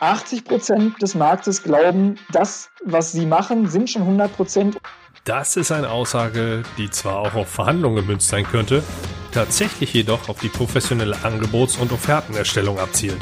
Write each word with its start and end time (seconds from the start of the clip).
80 0.00 0.44
Prozent 0.44 1.02
des 1.02 1.14
Marktes 1.14 1.62
glauben, 1.62 2.16
das, 2.32 2.70
was 2.84 3.12
sie 3.12 3.26
machen, 3.26 3.68
sind 3.68 3.90
schon 3.90 4.02
100 4.02 4.34
Prozent. 4.34 4.78
Das 5.24 5.56
ist 5.56 5.70
eine 5.70 5.90
Aussage, 5.90 6.62
die 6.78 6.90
zwar 6.90 7.18
auch 7.18 7.34
auf 7.34 7.48
Verhandlungen 7.48 7.96
gemünzt 7.96 8.28
sein 8.28 8.44
könnte, 8.44 8.82
tatsächlich 9.32 9.92
jedoch 9.92 10.28
auf 10.28 10.40
die 10.40 10.48
professionelle 10.48 11.16
Angebots- 11.22 11.76
und 11.76 11.92
Offertenerstellung 11.92 12.78
abzielt. 12.78 13.20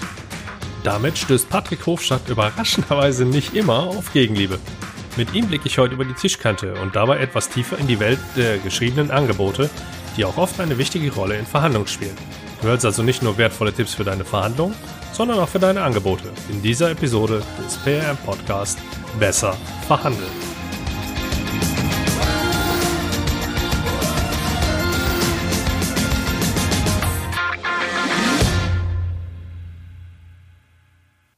Damit 0.84 1.18
stößt 1.18 1.50
Patrick 1.50 1.84
Hofstadt 1.84 2.28
überraschenderweise 2.28 3.24
nicht 3.24 3.54
immer 3.54 3.80
auf 3.80 4.12
Gegenliebe. 4.12 4.60
Mit 5.16 5.34
ihm 5.34 5.48
blicke 5.48 5.66
ich 5.66 5.78
heute 5.78 5.94
über 5.94 6.04
die 6.04 6.14
Tischkante 6.14 6.74
und 6.74 6.94
dabei 6.94 7.18
etwas 7.18 7.48
tiefer 7.48 7.76
in 7.78 7.88
die 7.88 7.98
Welt 7.98 8.20
der 8.36 8.58
geschriebenen 8.58 9.10
Angebote, 9.10 9.68
die 10.16 10.24
auch 10.24 10.36
oft 10.36 10.60
eine 10.60 10.78
wichtige 10.78 11.12
Rolle 11.12 11.36
in 11.36 11.44
Verhandlungen 11.44 11.88
spielen. 11.88 12.16
Du 12.60 12.66
hörst 12.66 12.84
also 12.84 13.04
nicht 13.04 13.22
nur 13.22 13.38
wertvolle 13.38 13.72
Tipps 13.72 13.94
für 13.94 14.02
deine 14.02 14.24
Verhandlungen, 14.24 14.74
sondern 15.12 15.38
auch 15.38 15.48
für 15.48 15.60
deine 15.60 15.80
Angebote 15.80 16.24
in 16.48 16.60
dieser 16.60 16.90
Episode 16.90 17.40
des 17.64 17.76
PRM 17.76 18.16
Podcast 18.16 18.80
Besser 19.20 19.52
verhandeln. 19.86 20.28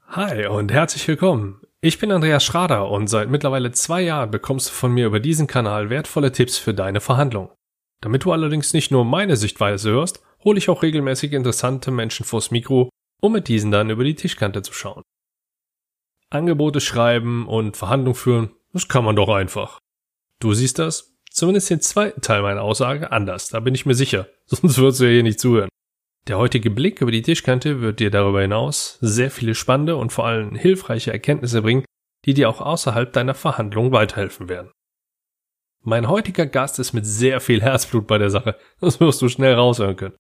Hi 0.09 0.47
und 0.47 0.73
herzlich 0.73 1.07
willkommen. 1.07 1.61
Ich 1.83 1.99
bin 1.99 2.13
Andreas 2.13 2.45
Schrader 2.45 2.91
und 2.91 3.09
seit 3.09 3.29
mittlerweile 3.29 3.73
zwei 3.73 4.01
Jahren 4.01 4.31
bekommst 4.31 4.71
du 4.71 4.73
von 4.73 4.93
mir 4.93 5.07
über 5.07 5.21
diesen 5.21 5.47
Kanal 5.47 5.91
wertvolle 5.91 6.33
Tipps 6.33 6.57
für 6.57 6.73
deine 6.73 7.01
Verhandlung. 7.01 7.51
Damit 8.01 8.25
du 8.25 8.33
allerdings 8.33 8.73
nicht 8.73 8.91
nur 8.91 9.05
meine 9.05 9.37
Sichtweise 9.37 9.91
hörst, 9.91 10.23
hole 10.45 10.59
ich 10.59 10.69
auch 10.69 10.83
regelmäßig 10.83 11.33
interessante 11.33 11.91
Menschen 11.91 12.25
vors 12.25 12.51
Mikro, 12.51 12.91
um 13.21 13.33
mit 13.33 13.49
diesen 13.49 13.71
dann 13.71 13.91
über 13.91 14.05
die 14.05 14.15
Tischkante 14.15 14.63
zu 14.63 14.73
schauen. 14.73 15.03
Angebote 16.31 16.81
schreiben 16.81 17.47
und 17.49 17.77
Verhandlungen 17.77 18.15
führen, 18.15 18.51
das 18.73 18.89
kann 18.89 19.05
man 19.05 19.17
doch 19.17 19.29
einfach. 19.29 19.81
Du 20.39 20.55
siehst 20.55 20.79
das, 20.79 21.17
zumindest 21.31 21.71
den 21.71 21.81
zweiten 21.81 22.21
Teil 22.21 22.43
meiner 22.43 22.63
Aussage, 22.63 23.11
anders, 23.11 23.49
da 23.49 23.61
bin 23.61 23.75
ich 23.75 23.87
mir 23.87 23.95
sicher, 23.95 24.29
sonst 24.47 24.79
würdest 24.79 25.01
du 25.01 25.05
ja 25.05 25.11
hier 25.11 25.23
nicht 25.23 25.41
zuhören. 25.41 25.69
Der 26.29 26.39
heutige 26.39 26.71
Blick 26.71 27.01
über 27.01 27.11
die 27.11 27.23
Tischkante 27.23 27.81
wird 27.81 27.99
dir 27.99 28.11
darüber 28.11 28.43
hinaus 28.43 28.99
sehr 29.01 29.31
viele 29.31 29.55
spannende 29.55 29.97
und 29.97 30.13
vor 30.13 30.27
allem 30.27 30.55
hilfreiche 30.55 31.13
Erkenntnisse 31.13 31.63
bringen, 31.63 31.85
die 32.25 32.35
dir 32.35 32.49
auch 32.49 32.61
außerhalb 32.61 33.13
deiner 33.13 33.35
Verhandlung 33.35 33.93
weiterhelfen 33.93 34.49
werden. 34.49 34.71
Mein 35.83 36.09
heutiger 36.09 36.47
Gast 36.47 36.79
ist 36.79 36.93
mit 36.93 37.07
sehr 37.07 37.41
viel 37.41 37.63
Herzblut 37.63 38.07
bei 38.07 38.19
der 38.19 38.31
Sache, 38.31 38.57
das 38.81 39.01
wirst 39.01 39.23
du 39.23 39.29
schnell 39.29 39.55
raushören 39.55 39.97
können. 39.97 40.17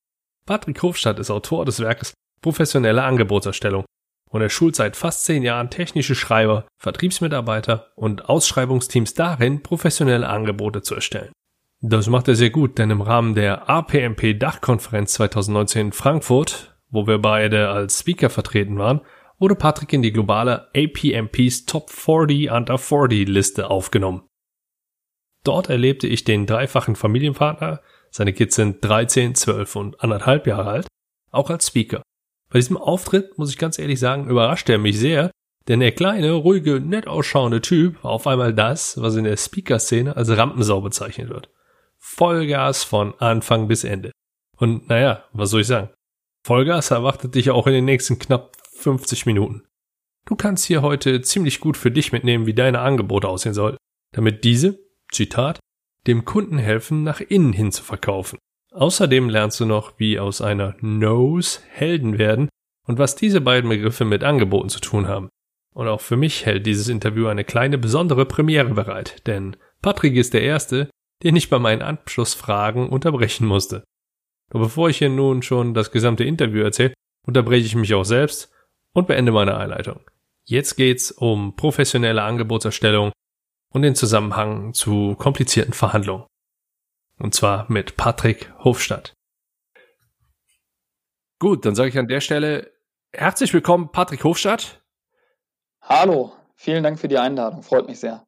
Patrick 0.50 0.82
Hofstadt 0.82 1.20
ist 1.20 1.30
Autor 1.30 1.64
des 1.64 1.78
Werkes 1.78 2.12
Professionelle 2.42 3.04
Angebotserstellung 3.04 3.84
und 4.30 4.40
er 4.40 4.48
schult 4.48 4.74
seit 4.74 4.96
fast 4.96 5.24
zehn 5.24 5.44
Jahren 5.44 5.70
technische 5.70 6.16
Schreiber, 6.16 6.66
Vertriebsmitarbeiter 6.76 7.92
und 7.94 8.28
Ausschreibungsteams 8.28 9.14
darin, 9.14 9.62
professionelle 9.62 10.28
Angebote 10.28 10.82
zu 10.82 10.96
erstellen. 10.96 11.30
Das 11.80 12.08
macht 12.08 12.26
er 12.26 12.34
sehr 12.34 12.50
gut, 12.50 12.78
denn 12.78 12.90
im 12.90 13.00
Rahmen 13.00 13.36
der 13.36 13.70
APMP 13.70 14.40
Dachkonferenz 14.40 15.12
2019 15.12 15.86
in 15.86 15.92
Frankfurt, 15.92 16.76
wo 16.88 17.06
wir 17.06 17.18
beide 17.18 17.68
als 17.68 18.00
Speaker 18.00 18.28
vertreten 18.28 18.76
waren, 18.76 19.02
wurde 19.38 19.54
Patrick 19.54 19.92
in 19.92 20.02
die 20.02 20.12
globale 20.12 20.68
APMPs 20.74 21.66
Top 21.66 21.90
40 21.90 22.50
Under 22.50 22.76
40 22.76 23.28
Liste 23.28 23.70
aufgenommen. 23.70 24.26
Dort 25.44 25.70
erlebte 25.70 26.08
ich 26.08 26.24
den 26.24 26.46
dreifachen 26.46 26.96
Familienvater, 26.96 27.82
seine 28.10 28.32
Kids 28.32 28.56
sind 28.56 28.84
13, 28.84 29.34
12 29.34 29.76
und 29.76 30.00
anderthalb 30.02 30.46
Jahre 30.46 30.70
alt, 30.70 30.86
auch 31.30 31.50
als 31.50 31.68
Speaker. 31.68 32.02
Bei 32.50 32.58
diesem 32.58 32.76
Auftritt, 32.76 33.38
muss 33.38 33.50
ich 33.50 33.58
ganz 33.58 33.78
ehrlich 33.78 34.00
sagen, 34.00 34.28
überraschte 34.28 34.72
er 34.72 34.78
mich 34.78 34.98
sehr, 34.98 35.30
denn 35.68 35.80
der 35.80 35.92
kleine, 35.92 36.32
ruhige, 36.32 36.80
nett 36.80 37.06
ausschauende 37.06 37.60
Typ 37.60 38.02
war 38.02 38.10
auf 38.10 38.26
einmal 38.26 38.52
das, 38.52 39.00
was 39.00 39.14
in 39.14 39.24
der 39.24 39.36
Speaker-Szene 39.36 40.16
als 40.16 40.36
Rampensau 40.36 40.80
bezeichnet 40.80 41.28
wird. 41.28 41.48
Vollgas 41.98 42.82
von 42.82 43.14
Anfang 43.20 43.68
bis 43.68 43.84
Ende. 43.84 44.10
Und 44.56 44.88
naja, 44.88 45.24
was 45.32 45.50
soll 45.50 45.60
ich 45.60 45.66
sagen? 45.66 45.90
Vollgas 46.44 46.90
erwartet 46.90 47.34
dich 47.34 47.50
auch 47.50 47.66
in 47.66 47.74
den 47.74 47.84
nächsten 47.84 48.18
knapp 48.18 48.56
50 48.72 49.26
Minuten. 49.26 49.62
Du 50.26 50.34
kannst 50.34 50.64
hier 50.64 50.82
heute 50.82 51.20
ziemlich 51.20 51.60
gut 51.60 51.76
für 51.76 51.90
dich 51.90 52.12
mitnehmen, 52.12 52.46
wie 52.46 52.54
deine 52.54 52.80
Angebote 52.80 53.28
aussehen 53.28 53.54
soll, 53.54 53.76
damit 54.12 54.44
diese, 54.44 54.78
Zitat, 55.12 55.60
dem 56.06 56.24
Kunden 56.24 56.58
helfen, 56.58 57.02
nach 57.02 57.20
innen 57.20 57.52
hin 57.52 57.72
zu 57.72 57.82
verkaufen. 57.82 58.38
Außerdem 58.72 59.28
lernst 59.28 59.58
du 59.60 59.66
noch, 59.66 59.98
wie 59.98 60.18
aus 60.18 60.40
einer 60.40 60.76
Nose 60.80 61.60
Helden 61.70 62.18
werden 62.18 62.48
und 62.86 62.98
was 62.98 63.16
diese 63.16 63.40
beiden 63.40 63.68
Begriffe 63.68 64.04
mit 64.04 64.24
Angeboten 64.24 64.68
zu 64.68 64.80
tun 64.80 65.08
haben. 65.08 65.28
Und 65.74 65.88
auch 65.88 66.00
für 66.00 66.16
mich 66.16 66.46
hält 66.46 66.66
dieses 66.66 66.88
Interview 66.88 67.26
eine 67.26 67.44
kleine 67.44 67.78
besondere 67.78 68.26
Premiere 68.26 68.74
bereit, 68.74 69.26
denn 69.26 69.56
Patrick 69.82 70.16
ist 70.16 70.34
der 70.34 70.42
Erste, 70.42 70.90
den 71.22 71.36
ich 71.36 71.50
bei 71.50 71.58
meinen 71.58 71.82
Anschlussfragen 71.82 72.88
unterbrechen 72.88 73.46
musste. 73.46 73.84
Doch 74.50 74.60
bevor 74.60 74.88
ich 74.88 74.98
hier 74.98 75.08
nun 75.08 75.42
schon 75.42 75.74
das 75.74 75.92
gesamte 75.92 76.24
Interview 76.24 76.62
erzähle, 76.62 76.94
unterbreche 77.26 77.66
ich 77.66 77.76
mich 77.76 77.94
auch 77.94 78.04
selbst 78.04 78.52
und 78.94 79.06
beende 79.06 79.32
meine 79.32 79.56
Einleitung. 79.56 80.00
Jetzt 80.44 80.76
geht's 80.76 81.12
um 81.12 81.54
professionelle 81.54 82.22
Angebotserstellung 82.22 83.12
und 83.72 83.82
den 83.82 83.94
Zusammenhang 83.94 84.74
zu 84.74 85.14
komplizierten 85.16 85.72
Verhandlungen. 85.72 86.26
Und 87.18 87.34
zwar 87.34 87.70
mit 87.70 87.96
Patrick 87.96 88.52
Hofstadt. 88.58 89.14
Gut, 91.38 91.64
dann 91.64 91.74
sage 91.74 91.88
ich 91.88 91.98
an 91.98 92.08
der 92.08 92.20
Stelle 92.20 92.72
herzlich 93.12 93.52
willkommen, 93.54 93.90
Patrick 93.92 94.24
Hofstadt. 94.24 94.82
Hallo, 95.82 96.32
vielen 96.54 96.82
Dank 96.82 96.98
für 96.98 97.08
die 97.08 97.18
Einladung, 97.18 97.62
freut 97.62 97.86
mich 97.86 98.00
sehr. 98.00 98.24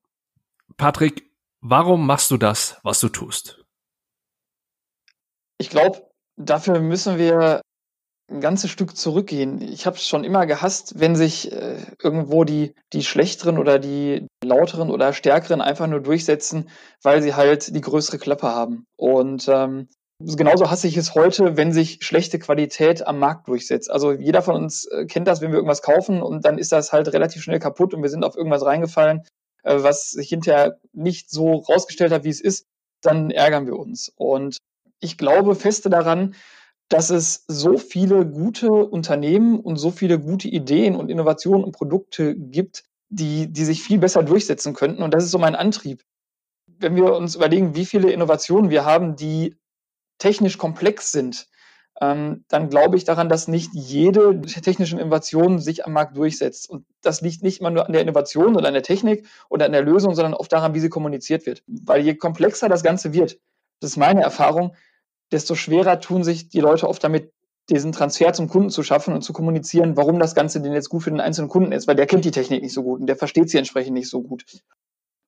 Patrick, 0.76 1.32
Warum 1.64 2.08
machst 2.08 2.32
du 2.32 2.38
das, 2.38 2.81
was 2.82 2.98
du 2.98 3.08
tust? 3.08 3.64
Ich 5.58 5.70
glaube, 5.70 6.10
dafür 6.36 6.81
müssen 6.81 7.19
wir 7.19 7.62
ein 8.32 8.41
ganzes 8.41 8.70
Stück 8.70 8.97
zurückgehen. 8.97 9.60
Ich 9.60 9.87
habe 9.87 9.97
es 9.97 10.06
schon 10.06 10.25
immer 10.25 10.47
gehasst, 10.47 10.98
wenn 10.98 11.16
sich 11.16 11.53
äh, 11.53 11.76
irgendwo 12.03 12.44
die, 12.44 12.75
die 12.93 13.03
Schlechteren 13.03 13.59
oder 13.59 13.78
die 13.78 14.26
Lauteren 14.44 14.91
oder 14.91 15.12
Stärkeren 15.12 15.60
einfach 15.60 15.87
nur 15.87 16.00
durchsetzen, 16.00 16.69
weil 17.03 17.22
sie 17.22 17.34
halt 17.34 17.75
die 17.75 17.81
größere 17.81 18.19
Klappe 18.19 18.48
haben. 18.48 18.84
Und 18.97 19.48
ähm, 19.48 19.88
genauso 20.19 20.70
hasse 20.70 20.88
ich 20.88 20.97
es 20.97 21.15
heute, 21.15 21.56
wenn 21.56 21.72
sich 21.72 21.98
schlechte 22.00 22.38
Qualität 22.38 23.06
am 23.06 23.19
Markt 23.19 23.48
durchsetzt. 23.48 23.91
Also 23.91 24.12
jeder 24.12 24.43
von 24.43 24.56
uns 24.56 24.87
äh, 24.87 25.06
kennt 25.06 25.28
das, 25.28 25.41
wenn 25.41 25.50
wir 25.50 25.56
irgendwas 25.59 25.82
kaufen 25.82 26.22
und 26.22 26.44
dann 26.44 26.59
ist 26.59 26.72
das 26.72 26.93
halt 26.93 27.12
relativ 27.12 27.43
schnell 27.43 27.59
kaputt 27.59 27.94
und 27.94 28.03
wir 28.03 28.10
sind 28.10 28.25
auf 28.25 28.37
irgendwas 28.37 28.64
reingefallen 28.64 29.22
äh, 29.62 29.82
was 29.82 30.10
sich 30.10 30.28
hinterher 30.28 30.78
nicht 30.93 31.31
so 31.31 31.56
rausgestellt 31.56 32.12
hat, 32.12 32.25
wie 32.25 32.31
es 32.31 32.41
ist, 32.41 32.66
dann 33.00 33.31
ärgern 33.31 33.66
wir 33.66 33.76
uns. 33.76 34.12
Und 34.16 34.59
ich 35.00 35.19
glaube 35.19 35.54
feste 35.54 35.91
daran, 35.91 36.34
dass 36.88 37.10
es 37.10 37.44
so 37.48 37.78
viele 37.78 38.26
gute 38.26 38.70
Unternehmen 38.70 39.60
und 39.60 39.76
so 39.76 39.91
viele 39.91 40.19
gute 40.19 40.48
Ideen 40.48 40.97
und 40.97 41.10
Innovationen 41.10 41.65
und 41.65 41.72
Produkte 41.72 42.34
gibt, 42.37 42.84
die, 43.09 43.50
die 43.53 43.65
sich 43.65 43.82
viel 43.82 43.98
besser 43.98 44.22
durchsetzen 44.22 44.75
könnten. 44.75 45.03
Und 45.03 45.15
das 45.15 45.25
ist 45.25 45.31
so 45.31 45.38
mein 45.38 45.54
Antrieb. 45.54 46.03
Wenn 46.66 46.97
wir 46.97 47.15
uns 47.15 47.34
überlegen, 47.34 47.75
wie 47.75 47.87
viele 47.87 48.10
Innovationen 48.10 48.70
wir 48.70 48.84
haben, 48.84 49.16
die 49.16 49.56
technisch 50.19 50.59
komplex 50.59 51.12
sind, 51.12 51.48
ähm, 52.00 52.44
dann 52.48 52.70
glaube 52.70 52.97
ich 52.97 53.04
daran, 53.04 53.28
dass 53.28 53.49
nicht 53.49 53.70
jede 53.75 54.41
technische 54.41 54.99
Innovation 54.99 55.59
sich 55.59 55.84
am 55.84 55.93
Markt 55.93 56.16
durchsetzt. 56.16 56.69
Und 56.69 56.87
das 57.03 57.20
liegt 57.20 57.43
nicht 57.43 57.60
immer 57.60 57.70
nur 57.70 57.87
an 57.87 57.93
der 57.93 58.03
Innovation 58.03 58.56
oder 58.56 58.69
an 58.69 58.75
der 58.75 58.82
Technik 58.82 59.26
oder 59.49 59.66
an 59.66 59.72
der 59.72 59.82
Lösung, 59.82 60.14
sondern 60.14 60.34
oft 60.34 60.53
daran, 60.53 60.75
wie 60.75 60.81
sie 60.81 60.88
kommuniziert 60.88 61.47
wird. 61.47 61.62
Weil 61.66 62.03
je 62.03 62.14
komplexer 62.16 62.69
das 62.69 62.82
Ganze 62.82 63.12
wird, 63.12 63.38
das 63.81 63.91
ist 63.91 63.97
meine 63.97 64.22
Erfahrung, 64.22 64.75
desto 65.32 65.54
schwerer 65.54 66.00
tun 66.00 66.25
sich 66.25 66.48
die 66.48 66.60
Leute 66.60 66.88
oft 66.88 67.03
damit, 67.03 67.32
diesen 67.70 67.93
Transfer 67.93 68.32
zum 68.32 68.48
Kunden 68.48 68.70
zu 68.70 68.82
schaffen 68.82 69.15
und 69.15 69.22
zu 69.22 69.32
kommunizieren, 69.32 69.97
warum 69.97 70.19
das 70.19 70.34
Ganze 70.34 70.60
denn 70.60 70.72
jetzt 70.72 70.88
gut 70.88 71.04
für 71.04 71.10
den 71.10 71.20
einzelnen 71.20 71.48
Kunden 71.48 71.72
ist, 71.72 71.87
weil 71.87 71.97
der 71.97 72.06
kennt 72.06 72.25
die 72.25 72.31
Technik 72.31 72.62
nicht 72.62 72.75
so 72.75 72.82
gut 72.82 73.00
und 73.00 73.06
der 73.06 73.17
versteht 73.17 73.50
sie 73.50 73.58
entsprechend 73.58 73.94
nicht 73.94 74.11
so 74.11 74.23
gut. 74.23 74.44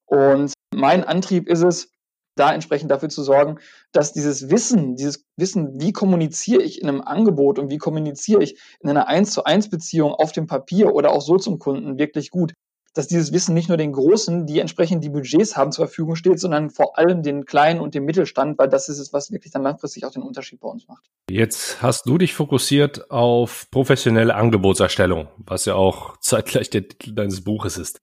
Und 0.07 0.53
mein 0.75 1.05
Antrieb 1.05 1.49
ist 1.49 1.63
es, 1.63 1.91
da 2.37 2.53
entsprechend 2.53 2.91
dafür 2.91 3.09
zu 3.09 3.23
sorgen, 3.23 3.59
dass 3.93 4.13
dieses 4.13 4.51
Wissen, 4.51 4.97
dieses 4.97 5.25
Wissen, 5.37 5.81
wie 5.81 5.93
kommuniziere 5.93 6.63
ich 6.63 6.83
in 6.83 6.89
einem 6.89 7.01
Angebot 7.01 7.59
und 7.59 7.71
wie 7.71 7.79
kommuniziere 7.79 8.43
ich 8.43 8.59
in 8.81 8.91
einer 8.91 9.07
1 9.07 9.31
zu 9.31 9.45
1 9.45 9.71
Beziehung 9.71 10.13
auf 10.13 10.33
dem 10.33 10.47
Papier 10.47 10.95
oder 10.95 11.13
auch 11.13 11.23
so 11.23 11.37
zum 11.37 11.59
Kunden 11.61 11.99
wirklich 11.99 12.31
gut, 12.31 12.53
dass 12.95 13.09
dieses 13.09 13.33
Wissen 13.33 13.55
nicht 13.55 13.69
nur 13.69 13.77
den 13.77 13.93
Großen, 13.93 14.47
die 14.47 14.61
entsprechend 14.61 15.03
die 15.03 15.11
Budgets 15.11 15.57
haben, 15.57 15.73
zur 15.73 15.87
Verfügung 15.87 16.15
steht, 16.15 16.39
sondern 16.39 16.71
vor 16.71 16.97
allem 16.97 17.23
den 17.23 17.45
Kleinen 17.45 17.81
und 17.81 17.95
dem 17.95 18.05
Mittelstand, 18.05 18.57
weil 18.57 18.69
das 18.69 18.89
ist 18.89 18.99
es, 18.99 19.13
was 19.13 19.33
wirklich 19.33 19.53
dann 19.53 19.63
langfristig 19.63 20.07
auch 20.07 20.13
den 20.13 20.23
Unterschied 20.23 20.61
bei 20.61 20.69
uns 20.69 20.87
macht. 20.87 21.05
Jetzt 21.29 21.83
hast 21.83 22.07
du 22.07 22.19
dich 22.19 22.35
fokussiert 22.35 23.11
auf 23.11 23.67
professionelle 23.71 24.35
Angebotserstellung, 24.35 25.29
was 25.39 25.65
ja 25.65 25.75
auch 25.75 26.17
zeitgleich 26.19 26.71
der 26.71 26.89
Titel 26.89 27.15
deines 27.15 27.43
Buches 27.43 27.77
ist. 27.77 28.01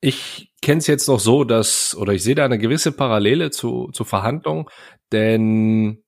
Ich 0.00 0.52
kenne 0.62 0.78
es 0.78 0.86
jetzt 0.86 1.06
noch 1.06 1.20
so, 1.20 1.44
dass, 1.44 1.94
oder 1.94 2.12
ich 2.12 2.24
sehe 2.24 2.34
da 2.34 2.44
eine 2.44 2.58
gewisse 2.58 2.90
Parallele 2.90 3.50
zu, 3.50 3.90
zu 3.92 4.02
Verhandlungen, 4.04 4.66
denn 5.12 6.02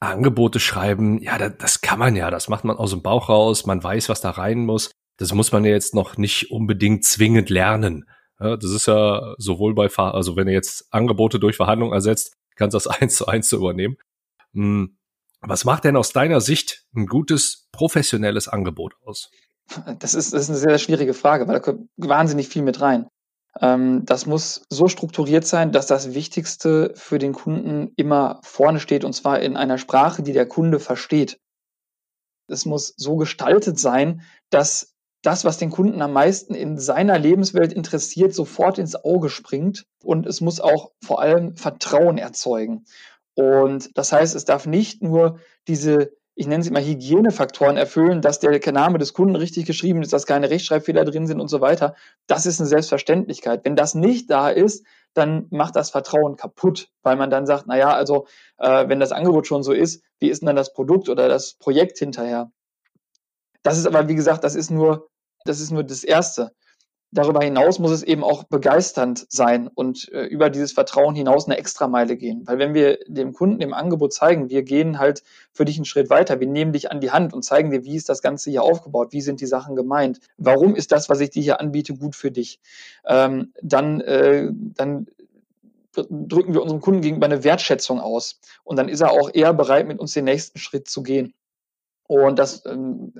Angebote 0.00 0.60
schreiben, 0.60 1.20
ja, 1.20 1.38
das, 1.38 1.52
das 1.58 1.80
kann 1.80 1.98
man 1.98 2.14
ja, 2.14 2.30
das 2.30 2.48
macht 2.48 2.64
man 2.64 2.76
aus 2.76 2.90
dem 2.90 3.02
Bauch 3.02 3.28
raus, 3.28 3.66
man 3.66 3.82
weiß, 3.82 4.08
was 4.08 4.20
da 4.20 4.30
rein 4.30 4.64
muss. 4.64 4.92
Das 5.18 5.34
muss 5.34 5.52
man 5.52 5.64
ja 5.64 5.72
jetzt 5.72 5.94
noch 5.94 6.16
nicht 6.16 6.50
unbedingt 6.50 7.04
zwingend 7.04 7.50
lernen. 7.50 8.08
Ja, 8.40 8.56
das 8.56 8.70
ist 8.70 8.86
ja 8.86 9.34
sowohl 9.36 9.74
bei, 9.74 9.88
Ver 9.88 10.14
also 10.14 10.36
wenn 10.36 10.46
ihr 10.46 10.54
jetzt 10.54 10.86
Angebote 10.90 11.38
durch 11.38 11.56
Verhandlungen 11.56 11.92
ersetzt, 11.92 12.36
kannst 12.54 12.74
das 12.74 12.86
eins 12.86 13.16
zu 13.16 13.26
eins 13.26 13.48
zu 13.48 13.56
übernehmen. 13.56 13.96
Hm. 14.54 14.96
Was 15.40 15.64
macht 15.64 15.84
denn 15.84 15.96
aus 15.96 16.12
deiner 16.12 16.40
Sicht 16.40 16.84
ein 16.96 17.06
gutes 17.06 17.68
professionelles 17.70 18.48
Angebot 18.48 18.94
aus? 19.04 19.30
Das 19.98 20.14
ist, 20.14 20.32
das 20.32 20.42
ist 20.42 20.48
eine 20.48 20.58
sehr 20.58 20.78
schwierige 20.78 21.14
Frage, 21.14 21.46
weil 21.46 21.54
da 21.54 21.60
kommt 21.60 21.88
wahnsinnig 21.96 22.48
viel 22.48 22.62
mit 22.62 22.80
rein. 22.80 23.06
Ähm, 23.60 24.04
das 24.04 24.26
muss 24.26 24.62
so 24.68 24.88
strukturiert 24.88 25.46
sein, 25.46 25.72
dass 25.72 25.86
das 25.86 26.14
Wichtigste 26.14 26.92
für 26.96 27.18
den 27.18 27.32
Kunden 27.32 27.92
immer 27.96 28.40
vorne 28.42 28.80
steht 28.80 29.04
und 29.04 29.12
zwar 29.12 29.40
in 29.40 29.56
einer 29.56 29.78
Sprache, 29.78 30.22
die 30.22 30.32
der 30.32 30.46
Kunde 30.46 30.80
versteht. 30.80 31.38
Es 32.48 32.64
muss 32.64 32.94
so 32.96 33.16
gestaltet 33.16 33.78
sein, 33.78 34.22
dass 34.50 34.96
das, 35.22 35.44
was 35.44 35.58
den 35.58 35.70
Kunden 35.70 36.00
am 36.02 36.12
meisten 36.12 36.54
in 36.54 36.78
seiner 36.78 37.18
Lebenswelt 37.18 37.72
interessiert, 37.72 38.34
sofort 38.34 38.78
ins 38.78 38.96
Auge 38.96 39.30
springt. 39.30 39.86
Und 40.02 40.26
es 40.26 40.40
muss 40.40 40.60
auch 40.60 40.92
vor 41.02 41.20
allem 41.20 41.56
Vertrauen 41.56 42.18
erzeugen. 42.18 42.84
Und 43.34 43.96
das 43.96 44.12
heißt, 44.12 44.34
es 44.34 44.44
darf 44.44 44.66
nicht 44.66 45.02
nur 45.02 45.38
diese 45.66 46.12
ich 46.38 46.46
nenne 46.46 46.62
sie 46.62 46.70
mal 46.70 46.84
Hygienefaktoren 46.84 47.76
erfüllen, 47.76 48.22
dass 48.22 48.38
der 48.38 48.60
Name 48.72 48.98
des 48.98 49.12
Kunden 49.12 49.34
richtig 49.34 49.66
geschrieben 49.66 50.02
ist, 50.02 50.12
dass 50.12 50.24
keine 50.24 50.50
Rechtschreibfehler 50.50 51.04
drin 51.04 51.26
sind 51.26 51.40
und 51.40 51.48
so 51.48 51.60
weiter. 51.60 51.96
Das 52.28 52.46
ist 52.46 52.60
eine 52.60 52.68
Selbstverständlichkeit. 52.68 53.64
Wenn 53.64 53.74
das 53.74 53.96
nicht 53.96 54.30
da 54.30 54.48
ist, 54.48 54.86
dann 55.14 55.48
macht 55.50 55.74
das 55.74 55.90
Vertrauen 55.90 56.36
kaputt, 56.36 56.90
weil 57.02 57.16
man 57.16 57.28
dann 57.28 57.44
sagt, 57.44 57.66
naja, 57.66 57.90
also 57.90 58.28
äh, 58.58 58.88
wenn 58.88 59.00
das 59.00 59.10
Angebot 59.10 59.48
schon 59.48 59.64
so 59.64 59.72
ist, 59.72 60.04
wie 60.20 60.28
ist 60.28 60.40
denn 60.42 60.46
dann 60.46 60.54
das 60.54 60.72
Produkt 60.72 61.08
oder 61.08 61.28
das 61.28 61.54
Projekt 61.54 61.98
hinterher? 61.98 62.52
Das 63.68 63.78
ist 63.78 63.86
aber, 63.86 64.08
wie 64.08 64.14
gesagt, 64.14 64.44
das 64.44 64.54
ist 64.54 64.70
nur, 64.70 65.08
das 65.44 65.60
ist 65.60 65.70
nur 65.70 65.84
das 65.84 66.04
Erste 66.04 66.52
darüber 67.10 67.40
hinaus 67.40 67.78
muss 67.78 67.90
es 67.90 68.02
eben 68.02 68.22
auch 68.22 68.44
begeisternd 68.44 69.26
sein 69.30 69.68
und 69.68 70.10
äh, 70.12 70.24
über 70.24 70.50
dieses 70.50 70.72
Vertrauen 70.72 71.14
hinaus 71.14 71.46
eine 71.46 71.56
Extrameile 71.56 72.16
gehen. 72.16 72.42
Weil 72.46 72.58
wenn 72.58 72.74
wir 72.74 72.98
dem 73.06 73.32
Kunden 73.32 73.62
im 73.62 73.72
Angebot 73.72 74.12
zeigen, 74.12 74.50
wir 74.50 74.62
gehen 74.62 74.98
halt 74.98 75.22
für 75.52 75.64
dich 75.64 75.76
einen 75.76 75.86
Schritt 75.86 76.10
weiter, 76.10 76.40
wir 76.40 76.46
nehmen 76.46 76.72
dich 76.72 76.90
an 76.90 77.00
die 77.00 77.10
Hand 77.10 77.32
und 77.32 77.44
zeigen 77.44 77.70
dir, 77.70 77.84
wie 77.84 77.96
ist 77.96 78.08
das 78.08 78.20
Ganze 78.20 78.50
hier 78.50 78.62
aufgebaut, 78.62 79.12
wie 79.12 79.22
sind 79.22 79.40
die 79.40 79.46
Sachen 79.46 79.74
gemeint, 79.74 80.20
warum 80.36 80.74
ist 80.74 80.92
das, 80.92 81.08
was 81.08 81.20
ich 81.20 81.30
dir 81.30 81.42
hier 81.42 81.60
anbiete, 81.60 81.94
gut 81.94 82.14
für 82.14 82.30
dich, 82.30 82.60
ähm, 83.06 83.52
dann, 83.62 84.00
äh, 84.02 84.50
dann 84.52 85.06
drücken 85.92 86.52
wir 86.52 86.62
unserem 86.62 86.80
Kunden 86.80 87.00
gegenüber 87.00 87.26
eine 87.26 87.42
Wertschätzung 87.42 88.00
aus. 88.00 88.38
Und 88.62 88.76
dann 88.76 88.88
ist 88.88 89.00
er 89.00 89.10
auch 89.10 89.30
eher 89.32 89.52
bereit, 89.54 89.88
mit 89.88 89.98
uns 89.98 90.12
den 90.12 90.26
nächsten 90.26 90.58
Schritt 90.58 90.88
zu 90.88 91.02
gehen. 91.02 91.34
Und 92.06 92.38
das 92.38 92.64
ähm, 92.66 93.14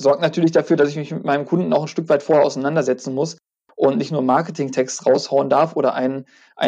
sorgt 0.00 0.22
natürlich 0.22 0.50
dafür, 0.50 0.76
dass 0.76 0.88
ich 0.88 0.96
mich 0.96 1.12
mit 1.12 1.24
meinem 1.24 1.44
Kunden 1.44 1.72
auch 1.72 1.82
ein 1.82 1.88
Stück 1.88 2.08
weit 2.08 2.22
vorher 2.22 2.44
auseinandersetzen 2.44 3.14
muss 3.14 3.36
und 3.76 3.98
nicht 3.98 4.12
nur 4.12 4.22
Marketingtext 4.22 5.06
raushauen 5.06 5.50
darf 5.50 5.76
oder 5.76 5.94
einen, 5.94 6.24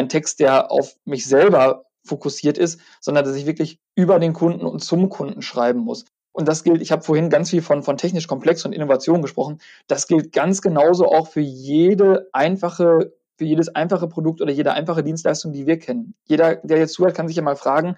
Text, 0.07 0.39
der 0.39 0.71
auf 0.71 0.95
mich 1.05 1.25
selber 1.25 1.85
fokussiert 2.05 2.57
ist, 2.57 2.79
sondern 3.01 3.25
dass 3.25 3.35
ich 3.35 3.45
wirklich 3.45 3.79
über 3.95 4.19
den 4.19 4.33
Kunden 4.33 4.65
und 4.65 4.83
zum 4.83 5.09
Kunden 5.09 5.41
schreiben 5.41 5.79
muss. 5.79 6.05
Und 6.31 6.47
das 6.47 6.63
gilt, 6.63 6.81
ich 6.81 6.91
habe 6.91 7.03
vorhin 7.03 7.29
ganz 7.29 7.49
viel 7.51 7.61
von, 7.61 7.83
von 7.83 7.97
technisch 7.97 8.27
komplex 8.27 8.65
und 8.65 8.73
Innovation 8.73 9.21
gesprochen. 9.21 9.59
Das 9.87 10.07
gilt 10.07 10.31
ganz 10.31 10.61
genauso 10.61 11.07
auch 11.07 11.27
für 11.27 11.41
jede 11.41 12.27
einfache, 12.33 13.13
für 13.37 13.45
jedes 13.45 13.69
einfache 13.69 14.07
Produkt 14.07 14.41
oder 14.41 14.51
jede 14.51 14.73
einfache 14.73 15.03
Dienstleistung, 15.03 15.53
die 15.53 15.67
wir 15.67 15.79
kennen. 15.79 16.15
Jeder, 16.25 16.55
der 16.57 16.79
jetzt 16.79 16.93
zuhört, 16.93 17.15
kann 17.15 17.27
sich 17.27 17.37
ja 17.37 17.43
mal 17.43 17.55
fragen, 17.55 17.95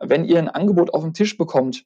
wenn 0.00 0.24
ihr 0.24 0.38
ein 0.38 0.48
Angebot 0.48 0.94
auf 0.94 1.02
den 1.02 1.14
Tisch 1.14 1.36
bekommt, 1.36 1.84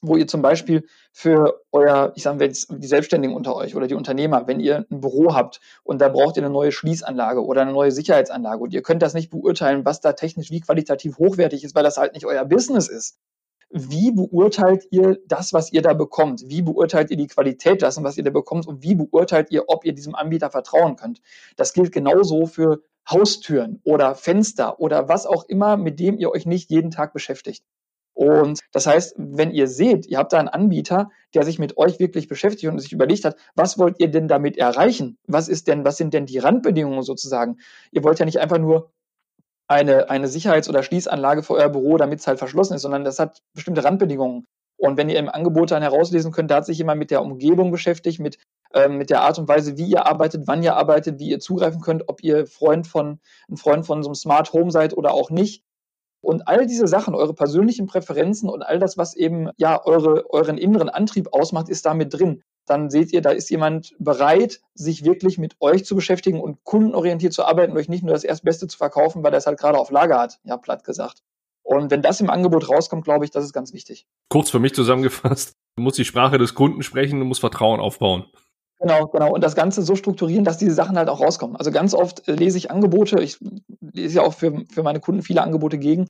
wo 0.00 0.16
ihr 0.16 0.26
zum 0.26 0.42
Beispiel 0.42 0.86
für 1.12 1.60
euer, 1.72 2.12
ich 2.16 2.22
sage 2.22 2.38
mal 2.38 2.44
jetzt 2.44 2.68
die 2.70 2.86
Selbstständigen 2.86 3.36
unter 3.36 3.54
euch 3.54 3.74
oder 3.74 3.86
die 3.86 3.94
Unternehmer, 3.94 4.46
wenn 4.46 4.60
ihr 4.60 4.86
ein 4.90 5.00
Büro 5.00 5.34
habt 5.34 5.60
und 5.82 6.00
da 6.00 6.08
braucht 6.08 6.36
ihr 6.36 6.42
eine 6.42 6.52
neue 6.52 6.72
Schließanlage 6.72 7.44
oder 7.44 7.62
eine 7.62 7.72
neue 7.72 7.92
Sicherheitsanlage 7.92 8.62
und 8.62 8.72
ihr 8.72 8.82
könnt 8.82 9.02
das 9.02 9.14
nicht 9.14 9.30
beurteilen, 9.30 9.84
was 9.84 10.00
da 10.00 10.12
technisch 10.12 10.50
wie 10.50 10.60
qualitativ 10.60 11.18
hochwertig 11.18 11.64
ist, 11.64 11.74
weil 11.74 11.84
das 11.84 11.96
halt 11.96 12.14
nicht 12.14 12.26
euer 12.26 12.44
Business 12.44 12.88
ist. 12.88 13.18
Wie 13.72 14.10
beurteilt 14.10 14.84
ihr 14.90 15.18
das, 15.26 15.52
was 15.52 15.72
ihr 15.72 15.80
da 15.80 15.94
bekommt? 15.94 16.42
Wie 16.46 16.60
beurteilt 16.60 17.10
ihr 17.12 17.16
die 17.16 17.28
Qualität 17.28 17.82
dessen, 17.82 18.02
was 18.02 18.16
ihr 18.16 18.24
da 18.24 18.30
bekommt? 18.30 18.66
Und 18.66 18.82
wie 18.82 18.96
beurteilt 18.96 19.52
ihr, 19.52 19.64
ob 19.68 19.84
ihr 19.84 19.92
diesem 19.92 20.16
Anbieter 20.16 20.50
vertrauen 20.50 20.96
könnt? 20.96 21.20
Das 21.54 21.72
gilt 21.72 21.92
genauso 21.92 22.46
für 22.46 22.82
Haustüren 23.08 23.80
oder 23.84 24.16
Fenster 24.16 24.80
oder 24.80 25.08
was 25.08 25.24
auch 25.24 25.44
immer, 25.44 25.76
mit 25.76 26.00
dem 26.00 26.18
ihr 26.18 26.32
euch 26.32 26.46
nicht 26.46 26.70
jeden 26.70 26.90
Tag 26.90 27.12
beschäftigt. 27.12 27.64
Und 28.14 28.60
das 28.72 28.86
heißt, 28.86 29.14
wenn 29.16 29.50
ihr 29.50 29.66
seht, 29.66 30.06
ihr 30.06 30.18
habt 30.18 30.32
da 30.32 30.38
einen 30.38 30.48
Anbieter, 30.48 31.10
der 31.34 31.44
sich 31.44 31.58
mit 31.58 31.78
euch 31.78 32.00
wirklich 32.00 32.28
beschäftigt 32.28 32.70
und 32.70 32.78
sich 32.78 32.92
überlegt 32.92 33.24
hat, 33.24 33.36
was 33.54 33.78
wollt 33.78 33.98
ihr 33.98 34.10
denn 34.10 34.28
damit 34.28 34.58
erreichen? 34.58 35.16
Was 35.26 35.48
ist 35.48 35.68
denn, 35.68 35.84
was 35.84 35.96
sind 35.96 36.12
denn 36.12 36.26
die 36.26 36.38
Randbedingungen 36.38 37.02
sozusagen? 37.02 37.58
Ihr 37.92 38.04
wollt 38.04 38.18
ja 38.18 38.26
nicht 38.26 38.40
einfach 38.40 38.58
nur 38.58 38.90
eine, 39.68 40.10
eine 40.10 40.26
Sicherheits- 40.26 40.68
oder 40.68 40.82
Schließanlage 40.82 41.42
für 41.42 41.54
euer 41.54 41.68
Büro, 41.68 41.96
damit 41.96 42.18
es 42.20 42.26
halt 42.26 42.38
verschlossen 42.38 42.74
ist, 42.74 42.82
sondern 42.82 43.04
das 43.04 43.20
hat 43.20 43.40
bestimmte 43.54 43.84
Randbedingungen. 43.84 44.46
Und 44.76 44.96
wenn 44.96 45.08
ihr 45.08 45.18
im 45.18 45.28
Angebot 45.28 45.70
dann 45.70 45.82
herauslesen 45.82 46.32
könnt, 46.32 46.50
da 46.50 46.56
hat 46.56 46.66
sich 46.66 46.78
jemand 46.78 46.98
mit 46.98 47.10
der 47.10 47.22
Umgebung 47.22 47.70
beschäftigt, 47.70 48.18
mit, 48.18 48.38
ähm, 48.74 48.96
mit 48.96 49.10
der 49.10 49.22
Art 49.22 49.38
und 49.38 49.46
Weise, 49.46 49.76
wie 49.76 49.84
ihr 49.84 50.06
arbeitet, 50.06 50.46
wann 50.46 50.62
ihr 50.62 50.74
arbeitet, 50.74 51.18
wie 51.20 51.28
ihr 51.28 51.38
zugreifen 51.38 51.82
könnt, 51.82 52.08
ob 52.08 52.22
ihr 52.22 52.46
Freund 52.46 52.86
von, 52.86 53.20
ein 53.48 53.56
Freund 53.56 53.86
von 53.86 54.02
so 54.02 54.08
einem 54.08 54.14
Smart 54.14 54.52
Home 54.52 54.70
seid 54.70 54.96
oder 54.96 55.12
auch 55.12 55.30
nicht. 55.30 55.62
Und 56.20 56.46
all 56.48 56.66
diese 56.66 56.86
Sachen, 56.86 57.14
eure 57.14 57.34
persönlichen 57.34 57.86
Präferenzen 57.86 58.48
und 58.48 58.62
all 58.62 58.78
das, 58.78 58.98
was 58.98 59.14
eben 59.14 59.50
ja 59.56 59.84
eure, 59.84 60.28
euren 60.30 60.58
inneren 60.58 60.88
Antrieb 60.88 61.32
ausmacht, 61.32 61.68
ist 61.68 61.86
damit 61.86 62.12
drin. 62.12 62.42
Dann 62.66 62.90
seht 62.90 63.12
ihr, 63.12 63.22
da 63.22 63.30
ist 63.30 63.50
jemand 63.50 63.94
bereit, 63.98 64.60
sich 64.74 65.04
wirklich 65.04 65.38
mit 65.38 65.56
euch 65.60 65.84
zu 65.84 65.96
beschäftigen 65.96 66.40
und 66.40 66.62
kundenorientiert 66.62 67.32
zu 67.32 67.44
arbeiten 67.44 67.76
euch 67.76 67.88
nicht 67.88 68.04
nur 68.04 68.12
das 68.12 68.24
Erstbeste 68.24 68.68
zu 68.68 68.76
verkaufen, 68.76 69.24
weil 69.24 69.32
er 69.32 69.38
es 69.38 69.46
halt 69.46 69.58
gerade 69.58 69.78
auf 69.78 69.90
Lager 69.90 70.20
hat, 70.20 70.38
ja, 70.44 70.56
platt 70.56 70.84
gesagt. 70.84 71.22
Und 71.62 71.90
wenn 71.90 72.02
das 72.02 72.20
im 72.20 72.30
Angebot 72.30 72.68
rauskommt, 72.68 73.04
glaube 73.04 73.24
ich, 73.24 73.30
das 73.30 73.44
ist 73.44 73.52
ganz 73.52 73.72
wichtig. 73.72 74.06
Kurz 74.28 74.50
für 74.50 74.58
mich 74.58 74.74
zusammengefasst, 74.74 75.54
du 75.76 75.82
musst 75.82 75.98
die 75.98 76.04
Sprache 76.04 76.38
des 76.38 76.54
Kunden 76.54 76.82
sprechen, 76.82 77.18
du 77.18 77.24
musst 77.24 77.40
Vertrauen 77.40 77.80
aufbauen. 77.80 78.26
Genau, 78.80 79.08
genau. 79.08 79.34
Und 79.34 79.44
das 79.44 79.54
Ganze 79.54 79.82
so 79.82 79.94
strukturieren, 79.94 80.44
dass 80.44 80.56
diese 80.56 80.72
Sachen 80.72 80.96
halt 80.96 81.10
auch 81.10 81.20
rauskommen. 81.20 81.56
Also 81.56 81.70
ganz 81.70 81.92
oft 81.92 82.26
äh, 82.28 82.34
lese 82.34 82.56
ich 82.56 82.70
Angebote, 82.70 83.20
ich 83.20 83.36
lese 83.92 84.16
ja 84.16 84.22
auch 84.22 84.32
für, 84.32 84.64
für 84.72 84.82
meine 84.82 85.00
Kunden 85.00 85.22
viele 85.22 85.42
Angebote 85.42 85.78
gegen. 85.78 86.06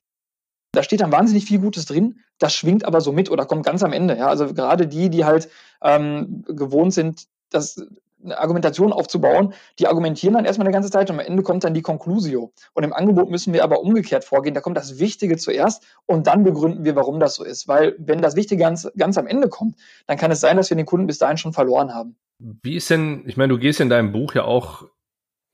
Da 0.73 0.83
steht 0.83 1.01
dann 1.01 1.11
wahnsinnig 1.11 1.43
viel 1.45 1.59
Gutes 1.59 1.85
drin, 1.85 2.21
das 2.39 2.53
schwingt 2.53 2.85
aber 2.85 3.01
so 3.01 3.11
mit 3.11 3.29
oder 3.29 3.45
kommt 3.45 3.65
ganz 3.65 3.83
am 3.83 3.91
Ende. 3.91 4.17
Ja? 4.17 4.27
Also 4.27 4.53
gerade 4.53 4.87
die, 4.87 5.09
die 5.09 5.25
halt 5.25 5.49
ähm, 5.83 6.43
gewohnt 6.47 6.93
sind, 6.93 7.25
das 7.49 7.85
eine 8.23 8.39
Argumentation 8.39 8.93
aufzubauen, 8.93 9.53
die 9.79 9.87
argumentieren 9.87 10.33
dann 10.35 10.45
erstmal 10.45 10.67
eine 10.67 10.73
ganze 10.73 10.89
Zeit 10.89 11.09
und 11.09 11.19
am 11.19 11.25
Ende 11.25 11.43
kommt 11.43 11.63
dann 11.63 11.73
die 11.73 11.81
Conclusio. 11.81 12.51
Und 12.73 12.83
im 12.83 12.93
Angebot 12.93 13.29
müssen 13.29 13.53
wir 13.53 13.63
aber 13.63 13.81
umgekehrt 13.81 14.23
vorgehen. 14.23 14.53
Da 14.53 14.61
kommt 14.61 14.77
das 14.77 14.99
Wichtige 14.99 15.37
zuerst 15.37 15.83
und 16.05 16.27
dann 16.27 16.43
begründen 16.43 16.85
wir, 16.85 16.95
warum 16.95 17.19
das 17.19 17.35
so 17.35 17.43
ist. 17.43 17.67
Weil 17.67 17.95
wenn 17.99 18.21
das 18.21 18.35
Wichtige 18.35 18.61
ganz, 18.61 18.89
ganz 18.97 19.17
am 19.17 19.27
Ende 19.27 19.49
kommt, 19.49 19.75
dann 20.07 20.17
kann 20.17 20.31
es 20.31 20.41
sein, 20.41 20.57
dass 20.57 20.69
wir 20.69 20.77
den 20.77 20.85
Kunden 20.85 21.07
bis 21.07 21.17
dahin 21.17 21.37
schon 21.37 21.53
verloren 21.53 21.93
haben. 21.93 22.15
Wie 22.39 22.75
ist 22.75 22.89
denn, 22.89 23.23
ich 23.27 23.37
meine, 23.37 23.53
du 23.53 23.59
gehst 23.59 23.79
in 23.79 23.89
deinem 23.89 24.11
Buch 24.11 24.33
ja 24.33 24.43
auch 24.43 24.85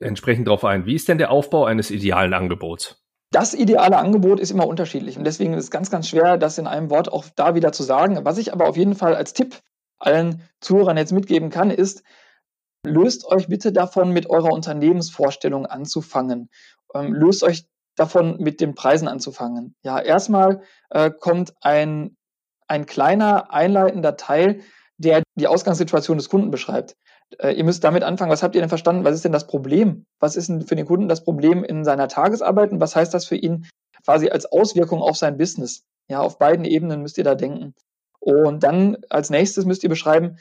entsprechend 0.00 0.46
darauf 0.46 0.64
ein, 0.64 0.86
wie 0.86 0.94
ist 0.94 1.08
denn 1.08 1.18
der 1.18 1.30
Aufbau 1.30 1.64
eines 1.64 1.90
idealen 1.90 2.32
Angebots? 2.34 3.02
Das 3.30 3.52
ideale 3.52 3.98
Angebot 3.98 4.40
ist 4.40 4.50
immer 4.50 4.66
unterschiedlich 4.66 5.18
und 5.18 5.24
deswegen 5.24 5.52
ist 5.52 5.64
es 5.64 5.70
ganz, 5.70 5.90
ganz 5.90 6.08
schwer, 6.08 6.38
das 6.38 6.56
in 6.56 6.66
einem 6.66 6.88
Wort 6.88 7.12
auch 7.12 7.26
da 7.36 7.54
wieder 7.54 7.72
zu 7.72 7.82
sagen. 7.82 8.18
Was 8.22 8.38
ich 8.38 8.54
aber 8.54 8.66
auf 8.66 8.76
jeden 8.76 8.94
Fall 8.94 9.14
als 9.14 9.34
Tipp 9.34 9.56
allen 9.98 10.42
Zuhörern 10.60 10.96
jetzt 10.96 11.12
mitgeben 11.12 11.50
kann, 11.50 11.70
ist, 11.70 12.02
löst 12.88 13.24
euch 13.26 13.48
bitte 13.48 13.72
davon, 13.72 14.12
mit 14.12 14.28
eurer 14.28 14.52
Unternehmensvorstellung 14.52 15.66
anzufangen. 15.66 16.50
Ähm, 16.94 17.12
löst 17.14 17.42
euch 17.42 17.66
davon, 17.96 18.38
mit 18.38 18.60
den 18.60 18.74
Preisen 18.74 19.08
anzufangen. 19.08 19.74
Ja, 19.82 20.00
erstmal 20.00 20.62
äh, 20.90 21.10
kommt 21.10 21.54
ein, 21.60 22.16
ein 22.66 22.86
kleiner 22.86 23.52
einleitender 23.52 24.16
Teil, 24.16 24.60
der 24.98 25.22
die 25.36 25.46
Ausgangssituation 25.46 26.18
des 26.18 26.28
Kunden 26.28 26.50
beschreibt. 26.50 26.96
Äh, 27.38 27.52
ihr 27.52 27.64
müsst 27.64 27.84
damit 27.84 28.02
anfangen, 28.02 28.30
was 28.30 28.42
habt 28.42 28.54
ihr 28.54 28.60
denn 28.60 28.68
verstanden? 28.68 29.04
Was 29.04 29.14
ist 29.14 29.24
denn 29.24 29.32
das 29.32 29.46
Problem? 29.46 30.06
Was 30.20 30.36
ist 30.36 30.48
denn 30.48 30.62
für 30.62 30.76
den 30.76 30.86
Kunden 30.86 31.08
das 31.08 31.24
Problem 31.24 31.64
in 31.64 31.84
seiner 31.84 32.08
Tagesarbeit 32.08 32.72
und 32.72 32.80
was 32.80 32.96
heißt 32.96 33.12
das 33.12 33.26
für 33.26 33.36
ihn 33.36 33.66
quasi 34.04 34.28
als 34.30 34.46
Auswirkung 34.46 35.00
auf 35.00 35.16
sein 35.16 35.36
Business? 35.36 35.84
Ja, 36.08 36.20
auf 36.20 36.38
beiden 36.38 36.64
Ebenen 36.64 37.02
müsst 37.02 37.18
ihr 37.18 37.24
da 37.24 37.34
denken. 37.34 37.74
Und 38.20 38.62
dann 38.62 38.96
als 39.10 39.30
nächstes 39.30 39.64
müsst 39.64 39.84
ihr 39.84 39.88
beschreiben, 39.88 40.38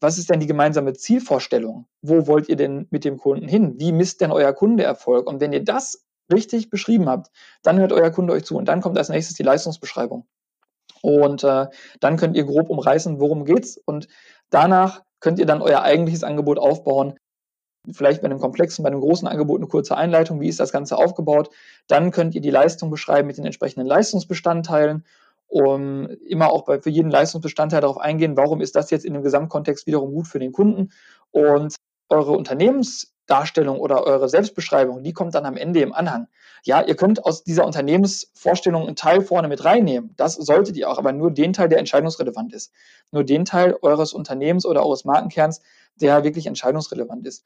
was 0.00 0.18
ist 0.18 0.30
denn 0.30 0.40
die 0.40 0.46
gemeinsame 0.46 0.92
Zielvorstellung? 0.94 1.86
Wo 2.02 2.26
wollt 2.26 2.48
ihr 2.48 2.56
denn 2.56 2.86
mit 2.90 3.04
dem 3.04 3.18
Kunden 3.18 3.48
hin? 3.48 3.74
Wie 3.78 3.92
misst 3.92 4.20
denn 4.20 4.30
euer 4.30 4.52
Kunde 4.52 4.84
Erfolg? 4.84 5.28
Und 5.28 5.40
wenn 5.40 5.52
ihr 5.52 5.64
das 5.64 6.06
richtig 6.32 6.70
beschrieben 6.70 7.08
habt, 7.08 7.30
dann 7.62 7.78
hört 7.78 7.92
euer 7.92 8.10
Kunde 8.10 8.32
euch 8.32 8.44
zu 8.44 8.56
und 8.56 8.66
dann 8.66 8.80
kommt 8.80 8.98
als 8.98 9.08
nächstes 9.08 9.36
die 9.36 9.42
Leistungsbeschreibung. 9.42 10.26
Und 11.02 11.44
äh, 11.44 11.66
dann 12.00 12.16
könnt 12.16 12.36
ihr 12.36 12.44
grob 12.44 12.70
umreißen, 12.70 13.20
worum 13.20 13.44
geht's 13.44 13.76
und 13.76 14.08
danach 14.50 15.02
könnt 15.20 15.38
ihr 15.38 15.46
dann 15.46 15.62
euer 15.62 15.82
eigentliches 15.82 16.24
Angebot 16.24 16.58
aufbauen. 16.58 17.18
Vielleicht 17.90 18.20
bei 18.20 18.26
einem 18.26 18.40
komplexen, 18.40 18.82
bei 18.82 18.90
einem 18.90 19.00
großen 19.00 19.26
Angebot 19.26 19.60
eine 19.60 19.68
kurze 19.68 19.96
Einleitung, 19.96 20.40
wie 20.40 20.48
ist 20.48 20.60
das 20.60 20.72
Ganze 20.72 20.96
aufgebaut. 20.96 21.50
Dann 21.86 22.10
könnt 22.10 22.34
ihr 22.34 22.40
die 22.40 22.50
Leistung 22.50 22.90
beschreiben 22.90 23.26
mit 23.26 23.38
den 23.38 23.46
entsprechenden 23.46 23.86
Leistungsbestandteilen 23.86 25.04
um 25.48 26.08
immer 26.28 26.52
auch 26.52 26.64
bei, 26.64 26.80
für 26.80 26.90
jeden 26.90 27.10
Leistungsbestandteil 27.10 27.80
darauf 27.80 27.98
eingehen, 27.98 28.36
warum 28.36 28.60
ist 28.60 28.76
das 28.76 28.90
jetzt 28.90 29.04
in 29.04 29.14
dem 29.14 29.22
Gesamtkontext 29.22 29.86
wiederum 29.86 30.12
gut 30.12 30.28
für 30.28 30.38
den 30.38 30.52
Kunden 30.52 30.90
und 31.30 31.74
eure 32.10 32.32
Unternehmensdarstellung 32.32 33.78
oder 33.78 34.04
eure 34.04 34.28
Selbstbeschreibung, 34.28 35.02
die 35.02 35.12
kommt 35.12 35.34
dann 35.34 35.46
am 35.46 35.56
Ende 35.56 35.80
im 35.80 35.92
Anhang. 35.92 36.28
Ja, 36.64 36.82
ihr 36.82 36.96
könnt 36.96 37.24
aus 37.24 37.44
dieser 37.44 37.66
Unternehmensvorstellung 37.66 38.86
einen 38.86 38.96
Teil 38.96 39.22
vorne 39.22 39.48
mit 39.48 39.64
reinnehmen. 39.64 40.14
Das 40.16 40.34
solltet 40.34 40.76
ihr 40.76 40.90
auch, 40.90 40.98
aber 40.98 41.12
nur 41.12 41.30
den 41.30 41.52
Teil, 41.52 41.68
der 41.68 41.78
entscheidungsrelevant 41.78 42.52
ist. 42.52 42.72
Nur 43.10 43.24
den 43.24 43.44
Teil 43.44 43.76
eures 43.82 44.12
Unternehmens 44.12 44.66
oder 44.66 44.84
eures 44.84 45.04
Markenkerns, 45.04 45.60
der 45.96 46.24
wirklich 46.24 46.46
entscheidungsrelevant 46.46 47.26
ist. 47.26 47.44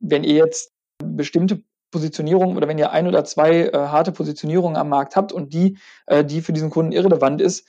Wenn 0.00 0.24
ihr 0.24 0.34
jetzt 0.34 0.72
bestimmte 1.02 1.62
Positionierung 1.90 2.56
oder 2.56 2.68
wenn 2.68 2.78
ihr 2.78 2.90
ein 2.90 3.06
oder 3.06 3.24
zwei 3.24 3.66
äh, 3.66 3.72
harte 3.72 4.12
Positionierungen 4.12 4.76
am 4.76 4.88
Markt 4.88 5.16
habt 5.16 5.32
und 5.32 5.52
die, 5.52 5.78
äh, 6.06 6.24
die 6.24 6.40
für 6.40 6.52
diesen 6.52 6.70
Kunden 6.70 6.92
irrelevant 6.92 7.40
ist, 7.40 7.66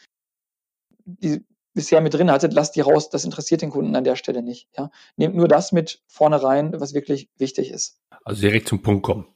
die 1.05 1.45
bisher 1.73 2.01
mit 2.01 2.13
drin 2.13 2.31
hattet, 2.31 2.53
lasst 2.53 2.75
die 2.75 2.81
raus. 2.81 3.09
Das 3.09 3.23
interessiert 3.23 3.61
den 3.61 3.69
Kunden 3.69 3.95
an 3.95 4.03
der 4.03 4.15
Stelle 4.15 4.41
nicht. 4.41 4.67
Ja? 4.77 4.91
Nehmt 5.15 5.35
nur 5.35 5.47
das 5.47 5.71
mit 5.71 6.01
vorne 6.07 6.41
rein, 6.41 6.73
was 6.79 6.93
wirklich 6.93 7.29
wichtig 7.37 7.71
ist. 7.71 7.99
Also 8.25 8.41
direkt 8.41 8.67
zum 8.67 8.81
Punkt 8.81 9.03
kommen. 9.03 9.27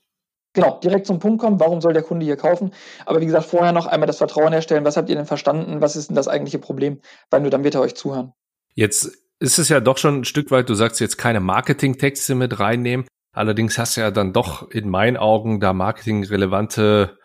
Genau, 0.53 0.79
direkt 0.79 1.07
zum 1.07 1.19
Punkt 1.19 1.41
kommen. 1.41 1.59
Warum 1.59 1.81
soll 1.81 1.93
der 1.93 2.03
Kunde 2.03 2.25
hier 2.25 2.37
kaufen? 2.37 2.71
Aber 3.05 3.21
wie 3.21 3.25
gesagt, 3.25 3.45
vorher 3.45 3.71
noch 3.71 3.87
einmal 3.87 4.05
das 4.05 4.17
Vertrauen 4.17 4.53
herstellen. 4.53 4.85
Was 4.85 4.97
habt 4.97 5.09
ihr 5.09 5.15
denn 5.15 5.25
verstanden? 5.25 5.81
Was 5.81 5.95
ist 5.95 6.09
denn 6.09 6.15
das 6.15 6.27
eigentliche 6.27 6.59
Problem? 6.59 7.01
Weil 7.31 7.41
nur 7.41 7.49
dann 7.49 7.63
wird 7.63 7.75
er 7.75 7.81
euch 7.81 7.95
zuhören. 7.95 8.33
Jetzt 8.75 9.11
ist 9.39 9.57
es 9.57 9.69
ja 9.69 9.79
doch 9.79 9.97
schon 9.97 10.19
ein 10.19 10.25
Stück 10.25 10.51
weit, 10.51 10.69
du 10.69 10.75
sagst 10.75 10.99
jetzt 10.99 11.17
keine 11.17 11.39
Marketingtexte 11.39 12.35
mit 12.35 12.59
reinnehmen. 12.59 13.07
Allerdings 13.33 13.79
hast 13.79 13.97
du 13.97 14.01
ja 14.01 14.11
dann 14.11 14.31
doch 14.31 14.69
in 14.69 14.87
meinen 14.89 15.17
Augen 15.17 15.59
da 15.59 15.73
marketingrelevante, 15.73 17.17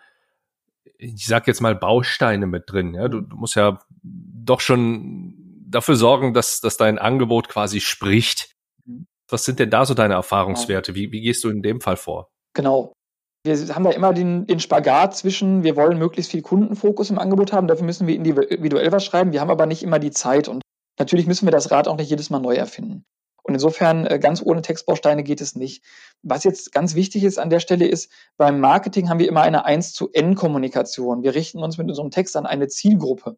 ich 0.97 1.27
sag 1.27 1.47
jetzt 1.47 1.61
mal 1.61 1.75
Bausteine 1.75 2.47
mit 2.47 2.63
drin. 2.67 2.95
Ja, 2.95 3.07
du, 3.07 3.21
du 3.21 3.37
musst 3.37 3.55
ja 3.55 3.79
doch 4.01 4.59
schon 4.59 5.35
dafür 5.67 5.95
sorgen, 5.95 6.33
dass, 6.33 6.61
dass 6.61 6.77
dein 6.77 6.97
Angebot 6.97 7.47
quasi 7.47 7.79
spricht. 7.79 8.55
Mhm. 8.85 9.05
Was 9.29 9.45
sind 9.45 9.59
denn 9.59 9.69
da 9.69 9.85
so 9.85 9.93
deine 9.93 10.15
Erfahrungswerte? 10.15 10.95
Wie, 10.95 11.11
wie 11.11 11.21
gehst 11.21 11.43
du 11.43 11.49
in 11.49 11.61
dem 11.61 11.79
Fall 11.79 11.95
vor? 11.95 12.31
Genau. 12.55 12.93
Wir 13.45 13.55
haben 13.73 13.83
da 13.83 13.91
immer 13.91 14.13
den, 14.13 14.47
den 14.47 14.59
Spagat 14.59 15.15
zwischen, 15.15 15.63
wir 15.63 15.75
wollen 15.75 15.97
möglichst 15.97 16.31
viel 16.31 16.41
Kundenfokus 16.41 17.09
im 17.09 17.19
Angebot 17.19 17.53
haben, 17.53 17.67
dafür 17.67 17.85
müssen 17.85 18.05
wir 18.05 18.15
individuell 18.15 18.91
was 18.91 19.05
schreiben, 19.05 19.31
wir 19.31 19.39
haben 19.39 19.49
aber 19.49 19.65
nicht 19.65 19.81
immer 19.81 19.97
die 19.97 20.11
Zeit 20.11 20.49
und 20.49 20.61
natürlich 20.99 21.25
müssen 21.25 21.47
wir 21.47 21.51
das 21.51 21.71
Rad 21.71 21.87
auch 21.87 21.95
nicht 21.95 22.09
jedes 22.09 22.29
Mal 22.29 22.39
neu 22.39 22.55
erfinden. 22.55 23.05
Und 23.49 23.55
insofern 23.55 24.05
äh, 24.05 24.19
ganz 24.19 24.43
ohne 24.45 24.61
Textbausteine 24.61 25.23
geht 25.23 25.41
es 25.41 25.55
nicht. 25.55 25.83
Was 26.21 26.43
jetzt 26.43 26.71
ganz 26.71 26.93
wichtig 26.93 27.23
ist 27.23 27.39
an 27.39 27.49
der 27.49 27.59
Stelle 27.59 27.87
ist, 27.87 28.11
beim 28.37 28.59
Marketing 28.59 29.09
haben 29.09 29.17
wir 29.17 29.27
immer 29.27 29.41
eine 29.41 29.65
1 29.65 29.93
zu 29.93 30.11
N 30.13 30.35
Kommunikation. 30.35 31.23
Wir 31.23 31.33
richten 31.33 31.63
uns 31.63 31.79
mit 31.79 31.89
unserem 31.89 32.11
Text 32.11 32.37
an 32.37 32.45
eine 32.45 32.67
Zielgruppe. 32.67 33.37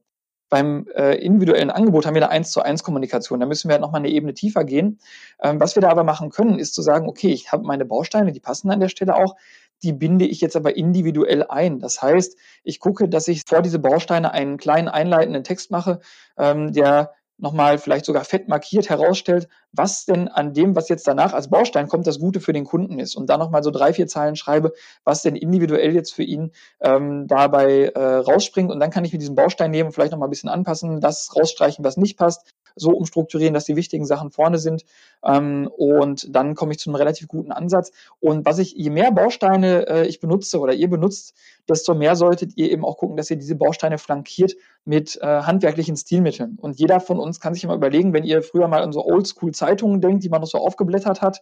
Beim 0.49 0.85
äh, 0.97 1.15
individuellen 1.15 1.69
Angebot 1.69 2.05
haben 2.05 2.15
wir 2.15 2.23
eine 2.23 2.29
1 2.29 2.51
zu 2.51 2.61
1 2.61 2.83
Kommunikation. 2.83 3.39
Da 3.39 3.45
müssen 3.45 3.69
wir 3.69 3.75
halt 3.75 3.81
nochmal 3.81 4.01
eine 4.01 4.09
Ebene 4.09 4.33
tiefer 4.33 4.65
gehen. 4.65 4.99
Ähm, 5.41 5.61
was 5.61 5.75
wir 5.75 5.81
da 5.81 5.87
aber 5.87 6.03
machen 6.03 6.29
können, 6.29 6.59
ist 6.59 6.75
zu 6.75 6.81
sagen, 6.81 7.07
okay, 7.07 7.29
ich 7.29 7.53
habe 7.53 7.63
meine 7.63 7.85
Bausteine, 7.85 8.33
die 8.33 8.41
passen 8.41 8.69
an 8.69 8.81
der 8.81 8.89
Stelle 8.89 9.15
auch 9.15 9.37
die 9.83 9.93
binde 9.93 10.25
ich 10.25 10.41
jetzt 10.41 10.55
aber 10.55 10.77
individuell 10.77 11.43
ein. 11.47 11.79
Das 11.79 12.03
heißt, 12.03 12.37
ich 12.63 12.79
gucke, 12.79 13.09
dass 13.09 13.27
ich 13.27 13.45
vor 13.47 13.63
diese 13.63 13.79
Bausteine 13.79 14.31
einen 14.31 14.57
kleinen 14.57 14.87
einleitenden 14.87 15.43
Text 15.43 15.71
mache, 15.71 16.01
ähm, 16.37 16.71
der 16.71 17.13
nochmal 17.41 17.77
vielleicht 17.79 18.05
sogar 18.05 18.23
fett 18.23 18.47
markiert 18.47 18.89
herausstellt, 18.89 19.49
was 19.71 20.05
denn 20.05 20.27
an 20.27 20.53
dem, 20.53 20.75
was 20.75 20.89
jetzt 20.89 21.07
danach 21.07 21.33
als 21.33 21.49
Baustein 21.49 21.87
kommt, 21.87 22.05
das 22.07 22.19
Gute 22.19 22.39
für 22.39 22.53
den 22.53 22.65
Kunden 22.65 22.99
ist. 22.99 23.15
Und 23.15 23.29
da 23.29 23.37
nochmal 23.37 23.63
so 23.63 23.71
drei, 23.71 23.93
vier 23.93 24.07
Zeilen 24.07 24.35
schreibe, 24.35 24.73
was 25.03 25.23
denn 25.23 25.35
individuell 25.35 25.93
jetzt 25.93 26.13
für 26.13 26.23
ihn 26.23 26.51
ähm, 26.81 27.27
dabei 27.27 27.91
äh, 27.95 27.99
rausspringt. 27.99 28.71
Und 28.71 28.79
dann 28.79 28.91
kann 28.91 29.05
ich 29.05 29.13
mir 29.13 29.19
diesen 29.19 29.35
Baustein 29.35 29.71
nehmen, 29.71 29.91
vielleicht 29.91 30.11
nochmal 30.11 30.27
ein 30.27 30.31
bisschen 30.31 30.49
anpassen, 30.49 31.01
das 31.01 31.35
rausstreichen, 31.35 31.83
was 31.83 31.97
nicht 31.97 32.17
passt, 32.17 32.53
so 32.75 32.91
umstrukturieren, 32.91 33.53
dass 33.53 33.65
die 33.65 33.75
wichtigen 33.75 34.05
Sachen 34.05 34.31
vorne 34.31 34.57
sind. 34.57 34.83
Ähm, 35.23 35.69
und 35.77 36.35
dann 36.35 36.55
komme 36.55 36.71
ich 36.71 36.79
zu 36.79 36.89
einem 36.89 36.95
relativ 36.95 37.27
guten 37.27 37.51
Ansatz. 37.51 37.91
Und 38.19 38.45
was 38.45 38.59
ich, 38.59 38.73
je 38.73 38.89
mehr 38.89 39.11
Bausteine 39.11 39.87
äh, 39.87 40.07
ich 40.07 40.19
benutze 40.19 40.59
oder 40.59 40.73
ihr 40.73 40.89
benutzt, 40.89 41.35
desto 41.67 41.93
mehr 41.93 42.15
solltet 42.15 42.57
ihr 42.57 42.71
eben 42.71 42.85
auch 42.85 42.97
gucken, 42.97 43.17
dass 43.17 43.29
ihr 43.29 43.37
diese 43.37 43.55
Bausteine 43.55 43.97
flankiert 43.97 44.55
mit 44.85 45.17
äh, 45.21 45.25
handwerklichen 45.25 45.95
Stilmitteln. 45.95 46.57
Und 46.59 46.79
jeder 46.79 46.99
von 46.99 47.19
uns 47.19 47.39
kann 47.39 47.53
sich 47.53 47.63
immer 47.63 47.75
überlegen, 47.75 48.13
wenn 48.13 48.23
ihr 48.23 48.41
früher 48.41 48.67
mal 48.67 48.81
an 48.81 48.91
so 48.91 49.05
Oldschool-Zeitungen 49.05 50.01
denkt, 50.01 50.23
die 50.23 50.29
man 50.29 50.41
noch 50.41 50.47
so 50.47 50.57
aufgeblättert 50.57 51.21
hat, 51.21 51.41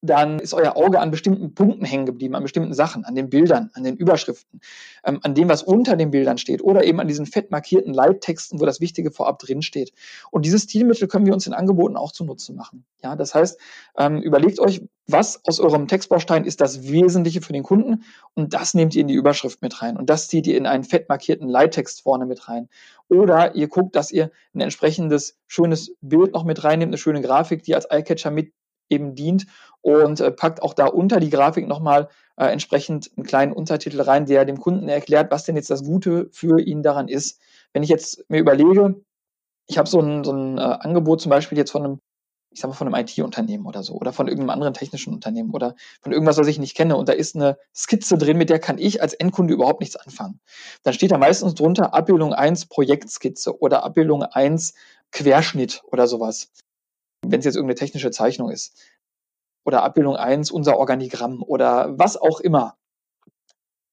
dann 0.00 0.38
ist 0.38 0.54
euer 0.54 0.76
Auge 0.76 1.00
an 1.00 1.10
bestimmten 1.10 1.54
Punkten 1.54 1.84
hängen 1.84 2.06
geblieben, 2.06 2.36
an 2.36 2.42
bestimmten 2.42 2.72
Sachen, 2.72 3.04
an 3.04 3.14
den 3.14 3.28
Bildern, 3.28 3.70
an 3.74 3.82
den 3.82 3.96
Überschriften, 3.96 4.60
ähm, 5.04 5.18
an 5.22 5.34
dem, 5.34 5.48
was 5.48 5.62
unter 5.62 5.96
den 5.96 6.10
Bildern 6.10 6.38
steht 6.38 6.62
oder 6.62 6.84
eben 6.84 7.00
an 7.00 7.08
diesen 7.08 7.26
fett 7.26 7.50
markierten 7.50 7.92
Leittexten, 7.92 8.60
wo 8.60 8.64
das 8.64 8.80
Wichtige 8.80 9.10
vorab 9.10 9.38
drin 9.40 9.62
steht. 9.62 9.92
Und 10.30 10.44
dieses 10.44 10.62
Stilmittel 10.64 11.08
können 11.08 11.26
wir 11.26 11.34
uns 11.34 11.46
in 11.46 11.52
Angeboten 11.52 11.96
auch 11.96 12.12
zunutze 12.12 12.52
machen. 12.52 12.84
Ja, 13.02 13.16
das 13.16 13.34
heißt, 13.34 13.58
ähm, 13.96 14.22
überlegt 14.22 14.60
euch, 14.60 14.82
was 15.06 15.40
aus 15.46 15.58
eurem 15.58 15.88
Textbaustein 15.88 16.44
ist 16.44 16.60
das 16.60 16.88
Wesentliche 16.88 17.40
für 17.40 17.52
den 17.52 17.62
Kunden 17.62 18.04
und 18.34 18.54
das 18.54 18.74
nehmt 18.74 18.94
ihr 18.94 19.00
in 19.00 19.08
die 19.08 19.14
Überschrift 19.14 19.62
mit 19.62 19.82
rein 19.82 19.96
und 19.96 20.10
das 20.10 20.28
zieht 20.28 20.46
ihr 20.46 20.56
in 20.56 20.66
einen 20.66 20.84
fett 20.84 21.08
markierten 21.08 21.48
Leittext 21.48 22.02
vorne 22.02 22.26
mit 22.26 22.48
rein. 22.48 22.68
Oder 23.08 23.54
ihr 23.54 23.68
guckt, 23.68 23.96
dass 23.96 24.12
ihr 24.12 24.30
ein 24.54 24.60
entsprechendes 24.60 25.38
schönes 25.46 25.94
Bild 26.02 26.34
noch 26.34 26.44
mit 26.44 26.62
reinnehmt, 26.62 26.90
eine 26.90 26.98
schöne 26.98 27.22
Grafik, 27.22 27.62
die 27.62 27.74
als 27.74 27.86
Eyecatcher 27.90 28.30
mit 28.30 28.52
eben 28.90 29.14
dient 29.14 29.46
und 29.80 30.20
äh, 30.20 30.30
packt 30.30 30.62
auch 30.62 30.74
da 30.74 30.86
unter 30.86 31.20
die 31.20 31.30
Grafik 31.30 31.66
nochmal 31.66 32.08
äh, 32.36 32.46
entsprechend 32.46 33.10
einen 33.16 33.26
kleinen 33.26 33.52
Untertitel 33.52 34.00
rein, 34.00 34.26
der 34.26 34.44
dem 34.44 34.60
Kunden 34.60 34.88
erklärt, 34.88 35.30
was 35.30 35.44
denn 35.44 35.56
jetzt 35.56 35.70
das 35.70 35.84
Gute 35.84 36.28
für 36.32 36.60
ihn 36.60 36.82
daran 36.82 37.08
ist. 37.08 37.40
Wenn 37.72 37.82
ich 37.82 37.88
jetzt 37.88 38.28
mir 38.28 38.38
überlege, 38.38 39.00
ich 39.66 39.78
habe 39.78 39.88
so 39.88 40.00
ein, 40.00 40.24
so 40.24 40.32
ein 40.32 40.58
äh, 40.58 40.60
Angebot 40.60 41.20
zum 41.20 41.30
Beispiel 41.30 41.58
jetzt 41.58 41.70
von 41.70 41.84
einem, 41.84 42.00
ich 42.50 42.60
sag 42.60 42.68
mal, 42.68 42.74
von 42.74 42.92
einem 42.92 43.06
IT-Unternehmen 43.06 43.66
oder 43.66 43.82
so 43.82 43.94
oder 43.94 44.12
von 44.12 44.26
irgendeinem 44.26 44.50
anderen 44.50 44.74
technischen 44.74 45.12
Unternehmen 45.12 45.50
oder 45.50 45.74
von 46.00 46.12
irgendwas, 46.12 46.38
was 46.38 46.46
ich 46.46 46.58
nicht 46.58 46.76
kenne 46.76 46.96
und 46.96 47.08
da 47.08 47.12
ist 47.12 47.36
eine 47.36 47.58
Skizze 47.74 48.16
drin, 48.16 48.38
mit 48.38 48.50
der 48.50 48.58
kann 48.58 48.78
ich 48.78 49.02
als 49.02 49.14
Endkunde 49.14 49.52
überhaupt 49.52 49.80
nichts 49.80 49.96
anfangen. 49.96 50.40
Dann 50.82 50.94
steht 50.94 51.10
da 51.10 51.18
meistens 51.18 51.54
drunter 51.54 51.92
Abbildung 51.92 52.32
1 52.32 52.66
Projektskizze 52.66 53.60
oder 53.60 53.84
Abbildung 53.84 54.22
1 54.22 54.74
Querschnitt 55.12 55.82
oder 55.90 56.06
sowas 56.06 56.50
wenn 57.30 57.40
es 57.40 57.44
jetzt 57.44 57.56
irgendeine 57.56 57.78
technische 57.78 58.10
Zeichnung 58.10 58.50
ist. 58.50 58.76
Oder 59.64 59.82
Abbildung 59.82 60.16
1, 60.16 60.50
unser 60.50 60.78
Organigramm 60.78 61.42
oder 61.42 61.98
was 61.98 62.16
auch 62.16 62.40
immer. 62.40 62.76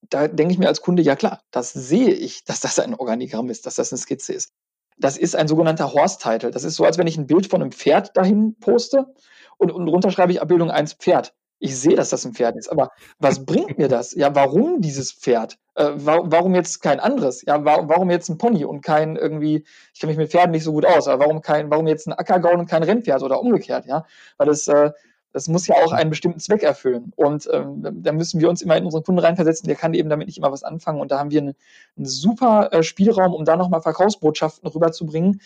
Da 0.09 0.27
denke 0.27 0.53
ich 0.53 0.59
mir 0.59 0.67
als 0.67 0.81
Kunde, 0.81 1.01
ja 1.01 1.15
klar, 1.15 1.41
das 1.51 1.73
sehe 1.73 2.13
ich, 2.13 2.43
dass 2.45 2.59
das 2.59 2.79
ein 2.79 2.95
Organigramm 2.95 3.49
ist, 3.49 3.65
dass 3.65 3.75
das 3.75 3.91
eine 3.91 3.99
Skizze 3.99 4.33
ist. 4.33 4.53
Das 4.97 5.17
ist 5.17 5.35
ein 5.35 5.47
sogenannter 5.47 5.93
Horse-Title. 5.93 6.51
Das 6.51 6.63
ist 6.63 6.75
so, 6.75 6.85
als 6.85 6.97
wenn 6.97 7.07
ich 7.07 7.17
ein 7.17 7.27
Bild 7.27 7.47
von 7.47 7.61
einem 7.61 7.71
Pferd 7.71 8.15
dahin 8.15 8.57
poste 8.59 9.13
und, 9.57 9.71
und 9.71 9.85
drunter 9.85 10.11
schreibe 10.11 10.31
ich 10.31 10.41
Abbildung 10.41 10.71
1 10.71 10.93
Pferd. 10.93 11.33
Ich 11.65 11.79
sehe, 11.79 11.95
dass 11.95 12.11
das 12.11 12.23
ein 12.25 12.33
Pferd 12.33 12.55
ist, 12.57 12.71
aber 12.71 12.91
was 13.17 13.43
bringt 13.43 13.79
mir 13.79 13.87
das? 13.87 14.13
Ja, 14.13 14.35
warum 14.35 14.81
dieses 14.81 15.11
Pferd? 15.11 15.57
Äh, 15.73 15.93
warum 15.95 16.53
jetzt 16.53 16.79
kein 16.83 16.99
anderes? 16.99 17.43
Ja, 17.43 17.65
warum 17.65 18.11
jetzt 18.11 18.29
ein 18.29 18.37
Pony 18.37 18.65
und 18.65 18.81
kein 18.81 19.15
irgendwie, 19.15 19.65
ich 19.91 19.99
kenne 19.99 20.11
mich 20.11 20.17
mit 20.19 20.29
Pferden 20.29 20.51
nicht 20.51 20.63
so 20.63 20.73
gut 20.73 20.85
aus, 20.85 21.07
aber 21.07 21.25
warum 21.25 21.41
kein, 21.41 21.71
warum 21.71 21.87
jetzt 21.87 22.07
ein 22.07 22.13
Ackergaul 22.13 22.59
und 22.59 22.69
kein 22.69 22.83
Rennpferd 22.83 23.23
oder 23.23 23.39
umgekehrt, 23.39 23.87
ja? 23.87 24.05
Weil 24.37 24.45
das, 24.45 24.67
äh, 24.67 24.91
das 25.33 25.47
muss 25.47 25.65
ja 25.65 25.73
auch 25.83 25.91
einen 25.91 26.11
bestimmten 26.11 26.39
Zweck 26.39 26.61
erfüllen. 26.61 27.11
Und 27.15 27.49
ähm, 27.51 28.03
da 28.03 28.11
müssen 28.11 28.39
wir 28.39 28.47
uns 28.47 28.61
immer 28.61 28.77
in 28.77 28.85
unseren 28.85 29.03
Kunden 29.03 29.17
reinversetzen, 29.17 29.65
der 29.65 29.75
kann 29.75 29.95
eben 29.95 30.07
damit 30.07 30.27
nicht 30.27 30.37
immer 30.37 30.51
was 30.51 30.63
anfangen. 30.63 31.01
Und 31.01 31.09
da 31.09 31.17
haben 31.17 31.31
wir 31.31 31.41
einen, 31.41 31.55
einen 31.97 32.05
super 32.05 32.71
äh, 32.73 32.83
Spielraum, 32.83 33.33
um 33.33 33.43
da 33.43 33.57
nochmal 33.57 33.81
Verkaufsbotschaften 33.81 34.69
rüberzubringen, 34.69 35.41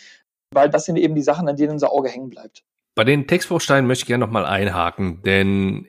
weil 0.51 0.69
das 0.69 0.83
sind 0.83 0.97
eben 0.97 1.15
die 1.15 1.21
Sachen, 1.21 1.47
an 1.47 1.55
denen 1.55 1.71
unser 1.71 1.93
Auge 1.93 2.09
hängen 2.09 2.29
bleibt. 2.29 2.65
Bei 2.99 3.05
den 3.05 3.27
Textbausteinen 3.27 3.87
möchte 3.87 4.03
ich 4.03 4.07
gerne 4.07 4.25
nochmal 4.25 4.45
einhaken, 4.45 5.21
denn 5.23 5.87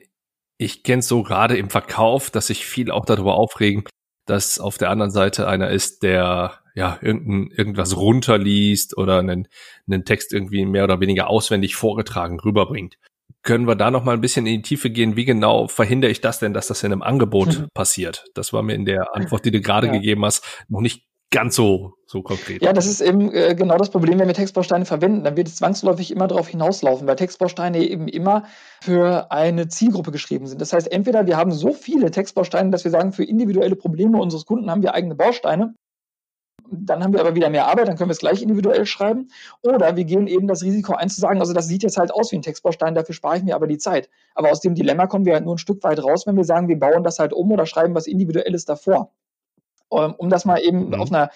ich 0.61 0.83
kenne 0.83 0.99
es 0.99 1.07
so 1.07 1.23
gerade 1.23 1.57
im 1.57 1.71
Verkauf, 1.71 2.29
dass 2.29 2.47
sich 2.47 2.65
viel 2.65 2.91
auch 2.91 3.05
darüber 3.05 3.35
aufregen, 3.35 3.83
dass 4.27 4.59
auf 4.59 4.77
der 4.77 4.91
anderen 4.91 5.11
Seite 5.11 5.47
einer 5.47 5.71
ist, 5.71 6.03
der 6.03 6.59
ja 6.75 6.99
irgendein, 7.01 7.49
irgendwas 7.57 7.97
runterliest 7.97 8.95
oder 8.95 9.17
einen, 9.17 9.47
einen 9.87 10.05
Text 10.05 10.31
irgendwie 10.33 10.65
mehr 10.65 10.83
oder 10.83 10.99
weniger 10.99 11.29
auswendig 11.29 11.75
vorgetragen 11.75 12.39
rüberbringt. 12.39 12.97
Können 13.41 13.67
wir 13.67 13.75
da 13.75 13.89
noch 13.89 14.03
mal 14.03 14.13
ein 14.13 14.21
bisschen 14.21 14.45
in 14.45 14.57
die 14.57 14.61
Tiefe 14.61 14.91
gehen? 14.91 15.15
Wie 15.15 15.25
genau 15.25 15.67
verhindere 15.67 16.11
ich 16.11 16.21
das 16.21 16.37
denn, 16.37 16.53
dass 16.53 16.67
das 16.67 16.83
in 16.83 16.91
einem 16.91 17.01
Angebot 17.01 17.59
mhm. 17.59 17.67
passiert? 17.73 18.25
Das 18.35 18.53
war 18.53 18.61
mir 18.61 18.75
in 18.75 18.85
der 18.85 19.15
Antwort, 19.15 19.43
die 19.45 19.51
du 19.51 19.61
gerade 19.61 19.87
ja. 19.87 19.93
gegeben 19.93 20.23
hast, 20.23 20.45
noch 20.69 20.81
nicht 20.81 21.07
ganz 21.31 21.55
so, 21.55 21.93
so 22.05 22.21
konkret. 22.21 22.61
Ja, 22.61 22.73
das 22.73 22.85
ist 22.85 23.01
eben 23.01 23.33
äh, 23.33 23.55
genau 23.55 23.77
das 23.77 23.89
Problem, 23.89 24.19
wenn 24.19 24.27
wir 24.27 24.35
Textbausteine 24.35 24.85
verwenden, 24.85 25.23
dann 25.23 25.37
wird 25.37 25.47
es 25.47 25.55
zwangsläufig 25.55 26.11
immer 26.11 26.27
darauf 26.27 26.49
hinauslaufen, 26.49 27.07
weil 27.07 27.15
Textbausteine 27.15 27.79
eben 27.79 28.07
immer 28.07 28.43
für 28.81 29.31
eine 29.31 29.69
Zielgruppe 29.69 30.11
geschrieben 30.11 30.45
sind. 30.45 30.61
Das 30.61 30.73
heißt, 30.73 30.91
entweder 30.91 31.25
wir 31.25 31.37
haben 31.37 31.51
so 31.51 31.73
viele 31.73 32.11
Textbausteine, 32.11 32.69
dass 32.69 32.83
wir 32.83 32.91
sagen, 32.91 33.13
für 33.13 33.23
individuelle 33.23 33.75
Probleme 33.75 34.19
unseres 34.19 34.45
Kunden 34.45 34.69
haben 34.69 34.83
wir 34.83 34.93
eigene 34.93 35.15
Bausteine, 35.15 35.73
dann 36.71 37.03
haben 37.03 37.13
wir 37.13 37.19
aber 37.19 37.35
wieder 37.35 37.49
mehr 37.49 37.67
Arbeit, 37.67 37.87
dann 37.87 37.97
können 37.97 38.09
wir 38.09 38.13
es 38.13 38.19
gleich 38.19 38.41
individuell 38.41 38.85
schreiben. 38.85 39.29
Oder 39.61 39.95
wir 39.95 40.05
gehen 40.05 40.27
eben 40.27 40.47
das 40.47 40.63
Risiko 40.63 40.93
ein 40.93 41.09
zu 41.09 41.19
sagen, 41.19 41.39
also 41.39 41.53
das 41.53 41.67
sieht 41.67 41.83
jetzt 41.83 41.97
halt 41.97 42.13
aus 42.13 42.31
wie 42.31 42.37
ein 42.37 42.41
Textbaustein, 42.41 42.95
dafür 42.95 43.13
spare 43.13 43.37
ich 43.37 43.43
mir 43.43 43.55
aber 43.55 43.67
die 43.67 43.77
Zeit. 43.77 44.09
Aber 44.35 44.51
aus 44.51 44.61
dem 44.61 44.75
Dilemma 44.75 45.07
kommen 45.07 45.25
wir 45.25 45.33
halt 45.33 45.43
nur 45.43 45.55
ein 45.55 45.59
Stück 45.59 45.83
weit 45.83 46.01
raus, 46.01 46.25
wenn 46.27 46.37
wir 46.37 46.45
sagen, 46.45 46.69
wir 46.69 46.79
bauen 46.79 47.03
das 47.03 47.19
halt 47.19 47.33
um 47.33 47.51
oder 47.51 47.65
schreiben 47.65 47.93
was 47.93 48.07
Individuelles 48.07 48.65
davor. 48.65 49.11
Ähm, 49.91 50.15
um 50.17 50.29
das 50.29 50.45
mal 50.45 50.59
eben 50.61 50.87
mhm. 50.87 50.93
auf 50.95 51.11
einer, 51.11 51.29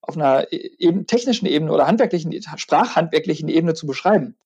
auf 0.00 0.16
einer 0.16 0.52
eben 0.52 1.06
technischen 1.06 1.46
Ebene 1.46 1.72
oder 1.72 1.86
handwerklichen, 1.86 2.32
sprachhandwerklichen 2.56 3.48
Ebene 3.48 3.74
zu 3.74 3.86
beschreiben. 3.86 4.36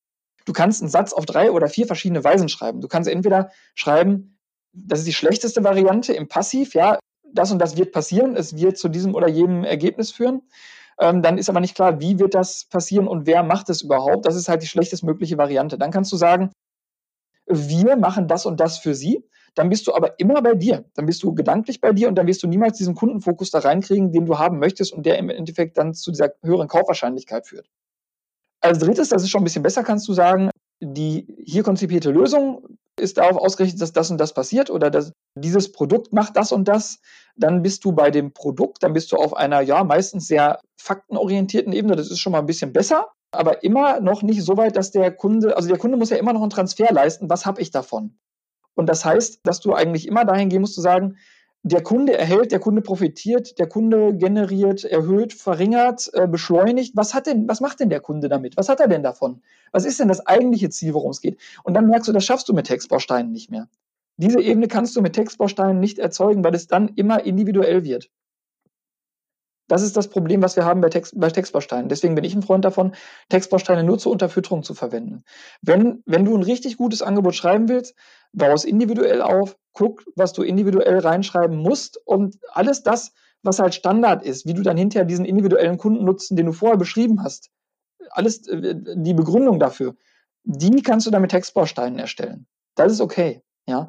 Du 0.44 0.52
kannst 0.52 0.80
einen 0.80 0.90
Satz 0.90 1.12
auf 1.12 1.26
drei 1.26 1.50
oder 1.50 1.68
vier 1.68 1.86
verschiedene 1.86 2.24
Weisen 2.24 2.48
schreiben. 2.48 2.80
Du 2.80 2.88
kannst 2.88 3.08
entweder 3.08 3.50
schreiben, 3.74 4.38
das 4.72 5.00
ist 5.00 5.08
die 5.08 5.12
schlechteste 5.12 5.64
Variante 5.64 6.12
im 6.12 6.28
Passiv, 6.28 6.74
ja, 6.74 6.98
das 7.32 7.52
und 7.52 7.58
das 7.58 7.76
wird 7.76 7.92
passieren, 7.92 8.36
es 8.36 8.56
wird 8.56 8.78
zu 8.78 8.88
diesem 8.88 9.14
oder 9.14 9.28
jenem 9.28 9.64
Ergebnis 9.64 10.10
führen. 10.10 10.42
Ähm, 11.00 11.22
dann 11.22 11.38
ist 11.38 11.48
aber 11.48 11.60
nicht 11.60 11.74
klar, 11.74 12.00
wie 12.00 12.18
wird 12.18 12.34
das 12.34 12.64
passieren 12.64 13.06
und 13.06 13.26
wer 13.26 13.42
macht 13.42 13.68
es 13.68 13.82
überhaupt. 13.82 14.26
Das 14.26 14.34
ist 14.34 14.48
halt 14.48 14.62
die 14.62 14.66
schlechtestmögliche 14.66 15.38
Variante. 15.38 15.78
Dann 15.78 15.90
kannst 15.90 16.10
du 16.12 16.16
sagen, 16.16 16.50
wir 17.46 17.96
machen 17.96 18.28
das 18.28 18.46
und 18.46 18.58
das 18.58 18.78
für 18.78 18.94
sie. 18.94 19.24
Dann 19.58 19.70
bist 19.70 19.88
du 19.88 19.92
aber 19.92 20.20
immer 20.20 20.40
bei 20.40 20.54
dir. 20.54 20.84
Dann 20.94 21.06
bist 21.06 21.20
du 21.24 21.34
gedanklich 21.34 21.80
bei 21.80 21.92
dir 21.92 22.06
und 22.06 22.14
dann 22.14 22.28
wirst 22.28 22.44
du 22.44 22.46
niemals 22.46 22.78
diesen 22.78 22.94
Kundenfokus 22.94 23.50
da 23.50 23.58
reinkriegen, 23.58 24.12
den 24.12 24.24
du 24.24 24.38
haben 24.38 24.60
möchtest 24.60 24.92
und 24.92 25.04
der 25.04 25.18
im 25.18 25.30
Endeffekt 25.30 25.76
dann 25.76 25.94
zu 25.94 26.12
dieser 26.12 26.30
höheren 26.44 26.68
Kaufwahrscheinlichkeit 26.68 27.48
führt. 27.48 27.66
Als 28.60 28.78
drittes, 28.78 29.08
das 29.08 29.24
ist 29.24 29.30
schon 29.30 29.40
ein 29.40 29.44
bisschen 29.44 29.64
besser, 29.64 29.82
kannst 29.82 30.06
du 30.06 30.12
sagen, 30.12 30.50
die 30.80 31.26
hier 31.44 31.64
konzipierte 31.64 32.12
Lösung 32.12 32.78
ist 33.00 33.18
darauf 33.18 33.36
ausgerichtet, 33.36 33.80
dass 33.80 33.92
das 33.92 34.12
und 34.12 34.18
das 34.18 34.32
passiert 34.32 34.70
oder 34.70 34.90
dass 34.90 35.10
dieses 35.34 35.72
Produkt 35.72 36.12
macht 36.12 36.36
das 36.36 36.52
und 36.52 36.68
das. 36.68 37.00
Dann 37.34 37.62
bist 37.62 37.84
du 37.84 37.90
bei 37.90 38.12
dem 38.12 38.32
Produkt, 38.32 38.84
dann 38.84 38.92
bist 38.92 39.10
du 39.10 39.16
auf 39.16 39.36
einer 39.36 39.60
ja 39.60 39.82
meistens 39.82 40.28
sehr 40.28 40.60
faktenorientierten 40.76 41.72
Ebene. 41.72 41.96
Das 41.96 42.12
ist 42.12 42.20
schon 42.20 42.30
mal 42.30 42.38
ein 42.38 42.46
bisschen 42.46 42.72
besser, 42.72 43.08
aber 43.32 43.64
immer 43.64 43.98
noch 43.98 44.22
nicht 44.22 44.44
so 44.44 44.56
weit, 44.56 44.76
dass 44.76 44.92
der 44.92 45.10
Kunde, 45.10 45.56
also 45.56 45.68
der 45.68 45.78
Kunde 45.78 45.96
muss 45.96 46.10
ja 46.10 46.16
immer 46.16 46.32
noch 46.32 46.42
einen 46.42 46.50
Transfer 46.50 46.92
leisten. 46.92 47.28
Was 47.28 47.44
habe 47.44 47.60
ich 47.60 47.72
davon? 47.72 48.16
Und 48.78 48.88
das 48.88 49.04
heißt, 49.04 49.40
dass 49.42 49.58
du 49.58 49.74
eigentlich 49.74 50.06
immer 50.06 50.24
dahin 50.24 50.50
gehen 50.50 50.60
musst 50.60 50.76
zu 50.76 50.80
sagen, 50.80 51.16
der 51.64 51.82
Kunde 51.82 52.16
erhält, 52.16 52.52
der 52.52 52.60
Kunde 52.60 52.80
profitiert, 52.80 53.58
der 53.58 53.66
Kunde 53.66 54.14
generiert, 54.16 54.84
erhöht, 54.84 55.32
verringert, 55.32 56.08
äh, 56.14 56.28
beschleunigt. 56.28 56.96
Was 56.96 57.12
hat 57.12 57.26
denn, 57.26 57.48
was 57.48 57.60
macht 57.60 57.80
denn 57.80 57.90
der 57.90 57.98
Kunde 57.98 58.28
damit? 58.28 58.56
Was 58.56 58.68
hat 58.68 58.78
er 58.78 58.86
denn 58.86 59.02
davon? 59.02 59.42
Was 59.72 59.84
ist 59.84 59.98
denn 59.98 60.06
das 60.06 60.24
eigentliche 60.24 60.70
Ziel, 60.70 60.94
worum 60.94 61.10
es 61.10 61.20
geht? 61.20 61.40
Und 61.64 61.74
dann 61.74 61.88
merkst 61.88 62.06
du, 62.06 62.12
das 62.12 62.24
schaffst 62.24 62.48
du 62.48 62.52
mit 62.52 62.68
Textbausteinen 62.68 63.32
nicht 63.32 63.50
mehr. 63.50 63.68
Diese 64.16 64.40
Ebene 64.40 64.68
kannst 64.68 64.94
du 64.94 65.02
mit 65.02 65.14
Textbausteinen 65.14 65.80
nicht 65.80 65.98
erzeugen, 65.98 66.44
weil 66.44 66.54
es 66.54 66.68
dann 66.68 66.86
immer 66.94 67.24
individuell 67.24 67.82
wird. 67.82 68.10
Das 69.68 69.82
ist 69.82 69.96
das 69.96 70.08
Problem, 70.08 70.42
was 70.42 70.56
wir 70.56 70.64
haben 70.64 70.80
bei, 70.80 70.88
Text, 70.88 71.18
bei 71.18 71.30
Textbausteinen. 71.30 71.88
Deswegen 71.88 72.14
bin 72.14 72.24
ich 72.24 72.34
ein 72.34 72.42
Freund 72.42 72.64
davon, 72.64 72.94
Textbausteine 73.28 73.84
nur 73.84 73.98
zur 73.98 74.12
Unterfütterung 74.12 74.62
zu 74.62 74.74
verwenden. 74.74 75.24
Wenn, 75.62 76.02
wenn 76.06 76.24
du 76.24 76.34
ein 76.34 76.42
richtig 76.42 76.78
gutes 76.78 77.02
Angebot 77.02 77.34
schreiben 77.34 77.68
willst, 77.68 77.94
bau 78.32 78.52
es 78.52 78.64
individuell 78.64 79.22
auf, 79.22 79.56
guck, 79.72 80.04
was 80.16 80.32
du 80.32 80.42
individuell 80.42 80.98
reinschreiben 80.98 81.56
musst 81.56 82.00
und 82.04 82.38
alles 82.52 82.82
das, 82.82 83.12
was 83.42 83.58
halt 83.58 83.74
Standard 83.74 84.24
ist, 84.24 84.46
wie 84.46 84.54
du 84.54 84.62
dann 84.62 84.76
hinterher 84.76 85.04
diesen 85.04 85.24
individuellen 85.24 85.78
Kunden 85.78 86.04
nutzen, 86.04 86.36
den 86.36 86.46
du 86.46 86.52
vorher 86.52 86.78
beschrieben 86.78 87.22
hast, 87.22 87.50
alles 88.10 88.48
äh, 88.48 88.74
die 88.74 89.14
Begründung 89.14 89.58
dafür, 89.60 89.94
die 90.44 90.82
kannst 90.82 91.06
du 91.06 91.10
dann 91.10 91.22
mit 91.22 91.30
Textbausteinen 91.30 91.98
erstellen. 91.98 92.46
Das 92.74 92.90
ist 92.90 93.00
okay, 93.00 93.42
ja. 93.66 93.88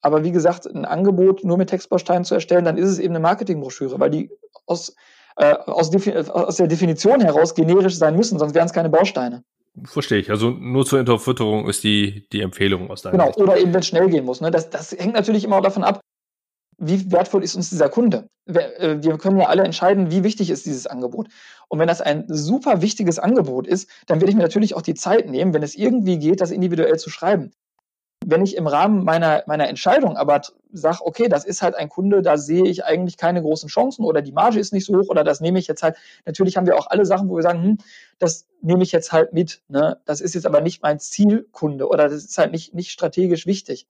Aber 0.00 0.22
wie 0.22 0.30
gesagt, 0.30 0.66
ein 0.66 0.84
Angebot 0.84 1.42
nur 1.42 1.58
mit 1.58 1.68
Textbausteinen 1.68 2.24
zu 2.24 2.34
erstellen, 2.34 2.64
dann 2.64 2.78
ist 2.78 2.90
es 2.90 2.98
eben 3.00 3.14
eine 3.14 3.22
Marketingbroschüre, 3.22 3.98
weil 3.98 4.10
die 4.10 4.30
aus 4.66 4.94
äh, 5.36 5.54
aus, 5.66 5.90
aus 6.30 6.56
der 6.56 6.66
Definition 6.66 7.20
heraus 7.20 7.54
generisch 7.54 7.96
sein 7.96 8.16
müssen, 8.16 8.38
sonst 8.38 8.54
wären 8.54 8.66
es 8.66 8.72
keine 8.72 8.88
Bausteine. 8.88 9.42
Verstehe 9.84 10.18
ich. 10.18 10.30
Also 10.30 10.50
nur 10.50 10.86
zur 10.86 11.00
Unterfütterung 11.00 11.68
ist 11.68 11.84
die, 11.84 12.26
die 12.32 12.40
Empfehlung 12.40 12.90
aus 12.90 13.02
deiner 13.02 13.18
Genau, 13.18 13.26
Sicht. 13.26 13.38
oder 13.38 13.58
eben 13.58 13.72
wenn 13.74 13.80
es 13.80 13.86
schnell 13.86 14.08
gehen 14.08 14.24
muss. 14.24 14.40
Ne? 14.40 14.50
Das, 14.50 14.70
das 14.70 14.92
hängt 14.92 15.14
natürlich 15.14 15.44
immer 15.44 15.60
davon 15.60 15.84
ab, 15.84 16.00
wie 16.78 17.10
wertvoll 17.12 17.44
ist 17.44 17.54
uns 17.54 17.70
dieser 17.70 17.88
Kunde. 17.90 18.28
Äh, 18.46 18.96
wir, 19.00 19.18
können 19.18 19.38
ja 19.38 19.48
alle 19.48 19.64
entscheiden, 19.64 20.10
wie 20.10 20.24
wichtig 20.24 20.48
ist 20.50 20.64
dieses 20.64 20.86
Angebot. 20.86 21.28
Und 21.68 21.78
wenn 21.78 21.88
das 21.88 22.00
ein 22.00 22.24
super 22.28 22.80
wichtiges 22.80 23.18
Angebot 23.18 23.66
ist, 23.66 23.90
dann 24.06 24.20
werde 24.20 24.30
ich 24.30 24.36
mir 24.36 24.42
natürlich 24.42 24.74
auch 24.74 24.82
die 24.82 24.94
Zeit 24.94 25.28
nehmen, 25.28 25.52
wenn 25.52 25.62
es 25.62 25.74
irgendwie 25.74 26.18
geht, 26.18 26.40
das 26.40 26.50
individuell 26.50 26.98
zu 26.98 27.10
schreiben 27.10 27.52
wenn 28.28 28.42
ich 28.42 28.56
im 28.56 28.66
Rahmen 28.66 29.04
meiner, 29.04 29.44
meiner 29.46 29.68
Entscheidung 29.68 30.16
aber 30.16 30.40
sage, 30.72 30.98
okay, 31.06 31.28
das 31.28 31.44
ist 31.44 31.62
halt 31.62 31.76
ein 31.76 31.88
Kunde, 31.88 32.22
da 32.22 32.36
sehe 32.36 32.66
ich 32.66 32.84
eigentlich 32.84 33.16
keine 33.16 33.40
großen 33.40 33.68
Chancen 33.68 34.04
oder 34.04 34.20
die 34.20 34.32
Marge 34.32 34.58
ist 34.58 34.72
nicht 34.72 34.84
so 34.84 34.96
hoch 34.96 35.08
oder 35.08 35.22
das 35.22 35.40
nehme 35.40 35.60
ich 35.60 35.68
jetzt 35.68 35.84
halt. 35.84 35.96
Natürlich 36.24 36.56
haben 36.56 36.66
wir 36.66 36.76
auch 36.76 36.88
alle 36.88 37.06
Sachen, 37.06 37.28
wo 37.28 37.36
wir 37.36 37.44
sagen, 37.44 37.62
hm, 37.62 37.78
das 38.18 38.48
nehme 38.62 38.82
ich 38.82 38.90
jetzt 38.90 39.12
halt 39.12 39.32
mit. 39.32 39.62
Ne? 39.68 40.00
Das 40.06 40.20
ist 40.20 40.34
jetzt 40.34 40.44
aber 40.44 40.60
nicht 40.60 40.82
mein 40.82 40.98
Zielkunde 40.98 41.88
oder 41.88 42.08
das 42.08 42.24
ist 42.24 42.36
halt 42.36 42.50
nicht, 42.50 42.74
nicht 42.74 42.90
strategisch 42.90 43.46
wichtig. 43.46 43.86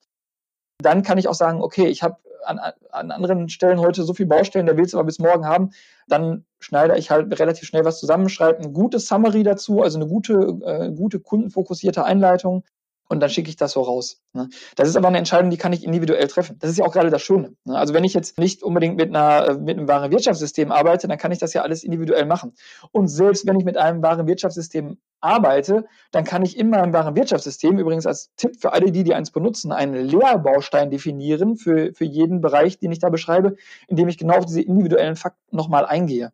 Dann 0.83 1.03
kann 1.03 1.17
ich 1.17 1.29
auch 1.29 1.35
sagen, 1.35 1.63
okay, 1.63 1.87
ich 1.87 2.03
habe 2.03 2.19
an, 2.45 2.61
an 2.91 3.11
anderen 3.11 3.49
Stellen 3.49 3.81
heute 3.81 4.03
so 4.03 4.13
viele 4.13 4.29
Baustellen, 4.29 4.67
der 4.67 4.77
will 4.77 4.85
es 4.85 4.95
aber 4.95 5.05
bis 5.05 5.19
morgen 5.19 5.47
haben. 5.47 5.71
Dann 6.09 6.45
schneide 6.61 6.99
ich 6.99 7.11
halt 7.11 7.41
relativ 7.41 7.67
schnell 7.67 7.87
was 7.87 7.99
zusammen, 7.99 8.29
schreibe 8.29 8.63
ein 8.63 8.75
gutes 8.75 9.09
Summary 9.09 9.45
dazu, 9.45 9.81
also 9.81 9.99
eine 9.99 10.07
gute, 10.07 10.59
äh, 10.63 10.93
gute 10.93 11.21
kundenfokussierte 11.21 12.05
Einleitung 12.05 12.65
und 13.09 13.21
dann 13.21 13.31
schicke 13.31 13.49
ich 13.49 13.57
das 13.57 13.73
so 13.73 13.83
raus. 13.83 14.21
Ne? 14.33 14.49
Das 14.75 14.89
ist 14.89 14.97
aber 14.97 15.09
eine 15.09 15.19
Entscheidung, 15.19 15.51
die 15.51 15.57
kann 15.57 15.73
ich 15.73 15.85
individuell 15.85 16.27
treffen. 16.27 16.59
Das 16.59 16.71
ist 16.71 16.79
ja 16.79 16.85
auch 16.85 16.93
gerade 16.93 17.11
das 17.11 17.23
Schöne. 17.23 17.55
Ne? 17.65 17.77
Also 17.77 17.95
wenn 17.95 18.05
ich 18.05 18.15
jetzt 18.15 18.39
nicht 18.39 18.63
unbedingt 18.63 18.97
mit, 18.97 19.15
einer, 19.15 19.59
mit 19.59 19.77
einem 19.77 19.89
wahren 19.89 20.11
Wirtschaftssystem 20.11 20.73
arbeite, 20.73 21.09
dann 21.09 21.19
kann 21.19 21.33
ich 21.33 21.39
das 21.39 21.53
ja 21.53 21.63
alles 21.63 21.85
individuell 21.85 22.27
machen. 22.27 22.55
Und 22.93 23.09
selbst 23.09 23.47
wenn 23.47 23.59
ich 23.59 23.65
mit 23.65 23.77
einem 23.77 24.03
wahren 24.03 24.27
Wirtschaftssystem 24.27 24.99
arbeite, 25.21 25.87
dann 26.11 26.25
kann 26.25 26.43
ich 26.43 26.59
in 26.59 26.71
meinem 26.71 26.93
wahren 26.93 27.17
Wirtschaftssystem, 27.17 27.79
übrigens 27.79 28.07
als 28.07 28.31
Tipp 28.37 28.57
für 28.61 28.73
alle 28.73 28.93
die, 28.93 29.05
die 29.05 29.15
eins 29.15 29.31
benutzen, 29.31 29.73
einen 29.73 29.95
Lehrbaustein 29.95 30.91
definieren 30.91 31.57
für, 31.57 31.93
für 31.95 32.05
jeden 32.05 32.41
Bereich, 32.41 32.79
den 32.79 32.93
ich 32.93 32.99
da 32.99 33.09
beschreibe, 33.09 33.57
indem 33.89 34.09
ich 34.09 34.19
genau 34.19 34.39
auf 34.39 34.47
diese 34.47 34.63
individuellen 34.63 35.17
Fakten 35.17 35.57
nochmal 35.57 35.87
eingehe 35.87 36.27
äh, 36.27 36.31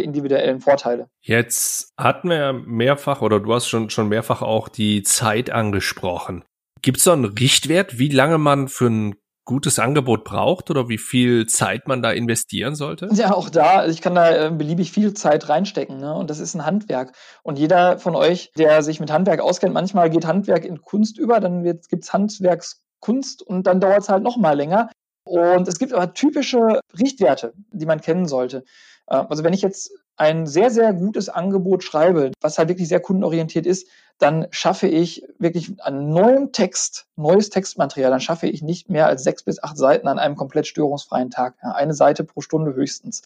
individuellen 0.00 0.60
Vorteile. 0.60 1.08
Jetzt 1.20 1.92
hatten 1.98 2.28
wir 2.30 2.52
mehrfach 2.52 3.22
oder 3.22 3.40
du 3.40 3.54
hast 3.54 3.68
schon, 3.68 3.90
schon 3.90 4.08
mehrfach 4.08 4.42
auch 4.42 4.68
die 4.68 5.02
Zeit 5.02 5.50
angesprochen. 5.50 6.44
Gibt 6.82 6.98
es 6.98 7.04
da 7.04 7.12
einen 7.12 7.24
Richtwert, 7.24 7.98
wie 7.98 8.08
lange 8.08 8.38
man 8.38 8.68
für 8.68 8.88
ein 8.88 9.14
gutes 9.44 9.78
Angebot 9.78 10.24
braucht 10.24 10.70
oder 10.70 10.88
wie 10.88 10.98
viel 10.98 11.46
Zeit 11.46 11.88
man 11.88 12.02
da 12.02 12.12
investieren 12.12 12.74
sollte? 12.74 13.08
Ja, 13.12 13.34
auch 13.34 13.50
da, 13.50 13.86
ich 13.86 14.00
kann 14.00 14.14
da 14.14 14.46
äh, 14.46 14.50
beliebig 14.50 14.92
viel 14.92 15.14
Zeit 15.14 15.48
reinstecken. 15.48 15.98
Ne? 15.98 16.14
Und 16.14 16.30
das 16.30 16.38
ist 16.38 16.54
ein 16.54 16.64
Handwerk. 16.64 17.12
Und 17.42 17.58
jeder 17.58 17.98
von 17.98 18.14
euch, 18.14 18.52
der 18.56 18.82
sich 18.82 19.00
mit 19.00 19.10
Handwerk 19.10 19.40
auskennt, 19.40 19.74
manchmal 19.74 20.10
geht 20.10 20.26
Handwerk 20.26 20.64
in 20.64 20.80
Kunst 20.80 21.18
über, 21.18 21.40
dann 21.40 21.64
gibt 21.64 22.04
es 22.04 22.12
Handwerkskunst 22.12 23.42
und 23.42 23.66
dann 23.66 23.80
dauert 23.80 24.02
es 24.02 24.08
halt 24.08 24.22
noch 24.22 24.36
mal 24.36 24.56
länger. 24.56 24.90
Und 25.24 25.68
es 25.68 25.78
gibt 25.78 25.92
aber 25.92 26.14
typische 26.14 26.80
Richtwerte, 26.98 27.54
die 27.70 27.86
man 27.86 28.00
kennen 28.00 28.26
sollte. 28.26 28.64
Äh, 29.12 29.24
also 29.28 29.44
wenn 29.44 29.52
ich 29.52 29.62
jetzt 29.62 29.92
ein 30.16 30.46
sehr, 30.46 30.70
sehr 30.70 30.92
gutes 30.92 31.28
Angebot 31.28 31.84
schreibe, 31.84 32.32
was 32.40 32.58
halt 32.58 32.68
wirklich 32.68 32.88
sehr 32.88 33.00
kundenorientiert 33.00 33.66
ist, 33.66 33.88
dann 34.18 34.46
schaffe 34.50 34.86
ich 34.86 35.24
wirklich 35.38 35.80
an 35.82 36.10
neuem 36.10 36.52
Text, 36.52 37.06
neues 37.16 37.50
Textmaterial, 37.50 38.10
dann 38.10 38.20
schaffe 38.20 38.46
ich 38.46 38.62
nicht 38.62 38.88
mehr 38.88 39.06
als 39.06 39.24
sechs 39.24 39.42
bis 39.42 39.62
acht 39.62 39.76
Seiten 39.76 40.06
an 40.08 40.18
einem 40.18 40.36
komplett 40.36 40.66
störungsfreien 40.66 41.30
Tag. 41.30 41.56
Eine 41.62 41.94
Seite 41.94 42.24
pro 42.24 42.40
Stunde 42.40 42.74
höchstens 42.74 43.22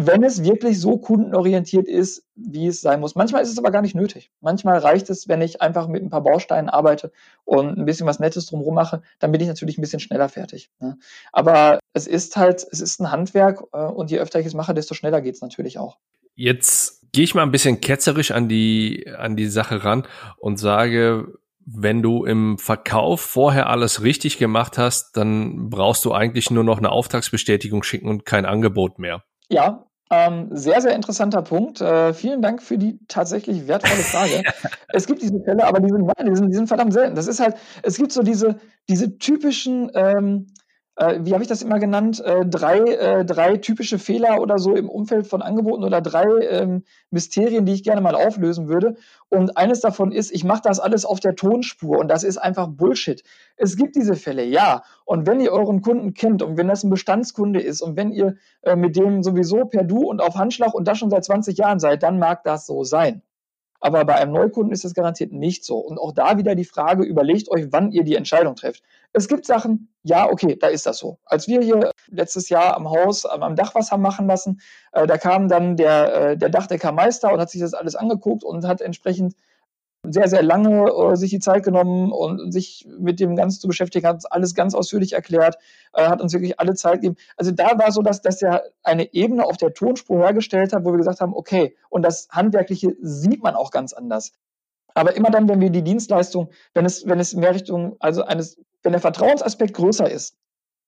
wenn 0.00 0.22
es 0.22 0.44
wirklich 0.44 0.80
so 0.80 0.96
kundenorientiert 0.96 1.88
ist, 1.88 2.24
wie 2.36 2.68
es 2.68 2.80
sein 2.80 3.00
muss. 3.00 3.16
Manchmal 3.16 3.42
ist 3.42 3.50
es 3.50 3.58
aber 3.58 3.72
gar 3.72 3.82
nicht 3.82 3.96
nötig. 3.96 4.30
Manchmal 4.40 4.78
reicht 4.78 5.10
es, 5.10 5.26
wenn 5.26 5.42
ich 5.42 5.60
einfach 5.60 5.88
mit 5.88 6.04
ein 6.04 6.08
paar 6.08 6.22
Bausteinen 6.22 6.68
arbeite 6.68 7.10
und 7.44 7.76
ein 7.76 7.84
bisschen 7.84 8.06
was 8.06 8.20
Nettes 8.20 8.46
drumherum 8.46 8.76
mache, 8.76 9.02
dann 9.18 9.32
bin 9.32 9.40
ich 9.40 9.48
natürlich 9.48 9.76
ein 9.76 9.80
bisschen 9.80 9.98
schneller 9.98 10.28
fertig. 10.28 10.70
Ne? 10.78 10.98
Aber 11.32 11.80
es 11.94 12.06
ist 12.06 12.36
halt, 12.36 12.64
es 12.70 12.80
ist 12.80 13.00
ein 13.00 13.10
Handwerk 13.10 13.64
äh, 13.72 13.78
und 13.78 14.12
je 14.12 14.20
öfter 14.20 14.38
ich 14.38 14.46
es 14.46 14.54
mache, 14.54 14.72
desto 14.72 14.94
schneller 14.94 15.20
geht 15.20 15.34
es 15.34 15.40
natürlich 15.40 15.80
auch. 15.80 15.98
Jetzt 16.36 17.10
gehe 17.10 17.24
ich 17.24 17.34
mal 17.34 17.42
ein 17.42 17.50
bisschen 17.50 17.80
ketzerisch 17.80 18.30
an 18.30 18.48
die, 18.48 19.04
an 19.18 19.34
die 19.34 19.48
Sache 19.48 19.82
ran 19.82 20.06
und 20.36 20.60
sage, 20.60 21.40
wenn 21.66 22.02
du 22.02 22.24
im 22.24 22.56
Verkauf 22.58 23.20
vorher 23.20 23.68
alles 23.68 24.04
richtig 24.04 24.38
gemacht 24.38 24.78
hast, 24.78 25.16
dann 25.16 25.70
brauchst 25.70 26.04
du 26.04 26.12
eigentlich 26.12 26.52
nur 26.52 26.62
noch 26.62 26.78
eine 26.78 26.90
Auftragsbestätigung 26.90 27.82
schicken 27.82 28.08
und 28.08 28.24
kein 28.24 28.46
Angebot 28.46 29.00
mehr. 29.00 29.24
Ja, 29.50 29.87
ähm, 30.10 30.48
sehr, 30.50 30.80
sehr 30.80 30.94
interessanter 30.94 31.42
Punkt. 31.42 31.80
Äh, 31.80 32.14
vielen 32.14 32.42
Dank 32.42 32.62
für 32.62 32.78
die 32.78 32.98
tatsächlich 33.08 33.68
wertvolle 33.68 34.02
Frage. 34.02 34.42
es 34.92 35.06
gibt 35.06 35.22
diese 35.22 35.38
Fälle, 35.44 35.64
aber 35.64 35.80
die 35.80 35.88
sind, 35.88 36.10
die 36.26 36.36
sind, 36.36 36.48
die 36.50 36.56
sind 36.56 36.66
verdammt 36.68 36.92
selten. 36.92 37.14
Das 37.14 37.26
ist 37.26 37.40
halt, 37.40 37.56
es 37.82 37.96
gibt 37.96 38.12
so 38.12 38.22
diese, 38.22 38.56
diese 38.88 39.18
typischen 39.18 39.90
ähm, 39.94 40.46
äh, 40.98 41.20
wie 41.22 41.32
habe 41.32 41.42
ich 41.42 41.48
das 41.48 41.62
immer 41.62 41.78
genannt, 41.78 42.20
äh, 42.24 42.44
drei, 42.44 42.78
äh, 42.78 43.24
drei 43.24 43.56
typische 43.56 43.98
Fehler 44.00 44.40
oder 44.40 44.58
so 44.58 44.74
im 44.74 44.88
Umfeld 44.88 45.28
von 45.28 45.42
Angeboten 45.42 45.84
oder 45.84 46.00
drei 46.00 46.26
ähm, 46.48 46.82
Mysterien, 47.10 47.64
die 47.64 47.72
ich 47.72 47.84
gerne 47.84 48.00
mal 48.00 48.16
auflösen 48.16 48.68
würde. 48.68 48.96
Und 49.28 49.56
eines 49.56 49.80
davon 49.80 50.10
ist, 50.10 50.32
ich 50.32 50.42
mache 50.42 50.62
das 50.64 50.80
alles 50.80 51.04
auf 51.04 51.20
der 51.20 51.36
Tonspur 51.36 51.98
und 51.98 52.08
das 52.08 52.24
ist 52.24 52.38
einfach 52.38 52.66
Bullshit. 52.66 53.22
Es 53.56 53.76
gibt 53.76 53.94
diese 53.94 54.16
Fälle, 54.16 54.44
ja. 54.44 54.82
Und 55.04 55.26
wenn 55.26 55.40
ihr 55.40 55.52
euren 55.52 55.82
Kunden 55.82 56.14
kennt 56.14 56.42
und 56.42 56.56
wenn 56.56 56.66
das 56.68 56.82
ein 56.82 56.90
Bestandskunde 56.90 57.60
ist 57.60 57.80
und 57.80 57.96
wenn 57.96 58.10
ihr 58.10 58.34
äh, 58.62 58.74
mit 58.74 58.96
dem 58.96 59.22
sowieso 59.22 59.66
per 59.66 59.84
Du 59.84 60.00
und 60.00 60.20
auf 60.20 60.34
Handschlag 60.34 60.74
und 60.74 60.88
das 60.88 60.98
schon 60.98 61.10
seit 61.10 61.24
20 61.24 61.56
Jahren 61.58 61.78
seid, 61.78 62.02
dann 62.02 62.18
mag 62.18 62.42
das 62.42 62.66
so 62.66 62.82
sein. 62.82 63.22
Aber 63.80 64.04
bei 64.04 64.16
einem 64.16 64.32
Neukunden 64.32 64.72
ist 64.72 64.84
das 64.84 64.94
garantiert 64.94 65.32
nicht 65.32 65.64
so. 65.64 65.78
Und 65.78 65.98
auch 65.98 66.12
da 66.12 66.36
wieder 66.36 66.54
die 66.54 66.64
Frage, 66.64 67.04
überlegt 67.04 67.50
euch, 67.50 67.68
wann 67.70 67.92
ihr 67.92 68.04
die 68.04 68.16
Entscheidung 68.16 68.56
trefft. 68.56 68.82
Es 69.12 69.28
gibt 69.28 69.46
Sachen, 69.46 69.92
ja, 70.02 70.28
okay, 70.28 70.56
da 70.56 70.66
ist 70.68 70.86
das 70.86 70.98
so. 70.98 71.18
Als 71.24 71.46
wir 71.48 71.60
hier 71.60 71.90
letztes 72.08 72.48
Jahr 72.48 72.76
am 72.76 72.90
Haus, 72.90 73.24
am 73.24 73.56
Dach 73.56 73.74
was 73.74 73.92
haben 73.92 74.02
machen 74.02 74.26
lassen, 74.26 74.60
äh, 74.92 75.06
da 75.06 75.16
kam 75.16 75.48
dann 75.48 75.76
der, 75.76 76.14
äh, 76.14 76.36
der 76.36 76.48
Dachdeckermeister 76.48 77.32
und 77.32 77.40
hat 77.40 77.50
sich 77.50 77.60
das 77.60 77.74
alles 77.74 77.94
angeguckt 77.94 78.44
und 78.44 78.66
hat 78.66 78.80
entsprechend 78.80 79.34
sehr, 80.04 80.28
sehr 80.28 80.42
lange 80.42 80.90
äh, 80.90 81.16
sich 81.16 81.30
die 81.30 81.40
Zeit 81.40 81.64
genommen 81.64 82.12
und 82.12 82.52
sich 82.52 82.86
mit 82.98 83.20
dem 83.20 83.36
Ganzen 83.36 83.60
zu 83.60 83.68
beschäftigen, 83.68 84.06
hat 84.06 84.22
alles 84.30 84.54
ganz 84.54 84.74
ausführlich 84.74 85.12
erklärt, 85.12 85.56
äh, 85.92 86.06
hat 86.06 86.20
uns 86.20 86.32
wirklich 86.32 86.60
alle 86.60 86.74
Zeit 86.74 87.00
gegeben. 87.00 87.16
Also 87.36 87.50
da 87.50 87.78
war 87.78 87.90
so, 87.92 88.02
dass, 88.02 88.22
dass 88.22 88.40
er 88.42 88.64
eine 88.82 89.12
Ebene 89.12 89.44
auf 89.44 89.56
der 89.56 89.74
Tonspur 89.74 90.18
hergestellt 90.18 90.72
hat, 90.72 90.84
wo 90.84 90.92
wir 90.92 90.98
gesagt 90.98 91.20
haben, 91.20 91.34
okay, 91.34 91.76
und 91.90 92.02
das 92.02 92.28
Handwerkliche 92.30 92.96
sieht 93.00 93.42
man 93.42 93.54
auch 93.54 93.70
ganz 93.70 93.92
anders. 93.92 94.32
Aber 94.94 95.14
immer 95.16 95.30
dann, 95.30 95.48
wenn 95.48 95.60
wir 95.60 95.70
die 95.70 95.82
Dienstleistung, 95.82 96.50
wenn 96.74 96.84
es, 96.84 97.06
wenn 97.06 97.20
es 97.20 97.34
mehr 97.34 97.54
Richtung, 97.54 97.96
also 98.00 98.22
eines, 98.22 98.60
wenn 98.82 98.92
der 98.92 99.00
Vertrauensaspekt 99.00 99.74
größer 99.74 100.10
ist, 100.10 100.36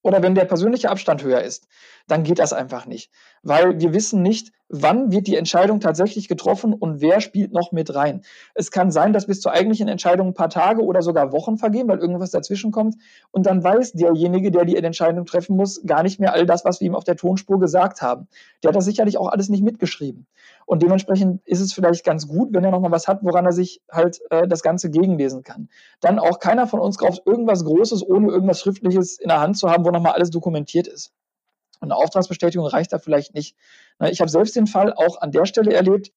oder 0.03 0.23
wenn 0.23 0.35
der 0.35 0.47
persönliche 0.47 0.89
Abstand 0.89 1.23
höher 1.23 1.43
ist, 1.43 1.69
dann 2.07 2.23
geht 2.23 2.39
das 2.39 2.53
einfach 2.53 2.87
nicht. 2.87 3.13
Weil 3.43 3.79
wir 3.81 3.93
wissen 3.93 4.23
nicht, 4.23 4.53
wann 4.71 5.11
wird 5.11 5.27
die 5.27 5.37
Entscheidung 5.37 5.81
tatsächlich 5.81 6.29
getroffen 6.29 6.73
und 6.73 7.01
wer 7.01 7.21
spielt 7.21 7.53
noch 7.53 7.73
mit 7.73 7.95
rein. 7.95 8.23
Es 8.55 8.71
kann 8.71 8.91
sein, 8.91 9.13
dass 9.13 9.27
bis 9.27 9.41
zur 9.41 9.53
eigentlichen 9.53 9.89
Entscheidung 9.89 10.29
ein 10.29 10.35
paar 10.35 10.49
Tage 10.49 10.83
oder 10.83 11.03
sogar 11.03 11.33
Wochen 11.33 11.59
vergehen, 11.59 11.89
weil 11.89 11.99
irgendwas 11.99 12.31
dazwischen 12.31 12.71
kommt. 12.71 12.95
Und 13.33 13.47
dann 13.47 13.65
weiß 13.65 13.93
derjenige, 13.93 14.51
der 14.53 14.65
die 14.65 14.77
Entscheidung 14.77 15.27
treffen 15.27 15.57
muss, 15.57 15.83
gar 15.85 16.03
nicht 16.05 16.21
mehr 16.21 16.33
all 16.33 16.47
das, 16.47 16.65
was 16.65 16.81
wir 16.81 16.87
ihm 16.87 16.95
auf 16.95 17.05
der 17.05 17.17
Tonspur 17.17 17.59
gesagt 17.59 18.01
haben. 18.01 18.29
Der 18.63 18.69
hat 18.69 18.77
das 18.77 18.85
sicherlich 18.85 19.19
auch 19.19 19.29
alles 19.29 19.49
nicht 19.49 19.65
mitgeschrieben. 19.65 20.27
Und 20.67 20.83
dementsprechend 20.83 21.45
ist 21.47 21.61
es 21.61 21.73
vielleicht 21.73 22.05
ganz 22.05 22.29
gut, 22.29 22.51
wenn 22.53 22.63
er 22.63 22.71
nochmal 22.71 22.93
was 22.93 23.09
hat, 23.09 23.25
woran 23.25 23.45
er 23.45 23.53
sich 23.53 23.83
halt 23.91 24.21
äh, 24.31 24.47
das 24.47 24.63
Ganze 24.63 24.89
gegenlesen 24.89 25.43
kann. 25.43 25.69
Dann 26.01 26.21
auch 26.21 26.39
keiner 26.39 26.69
von 26.69 26.79
uns 26.79 26.97
kauft 26.97 27.27
irgendwas 27.27 27.65
Großes, 27.65 28.07
ohne 28.07 28.29
irgendwas 28.29 28.61
Schriftliches 28.61 29.19
in 29.19 29.29
der 29.29 29.41
Hand 29.41 29.59
zu 29.59 29.69
haben, 29.69 29.85
wo 29.85 29.91
nochmal 29.91 30.13
alles 30.13 30.31
dokumentiert 30.31 30.87
ist. 30.87 31.13
Und 31.81 31.91
eine 31.91 31.97
Auftragsbestätigung 31.97 32.67
reicht 32.67 32.93
da 32.93 32.99
vielleicht 32.99 33.35
nicht. 33.35 33.57
Ich 34.09 34.21
habe 34.21 34.31
selbst 34.31 34.57
den 34.57 34.67
Fall 34.67 34.93
auch 34.93 35.21
an 35.21 35.31
der 35.31 35.47
Stelle 35.47 35.75
erlebt. 35.75 36.13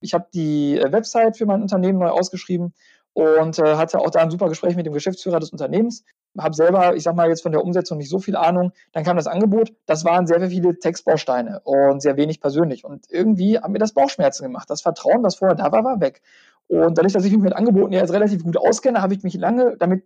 Ich 0.00 0.14
habe 0.14 0.26
die 0.34 0.78
äh, 0.78 0.92
Website 0.92 1.36
für 1.36 1.46
mein 1.46 1.62
Unternehmen 1.62 1.98
neu 1.98 2.08
ausgeschrieben 2.08 2.74
und 3.14 3.58
äh, 3.58 3.76
hatte 3.76 4.00
auch 4.00 4.10
da 4.10 4.20
ein 4.20 4.30
super 4.30 4.48
Gespräch 4.48 4.74
mit 4.74 4.86
dem 4.86 4.92
Geschäftsführer 4.92 5.38
des 5.38 5.50
Unternehmens. 5.50 6.04
Habe 6.38 6.54
selber, 6.54 6.96
ich 6.96 7.02
sag 7.02 7.14
mal 7.14 7.28
jetzt 7.28 7.42
von 7.42 7.52
der 7.52 7.62
Umsetzung 7.62 7.98
nicht 7.98 8.08
so 8.08 8.18
viel 8.18 8.36
Ahnung. 8.36 8.72
Dann 8.92 9.04
kam 9.04 9.16
das 9.16 9.26
Angebot. 9.26 9.72
Das 9.86 10.04
waren 10.04 10.26
sehr, 10.26 10.40
sehr 10.40 10.48
viele 10.48 10.78
Textbausteine 10.78 11.60
und 11.64 12.00
sehr 12.00 12.16
wenig 12.16 12.40
persönlich. 12.40 12.84
Und 12.84 13.06
irgendwie 13.10 13.58
haben 13.58 13.72
mir 13.72 13.78
das 13.78 13.92
Bauchschmerzen 13.92 14.44
gemacht. 14.44 14.68
Das 14.70 14.80
Vertrauen, 14.80 15.22
das 15.22 15.36
vorher 15.36 15.54
da 15.54 15.70
war, 15.70 15.84
war 15.84 16.00
weg. 16.00 16.22
Und 16.68 16.96
dadurch, 16.96 17.12
dass 17.12 17.24
ich 17.24 17.32
mich 17.32 17.42
mit 17.42 17.52
Angeboten 17.52 17.92
ja 17.92 18.00
jetzt 18.00 18.12
relativ 18.12 18.44
gut 18.44 18.56
auskenne, 18.56 19.02
habe 19.02 19.14
ich 19.14 19.22
mich 19.22 19.34
lange 19.34 19.76
damit 19.76 20.04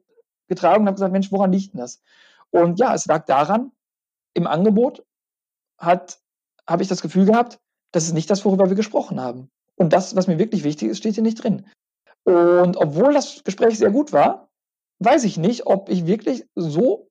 getragen 0.48 0.82
und 0.82 0.86
habe 0.88 0.96
gesagt, 0.96 1.12
Mensch, 1.12 1.30
woran 1.30 1.52
liegt 1.52 1.74
denn 1.74 1.80
das? 1.80 2.02
Und 2.50 2.80
ja, 2.80 2.94
es 2.94 3.06
lag 3.06 3.24
daran, 3.26 3.70
im 4.34 4.46
Angebot 4.46 5.04
hat, 5.78 6.18
habe 6.68 6.82
ich 6.82 6.88
das 6.88 7.02
Gefühl 7.02 7.26
gehabt, 7.26 7.58
das 7.92 8.04
ist 8.04 8.12
nicht 8.12 8.30
das, 8.30 8.44
worüber 8.44 8.68
wir 8.68 8.76
gesprochen 8.76 9.20
haben. 9.20 9.48
Und 9.76 9.92
das, 9.92 10.16
was 10.16 10.26
mir 10.26 10.38
wirklich 10.38 10.64
wichtig 10.64 10.90
ist, 10.90 10.98
steht 10.98 11.14
hier 11.14 11.22
nicht 11.22 11.42
drin. 11.42 11.66
Und 12.24 12.76
obwohl 12.76 13.12
das 13.14 13.44
Gespräch 13.44 13.78
sehr 13.78 13.90
gut 13.90 14.12
war, 14.12 14.48
weiß 15.00 15.24
ich 15.24 15.36
nicht, 15.36 15.66
ob 15.66 15.88
ich 15.88 16.06
wirklich 16.06 16.44
so 16.54 17.08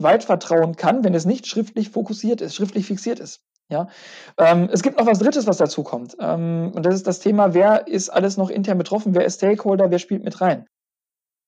weit 0.00 0.24
vertrauen 0.24 0.76
kann, 0.76 1.04
wenn 1.04 1.14
es 1.14 1.26
nicht 1.26 1.46
schriftlich 1.46 1.90
fokussiert 1.90 2.40
ist, 2.40 2.54
schriftlich 2.54 2.86
fixiert 2.86 3.20
ist. 3.20 3.42
Ja, 3.70 3.88
ähm, 4.38 4.70
es 4.72 4.82
gibt 4.82 4.98
noch 4.98 5.06
was 5.06 5.18
Drittes, 5.18 5.46
was 5.46 5.58
dazu 5.58 5.82
kommt. 5.82 6.16
Ähm, 6.20 6.72
und 6.74 6.86
das 6.86 6.94
ist 6.94 7.06
das 7.06 7.18
Thema, 7.18 7.52
wer 7.52 7.86
ist 7.86 8.08
alles 8.08 8.38
noch 8.38 8.48
intern 8.48 8.78
betroffen, 8.78 9.14
wer 9.14 9.26
ist 9.26 9.34
Stakeholder, 9.34 9.90
wer 9.90 9.98
spielt 9.98 10.24
mit 10.24 10.40
rein. 10.40 10.66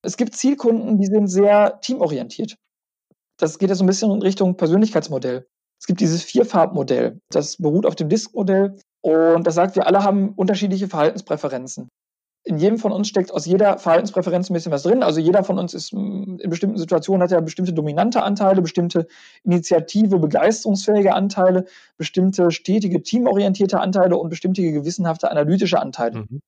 Es 0.03 0.19
gibt 0.19 0.35
Zielkunden, 0.35 0.99
die 0.99 1.07
sind 1.07 1.29
sehr 1.29 1.81
teamorientiert 1.81 2.57
das 3.41 3.59
geht 3.59 3.71
ja 3.71 3.75
so 3.75 3.85
ein 3.85 3.87
bisschen 3.87 4.11
in 4.11 4.23
Richtung 4.23 4.57
Persönlichkeitsmodell. 4.57 5.47
Es 5.81 5.87
gibt 5.87 6.01
dieses 6.01 6.23
Vierfarbmodell, 6.23 7.21
das 7.31 7.57
beruht 7.57 7.87
auf 7.87 7.95
dem 7.95 8.11
Disk-Modell 8.11 8.77
und 9.01 9.47
das 9.47 9.55
sagt, 9.55 9.77
wir 9.77 9.87
alle 9.87 10.05
haben 10.05 10.35
unterschiedliche 10.35 10.89
Verhaltenspräferenzen. 10.89 11.89
In 12.45 12.59
jedem 12.59 12.79
von 12.79 12.93
uns 12.93 13.09
steckt 13.09 13.33
aus 13.33 13.45
jeder 13.45 13.79
Verhaltenspräferenz 13.79 14.49
ein 14.49 14.55
bisschen 14.55 14.73
was 14.73 14.83
drin. 14.83 15.03
Also 15.03 15.21
jeder 15.21 15.45
von 15.45 15.59
uns 15.59 15.75
ist 15.75 15.93
mm, 15.93 16.39
in 16.39 16.51
bestimmten 16.51 16.79
Situationen 16.79 17.23
hat 17.23 17.31
ja 17.31 17.41
bestimmte 17.41 17.75
dominante 17.75 18.23
Anteile, 18.23 18.63
bestimmte 18.63 19.07
initiative, 19.45 20.19
begeisterungsfähige 20.19 21.13
Anteile, 21.15 21.67
bestimmte 21.99 22.51
stetige, 22.51 23.03
teamorientierte 23.03 23.79
Anteile 23.79 24.17
und 24.17 24.31
bestimmte 24.31 24.63
gewissenhafte 24.63 25.31
analytische 25.31 25.81
Anteile. 25.81 26.21
Mhm. 26.21 26.41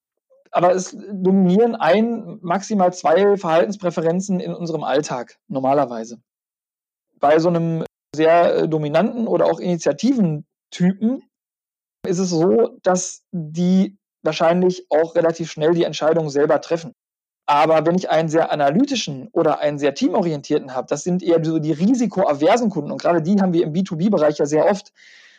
Aber 0.51 0.75
es 0.75 0.97
dominieren 1.12 1.75
ein, 1.75 2.38
maximal 2.40 2.92
zwei 2.92 3.37
Verhaltenspräferenzen 3.37 4.40
in 4.40 4.55
unserem 4.55 4.85
Alltag 4.85 5.38
normalerweise 5.49 6.18
bei 7.21 7.38
so 7.38 7.49
einem 7.49 7.85
sehr 8.14 8.55
äh, 8.55 8.68
dominanten 8.68 9.27
oder 9.27 9.46
auch 9.46 9.61
Initiativen-Typen 9.61 11.22
ist 12.07 12.18
es 12.18 12.31
so, 12.31 12.79
dass 12.83 13.22
die 13.33 13.96
wahrscheinlich 14.22 14.87
auch 14.90 15.14
relativ 15.14 15.51
schnell 15.51 15.72
die 15.72 15.85
Entscheidung 15.85 16.31
selber 16.31 16.61
treffen. 16.61 16.92
Aber 17.46 17.85
wenn 17.87 17.96
ich 17.96 18.11
einen 18.11 18.29
sehr 18.29 18.53
analytischen 18.53 19.29
oder 19.33 19.59
einen 19.59 19.79
sehr 19.79 19.94
teamorientierten 19.94 20.75
habe, 20.75 20.87
das 20.88 21.03
sind 21.03 21.22
eher 21.22 21.44
so 21.44 21.59
die 21.59 21.72
risikoaversen 21.72 22.70
Kunden 22.70 22.92
und 22.92 23.01
gerade 23.01 23.20
die 23.20 23.40
haben 23.40 23.53
wir 23.53 23.64
im 23.64 23.72
B2B-Bereich 23.72 24.38
ja 24.38 24.46
sehr 24.46 24.66
oft, 24.66 24.92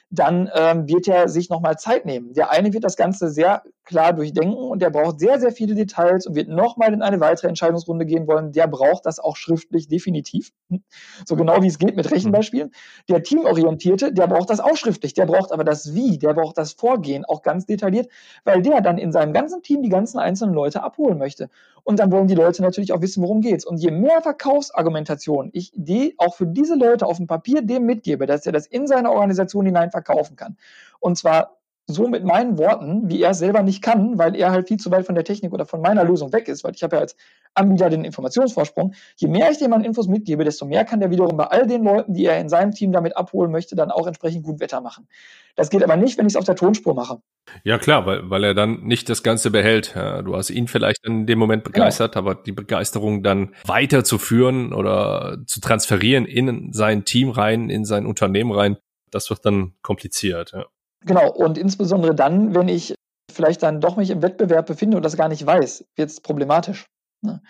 dann 0.09 0.49
ähm, 0.53 0.87
wird 0.87 1.07
er 1.07 1.29
sich 1.29 1.49
nochmal 1.49 1.77
Zeit 1.79 2.05
nehmen. 2.05 2.33
Der 2.33 2.51
eine 2.51 2.73
wird 2.73 2.83
das 2.83 2.97
Ganze 2.97 3.29
sehr 3.29 3.63
klar 3.85 4.13
durchdenken 4.13 4.57
und 4.57 4.81
der 4.81 4.89
braucht 4.89 5.19
sehr, 5.19 5.39
sehr 5.39 5.51
viele 5.51 5.75
Details 5.75 6.25
und 6.25 6.35
wird 6.35 6.47
nochmal 6.47 6.93
in 6.93 7.01
eine 7.01 7.19
weitere 7.19 7.47
Entscheidungsrunde 7.47 8.05
gehen 8.05 8.27
wollen. 8.27 8.51
Der 8.51 8.67
braucht 8.67 9.05
das 9.05 9.19
auch 9.19 9.35
schriftlich 9.35 9.87
definitiv. 9.87 10.51
So 11.25 11.35
genau 11.35 11.61
wie 11.61 11.67
es 11.67 11.77
geht 11.77 11.95
mit 11.95 12.11
Rechenbeispielen. 12.11 12.71
Der 13.07 13.23
Teamorientierte, 13.23 14.13
der 14.13 14.27
braucht 14.27 14.49
das 14.49 14.59
auch 14.59 14.75
schriftlich. 14.75 15.13
Der 15.13 15.25
braucht 15.25 15.51
aber 15.51 15.63
das 15.63 15.93
Wie, 15.93 16.17
der 16.17 16.33
braucht 16.33 16.57
das 16.57 16.73
Vorgehen 16.73 17.23
auch 17.23 17.41
ganz 17.41 17.65
detailliert, 17.65 18.09
weil 18.43 18.61
der 18.61 18.81
dann 18.81 18.97
in 18.97 19.11
seinem 19.11 19.33
ganzen 19.33 19.61
Team 19.61 19.81
die 19.83 19.89
ganzen 19.89 20.19
einzelnen 20.19 20.53
Leute 20.53 20.83
abholen 20.83 21.17
möchte. 21.17 21.49
Und 21.83 21.99
dann 21.99 22.11
wollen 22.11 22.27
die 22.27 22.35
Leute 22.35 22.61
natürlich 22.61 22.93
auch 22.93 23.01
wissen, 23.01 23.23
worum 23.23 23.41
geht's. 23.41 23.65
Und 23.65 23.77
je 23.77 23.91
mehr 23.91 24.21
Verkaufsargumentation 24.21 25.49
ich 25.53 25.71
die 25.75 26.15
auch 26.17 26.35
für 26.35 26.47
diese 26.47 26.75
Leute 26.75 27.05
auf 27.05 27.17
dem 27.17 27.27
Papier 27.27 27.61
dem 27.61 27.85
mitgebe, 27.85 28.25
dass 28.25 28.45
er 28.45 28.51
das 28.51 28.67
in 28.67 28.87
seine 28.87 29.11
Organisation 29.11 29.65
hinein 29.65 29.91
verkaufen 29.91 30.35
kann. 30.35 30.57
Und 30.99 31.17
zwar 31.17 31.57
so 31.85 32.07
mit 32.07 32.23
meinen 32.23 32.57
Worten, 32.57 33.09
wie 33.09 33.21
er 33.21 33.31
es 33.31 33.39
selber 33.39 33.61
nicht 33.61 33.81
kann, 33.81 34.17
weil 34.17 34.35
er 34.35 34.51
halt 34.51 34.69
viel 34.69 34.77
zu 34.77 34.89
weit 34.89 35.05
von 35.05 35.15
der 35.15 35.25
Technik 35.25 35.51
oder 35.53 35.65
von 35.65 35.81
meiner 35.81 36.05
Lösung 36.05 36.31
weg 36.31 36.47
ist, 36.47 36.63
weil 36.63 36.73
ich 36.73 36.81
habe 36.81 36.95
ja 36.95 37.01
als 37.01 37.15
Anbieter 37.55 37.89
den 37.89 38.05
Informationsvorsprung. 38.05 38.93
Je 39.17 39.27
mehr 39.27 39.51
ich 39.51 39.57
dem 39.59 39.73
an 39.73 39.83
Infos 39.83 40.07
mitgebe, 40.07 40.45
desto 40.45 40.65
mehr 40.65 40.85
kann 40.85 41.01
der 41.01 41.11
wiederum 41.11 41.35
bei 41.35 41.45
all 41.45 41.67
den 41.67 41.83
Leuten, 41.83 42.13
die 42.13 42.25
er 42.25 42.39
in 42.39 42.47
seinem 42.47 42.71
Team 42.71 42.93
damit 42.93 43.17
abholen 43.17 43.51
möchte, 43.51 43.75
dann 43.75 43.91
auch 43.91 44.07
entsprechend 44.07 44.43
gut 44.43 44.61
Wetter 44.61 44.79
machen. 44.79 45.07
Das 45.55 45.69
geht 45.69 45.83
aber 45.83 45.97
nicht, 45.97 46.17
wenn 46.17 46.25
ich 46.25 46.33
es 46.33 46.37
auf 46.37 46.45
der 46.45 46.55
Tonspur 46.55 46.95
mache. 46.95 47.21
Ja 47.63 47.77
klar, 47.77 48.05
weil, 48.05 48.29
weil 48.29 48.43
er 48.45 48.53
dann 48.53 48.83
nicht 48.83 49.09
das 49.09 49.21
Ganze 49.21 49.51
behält. 49.51 49.93
Du 49.95 50.35
hast 50.35 50.49
ihn 50.49 50.67
vielleicht 50.67 51.05
in 51.05 51.27
dem 51.27 51.37
Moment 51.37 51.65
genau. 51.65 51.73
begeistert, 51.73 52.13
genau. 52.13 52.31
aber 52.31 52.41
die 52.41 52.53
Begeisterung 52.53 53.23
dann 53.23 53.53
weiterzuführen 53.65 54.73
oder 54.73 55.37
zu 55.45 55.59
transferieren 55.59 56.25
in 56.25 56.71
sein 56.71 57.03
Team 57.03 57.29
rein, 57.29 57.69
in 57.69 57.83
sein 57.83 58.05
Unternehmen 58.05 58.51
rein, 58.51 58.77
das 59.11 59.29
wird 59.29 59.45
dann 59.45 59.73
kompliziert. 59.81 60.53
Ja. 60.53 60.65
Genau, 61.05 61.29
und 61.31 61.57
insbesondere 61.57 62.15
dann, 62.15 62.55
wenn 62.55 62.67
ich 62.67 62.95
vielleicht 63.31 63.63
dann 63.63 63.81
doch 63.81 63.97
mich 63.97 64.09
im 64.09 64.21
Wettbewerb 64.21 64.65
befinde 64.65 64.97
und 64.97 65.03
das 65.03 65.17
gar 65.17 65.27
nicht 65.27 65.45
weiß, 65.45 65.85
wird 65.95 66.09
es 66.09 66.21
problematisch. 66.21 66.85
Ne? 67.21 67.41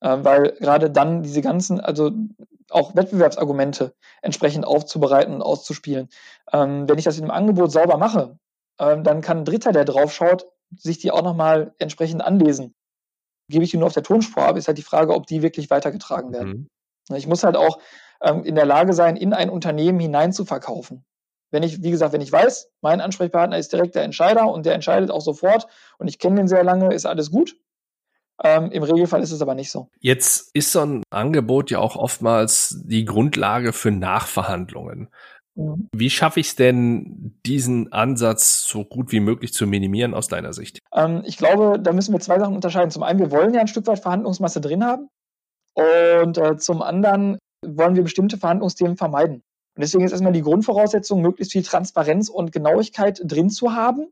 Äh, 0.00 0.18
weil 0.22 0.52
gerade 0.60 0.90
dann 0.90 1.22
diese 1.22 1.42
ganzen, 1.42 1.80
also 1.80 2.12
auch 2.70 2.94
Wettbewerbsargumente 2.94 3.94
entsprechend 4.22 4.66
aufzubereiten 4.66 5.34
und 5.34 5.42
auszuspielen. 5.42 6.08
Ähm, 6.52 6.88
wenn 6.88 6.98
ich 6.98 7.04
das 7.04 7.18
in 7.18 7.24
einem 7.24 7.32
Angebot 7.32 7.72
sauber 7.72 7.98
mache, 7.98 8.38
ähm, 8.78 9.04
dann 9.04 9.20
kann 9.20 9.38
ein 9.38 9.44
Dritter, 9.44 9.72
der 9.72 9.84
drauf 9.84 10.12
schaut, 10.12 10.46
sich 10.76 10.98
die 10.98 11.10
auch 11.10 11.22
nochmal 11.22 11.74
entsprechend 11.78 12.22
anlesen. 12.22 12.74
Gebe 13.48 13.64
ich 13.64 13.72
die 13.72 13.76
nur 13.76 13.88
auf 13.88 13.94
der 13.94 14.04
Tonspur 14.04 14.44
ab, 14.44 14.56
ist 14.56 14.68
halt 14.68 14.78
die 14.78 14.82
Frage, 14.82 15.14
ob 15.14 15.26
die 15.26 15.42
wirklich 15.42 15.70
weitergetragen 15.70 16.32
werden. 16.32 16.68
Mhm. 17.08 17.16
Ich 17.16 17.26
muss 17.26 17.42
halt 17.42 17.56
auch 17.56 17.80
ähm, 18.22 18.44
in 18.44 18.54
der 18.54 18.66
Lage 18.66 18.92
sein, 18.92 19.16
in 19.16 19.32
ein 19.32 19.50
Unternehmen 19.50 19.98
hinein 19.98 20.32
zu 20.32 20.44
verkaufen. 20.44 21.04
Wenn 21.50 21.62
ich, 21.62 21.82
wie 21.82 21.90
gesagt, 21.90 22.12
wenn 22.12 22.20
ich 22.20 22.32
weiß, 22.32 22.70
mein 22.80 23.00
Ansprechpartner 23.00 23.58
ist 23.58 23.72
direkt 23.72 23.94
der 23.94 24.04
Entscheider 24.04 24.50
und 24.50 24.66
der 24.66 24.74
entscheidet 24.74 25.10
auch 25.10 25.20
sofort 25.20 25.66
und 25.98 26.08
ich 26.08 26.18
kenne 26.18 26.36
den 26.36 26.48
sehr 26.48 26.64
lange, 26.64 26.94
ist 26.94 27.06
alles 27.06 27.30
gut. 27.30 27.56
Ähm, 28.42 28.70
Im 28.70 28.82
Regelfall 28.82 29.22
ist 29.22 29.32
es 29.32 29.42
aber 29.42 29.54
nicht 29.54 29.70
so. 29.70 29.88
Jetzt 30.00 30.50
ist 30.54 30.72
so 30.72 30.80
ein 30.80 31.02
Angebot 31.10 31.70
ja 31.70 31.78
auch 31.78 31.96
oftmals 31.96 32.80
die 32.84 33.04
Grundlage 33.04 33.72
für 33.72 33.90
Nachverhandlungen. 33.90 35.08
Mhm. 35.56 35.88
Wie 35.94 36.08
schaffe 36.08 36.40
ich 36.40 36.48
es 36.48 36.56
denn, 36.56 37.38
diesen 37.44 37.92
Ansatz 37.92 38.66
so 38.66 38.84
gut 38.84 39.12
wie 39.12 39.20
möglich 39.20 39.52
zu 39.52 39.66
minimieren 39.66 40.14
aus 40.14 40.28
deiner 40.28 40.52
Sicht? 40.52 40.78
Ähm, 40.94 41.22
ich 41.26 41.36
glaube, 41.36 41.78
da 41.78 41.92
müssen 41.92 42.14
wir 42.14 42.20
zwei 42.20 42.38
Sachen 42.38 42.54
unterscheiden. 42.54 42.90
Zum 42.90 43.02
einen, 43.02 43.18
wir 43.18 43.30
wollen 43.30 43.52
ja 43.52 43.60
ein 43.60 43.68
Stück 43.68 43.86
weit 43.86 44.00
Verhandlungsmasse 44.00 44.60
drin 44.60 44.84
haben. 44.84 45.08
Und 45.74 46.38
äh, 46.38 46.56
zum 46.56 46.82
anderen 46.82 47.38
wollen 47.64 47.94
wir 47.94 48.02
bestimmte 48.02 48.38
Verhandlungsthemen 48.38 48.96
vermeiden. 48.96 49.42
Und 49.76 49.82
deswegen 49.82 50.04
ist 50.04 50.12
erstmal 50.12 50.32
die 50.32 50.42
Grundvoraussetzung, 50.42 51.22
möglichst 51.22 51.52
viel 51.52 51.62
Transparenz 51.62 52.28
und 52.28 52.52
Genauigkeit 52.52 53.20
drin 53.24 53.50
zu 53.50 53.74
haben, 53.74 54.08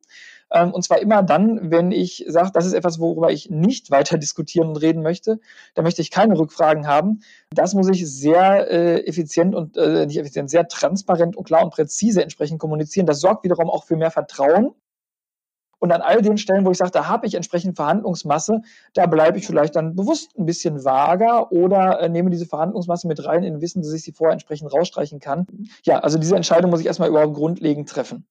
Ähm, 0.51 0.73
und 0.73 0.83
zwar 0.83 1.01
immer 1.01 1.23
dann, 1.23 1.71
wenn 1.71 1.93
ich 1.93 2.25
sage, 2.29 2.51
das 2.53 2.67
ist 2.67 2.73
etwas, 2.73 2.99
worüber 2.99 3.31
ich 3.31 3.51
nicht 3.51 3.91
weiter 3.91 4.19
diskutieren 4.19 4.69
und 4.69 4.77
reden 4.77 5.03
möchte. 5.03 5.41
Da 5.75 5.83
möchte 5.83 6.03
ich 6.03 6.11
keine 6.11 6.39
Rückfragen 6.39 6.87
haben. 6.87 7.21
Das 7.51 7.75
muss 7.75 7.89
ich 7.89 8.11
sehr 8.11 8.71
äh, 8.71 9.07
effizient 9.07 9.55
und 9.55 9.77
äh, 9.77 10.07
nicht 10.07 10.19
effizient, 10.19 10.51
sehr 10.51 10.67
transparent 10.69 11.37
und 11.37 11.45
klar 11.45 11.65
und 11.65 11.71
präzise 11.71 12.23
entsprechend 12.23 12.59
kommunizieren. 12.61 13.07
Das 13.07 13.21
sorgt 13.21 13.45
wiederum 13.45 13.69
auch 13.71 13.85
für 13.85 13.97
mehr 13.97 14.11
Vertrauen 14.11 14.75
und 15.79 15.93
an 15.93 16.01
all 16.01 16.23
den 16.23 16.39
Stellen, 16.39 16.65
wo 16.65 16.71
ich 16.71 16.79
sage, 16.79 16.91
da 16.91 17.09
habe 17.09 17.27
ich 17.27 17.35
entsprechend 17.35 17.77
Verhandlungsmasse, 17.77 18.63
da 18.95 19.07
bleibe 19.07 19.39
ich 19.39 19.47
vielleicht 19.47 19.77
dann 19.77 19.95
bewusst 19.95 20.37
ein 20.39 20.47
bisschen 20.47 20.85
vager 20.85 21.53
oder 21.53 22.01
äh, 22.01 22.09
nehme 22.09 22.31
diese 22.31 22.47
Verhandlungsmasse 22.47 23.07
mit 23.07 23.25
rein 23.25 23.45
in 23.45 23.61
Wissen, 23.61 23.83
dass 23.83 23.93
ich 23.93 24.03
sie 24.03 24.13
vorher 24.13 24.33
entsprechend 24.33 24.73
rausstreichen 24.73 25.21
kann. 25.21 25.47
Ja, 25.85 26.01
also 26.01 26.19
diese 26.19 26.37
Entscheidung 26.37 26.71
muss 26.71 26.81
ich 26.81 26.87
erstmal 26.87 27.09
überhaupt 27.09 27.35
grundlegend 27.35 27.89
treffen. 27.89 28.27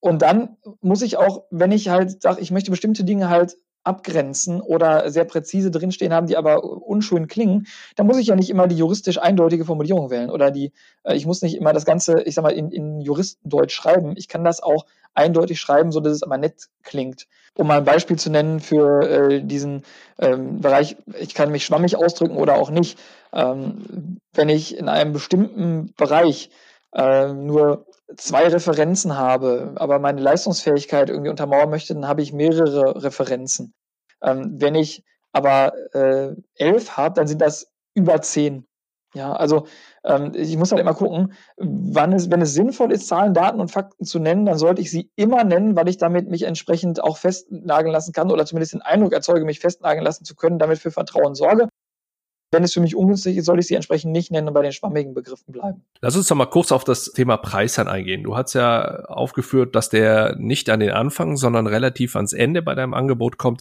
Und 0.00 0.22
dann 0.22 0.56
muss 0.80 1.02
ich 1.02 1.18
auch, 1.18 1.44
wenn 1.50 1.72
ich 1.72 1.90
halt 1.90 2.22
sage, 2.22 2.40
ich 2.40 2.50
möchte 2.50 2.70
bestimmte 2.70 3.04
Dinge 3.04 3.28
halt 3.28 3.58
abgrenzen 3.84 4.60
oder 4.60 5.10
sehr 5.10 5.24
präzise 5.24 5.70
drinstehen 5.70 6.12
haben, 6.12 6.26
die 6.26 6.36
aber 6.36 6.62
unschön 6.64 7.28
klingen, 7.28 7.66
dann 7.96 8.06
muss 8.06 8.18
ich 8.18 8.26
ja 8.26 8.36
nicht 8.36 8.50
immer 8.50 8.68
die 8.68 8.76
juristisch 8.76 9.18
eindeutige 9.18 9.64
Formulierung 9.64 10.10
wählen 10.10 10.30
oder 10.30 10.50
die, 10.50 10.72
äh, 11.04 11.14
ich 11.14 11.26
muss 11.26 11.42
nicht 11.42 11.56
immer 11.56 11.72
das 11.72 11.84
Ganze, 11.84 12.22
ich 12.22 12.34
sag 12.34 12.42
mal, 12.42 12.52
in, 12.52 12.70
in 12.70 13.00
Juristendeutsch 13.00 13.72
schreiben. 13.74 14.14
Ich 14.16 14.28
kann 14.28 14.44
das 14.44 14.62
auch 14.62 14.84
eindeutig 15.14 15.60
schreiben, 15.60 15.92
so 15.92 16.00
dass 16.00 16.12
es 16.12 16.22
aber 16.22 16.38
nett 16.38 16.68
klingt. 16.82 17.26
Um 17.54 17.66
mal 17.66 17.78
ein 17.78 17.84
Beispiel 17.84 18.18
zu 18.18 18.30
nennen 18.30 18.60
für 18.60 19.02
äh, 19.08 19.42
diesen 19.42 19.82
ähm, 20.18 20.60
Bereich, 20.60 20.96
ich 21.18 21.34
kann 21.34 21.50
mich 21.50 21.64
schwammig 21.64 21.96
ausdrücken 21.96 22.36
oder 22.36 22.54
auch 22.54 22.70
nicht. 22.70 22.98
Ähm, 23.32 24.18
wenn 24.34 24.48
ich 24.48 24.76
in 24.76 24.88
einem 24.88 25.12
bestimmten 25.12 25.92
Bereich 25.96 26.50
äh, 26.94 27.32
nur 27.32 27.86
zwei 28.16 28.48
Referenzen 28.48 29.16
habe, 29.16 29.72
aber 29.76 29.98
meine 29.98 30.20
Leistungsfähigkeit 30.20 31.10
irgendwie 31.10 31.30
untermauern 31.30 31.70
möchte, 31.70 31.94
dann 31.94 32.08
habe 32.08 32.22
ich 32.22 32.32
mehrere 32.32 33.02
Referenzen. 33.02 33.74
Ähm, 34.22 34.54
wenn 34.60 34.74
ich 34.74 35.04
aber 35.32 35.72
äh, 35.94 36.34
elf 36.56 36.96
habe, 36.96 37.14
dann 37.14 37.26
sind 37.26 37.40
das 37.40 37.72
über 37.94 38.20
zehn. 38.22 38.66
Ja, 39.14 39.32
also 39.32 39.66
ähm, 40.04 40.32
ich 40.34 40.56
muss 40.56 40.70
halt 40.70 40.80
immer 40.80 40.94
gucken, 40.94 41.32
wann 41.56 42.12
es, 42.12 42.30
wenn 42.30 42.40
es 42.42 42.54
sinnvoll 42.54 42.92
ist, 42.92 43.08
Zahlen, 43.08 43.34
Daten 43.34 43.60
und 43.60 43.70
Fakten 43.70 44.04
zu 44.04 44.20
nennen, 44.20 44.46
dann 44.46 44.56
sollte 44.56 44.80
ich 44.82 44.90
sie 44.90 45.10
immer 45.16 45.42
nennen, 45.42 45.74
weil 45.74 45.88
ich 45.88 45.98
damit 45.98 46.28
mich 46.28 46.44
entsprechend 46.44 47.02
auch 47.02 47.16
festnageln 47.16 47.92
lassen 47.92 48.12
kann 48.12 48.30
oder 48.30 48.46
zumindest 48.46 48.74
den 48.74 48.82
Eindruck 48.82 49.12
erzeuge, 49.12 49.44
mich 49.44 49.58
festnageln 49.58 50.04
lassen 50.04 50.24
zu 50.24 50.36
können, 50.36 50.60
damit 50.60 50.78
für 50.78 50.92
Vertrauen 50.92 51.34
sorge. 51.34 51.68
Wenn 52.52 52.64
es 52.64 52.74
für 52.74 52.80
mich 52.80 52.96
ungünstig 52.96 53.36
ist, 53.36 53.44
soll 53.44 53.60
ich 53.60 53.68
sie 53.68 53.76
entsprechend 53.76 54.12
nicht 54.12 54.32
nennen 54.32 54.48
und 54.48 54.54
bei 54.54 54.62
den 54.62 54.72
schwammigen 54.72 55.14
Begriffen 55.14 55.52
bleiben. 55.52 55.84
Lass 56.00 56.16
uns 56.16 56.26
doch 56.26 56.34
mal 56.34 56.46
kurz 56.46 56.72
auf 56.72 56.82
das 56.82 57.12
Thema 57.12 57.36
Preis 57.36 57.74
dann 57.74 57.86
eingehen. 57.86 58.24
Du 58.24 58.36
hast 58.36 58.54
ja 58.54 59.04
aufgeführt, 59.04 59.76
dass 59.76 59.88
der 59.88 60.34
nicht 60.36 60.68
an 60.68 60.80
den 60.80 60.90
Anfang, 60.90 61.36
sondern 61.36 61.68
relativ 61.68 62.16
ans 62.16 62.32
Ende 62.32 62.62
bei 62.62 62.74
deinem 62.74 62.94
Angebot 62.94 63.38
kommt. 63.38 63.60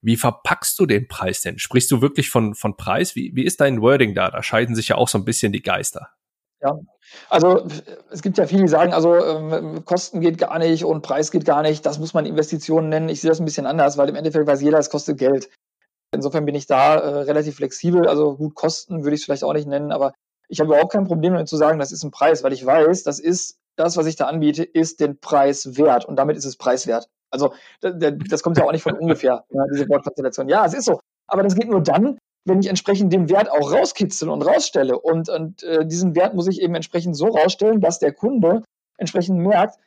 Wie 0.00 0.16
verpackst 0.16 0.78
du 0.78 0.86
den 0.86 1.08
Preis 1.08 1.42
denn? 1.42 1.58
Sprichst 1.58 1.90
du 1.90 2.00
wirklich 2.00 2.30
von, 2.30 2.54
von 2.54 2.76
Preis? 2.76 3.14
Wie, 3.14 3.32
wie 3.34 3.44
ist 3.44 3.60
dein 3.60 3.82
Wording 3.82 4.14
da? 4.14 4.30
Da 4.30 4.42
scheiden 4.42 4.74
sich 4.74 4.88
ja 4.88 4.96
auch 4.96 5.08
so 5.08 5.18
ein 5.18 5.24
bisschen 5.24 5.52
die 5.52 5.62
Geister. 5.62 6.08
Ja, 6.62 6.78
also 7.28 7.66
es 8.10 8.22
gibt 8.22 8.38
ja 8.38 8.46
viele, 8.46 8.62
die 8.62 8.68
sagen, 8.68 8.92
also 8.92 9.14
ähm, 9.16 9.84
Kosten 9.84 10.20
geht 10.20 10.38
gar 10.38 10.58
nicht 10.58 10.84
und 10.84 11.02
Preis 11.02 11.30
geht 11.30 11.44
gar 11.44 11.62
nicht. 11.62 11.84
Das 11.84 11.98
muss 11.98 12.14
man 12.14 12.24
Investitionen 12.24 12.88
nennen. 12.88 13.08
Ich 13.08 13.20
sehe 13.20 13.30
das 13.30 13.40
ein 13.40 13.44
bisschen 13.44 13.66
anders, 13.66 13.98
weil 13.98 14.08
im 14.08 14.14
Endeffekt 14.14 14.46
weiß 14.46 14.62
jeder, 14.62 14.78
es 14.78 14.90
kostet 14.90 15.18
Geld. 15.18 15.50
Insofern 16.12 16.44
bin 16.44 16.54
ich 16.54 16.66
da 16.66 16.94
äh, 16.96 17.22
relativ 17.22 17.56
flexibel. 17.56 18.06
Also 18.06 18.36
gut, 18.36 18.54
Kosten 18.54 19.02
würde 19.02 19.14
ich 19.14 19.22
es 19.22 19.24
vielleicht 19.24 19.44
auch 19.44 19.54
nicht 19.54 19.66
nennen, 19.66 19.92
aber 19.92 20.12
ich 20.48 20.60
habe 20.60 20.68
überhaupt 20.68 20.92
kein 20.92 21.06
Problem 21.06 21.32
damit 21.32 21.48
zu 21.48 21.56
sagen, 21.56 21.78
das 21.78 21.92
ist 21.92 22.04
ein 22.04 22.10
Preis, 22.10 22.42
weil 22.42 22.52
ich 22.52 22.64
weiß, 22.64 23.02
das 23.04 23.18
ist 23.18 23.56
das, 23.76 23.96
was 23.96 24.06
ich 24.06 24.16
da 24.16 24.26
anbiete, 24.26 24.62
ist 24.62 25.00
den 25.00 25.18
Preis 25.18 25.78
wert 25.78 26.04
und 26.04 26.16
damit 26.16 26.36
ist 26.36 26.44
es 26.44 26.56
preiswert. 26.56 27.08
Also 27.30 27.54
das 27.80 28.42
kommt 28.42 28.58
ja 28.58 28.64
auch 28.64 28.72
nicht 28.72 28.82
von 28.82 28.98
ungefähr, 28.98 29.44
ja, 29.50 29.64
diese 29.72 29.88
Wortkonstellation. 29.88 30.48
Ja, 30.50 30.66
es 30.66 30.74
ist 30.74 30.84
so. 30.84 31.00
Aber 31.26 31.42
das 31.42 31.54
geht 31.54 31.70
nur 31.70 31.80
dann, 31.80 32.18
wenn 32.44 32.60
ich 32.60 32.68
entsprechend 32.68 33.12
den 33.12 33.30
Wert 33.30 33.50
auch 33.50 33.72
rauskitzel 33.72 34.28
und 34.28 34.42
rausstelle. 34.42 34.98
Und, 34.98 35.30
und 35.30 35.62
äh, 35.62 35.86
diesen 35.86 36.14
Wert 36.14 36.34
muss 36.34 36.48
ich 36.48 36.60
eben 36.60 36.74
entsprechend 36.74 37.16
so 37.16 37.28
rausstellen, 37.28 37.80
dass 37.80 37.98
der 37.98 38.12
Kunde 38.12 38.62
entsprechend 38.98 39.38
merkt, 39.38 39.78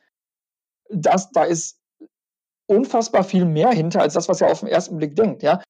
dass 0.90 1.30
da 1.30 1.44
ist 1.44 1.78
unfassbar 2.66 3.22
viel 3.22 3.44
mehr 3.44 3.70
hinter, 3.70 4.00
als 4.00 4.14
das, 4.14 4.28
was 4.28 4.40
er 4.40 4.50
auf 4.50 4.60
den 4.60 4.68
ersten 4.68 4.96
Blick 4.96 5.14
denkt. 5.14 5.42
Ja? 5.44 5.62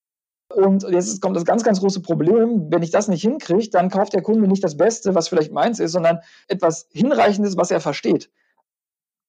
Und 0.56 0.84
jetzt 0.90 1.20
kommt 1.20 1.36
das 1.36 1.44
ganz, 1.44 1.64
ganz 1.64 1.80
große 1.80 2.00
Problem. 2.00 2.70
Wenn 2.70 2.82
ich 2.82 2.90
das 2.90 3.08
nicht 3.08 3.20
hinkriege, 3.20 3.68
dann 3.68 3.90
kauft 3.90 4.14
der 4.14 4.22
Kunde 4.22 4.48
nicht 4.48 4.64
das 4.64 4.78
Beste, 4.78 5.14
was 5.14 5.28
vielleicht 5.28 5.52
meins 5.52 5.80
ist, 5.80 5.92
sondern 5.92 6.20
etwas 6.48 6.88
Hinreichendes, 6.92 7.58
was 7.58 7.70
er 7.70 7.80
versteht. 7.80 8.30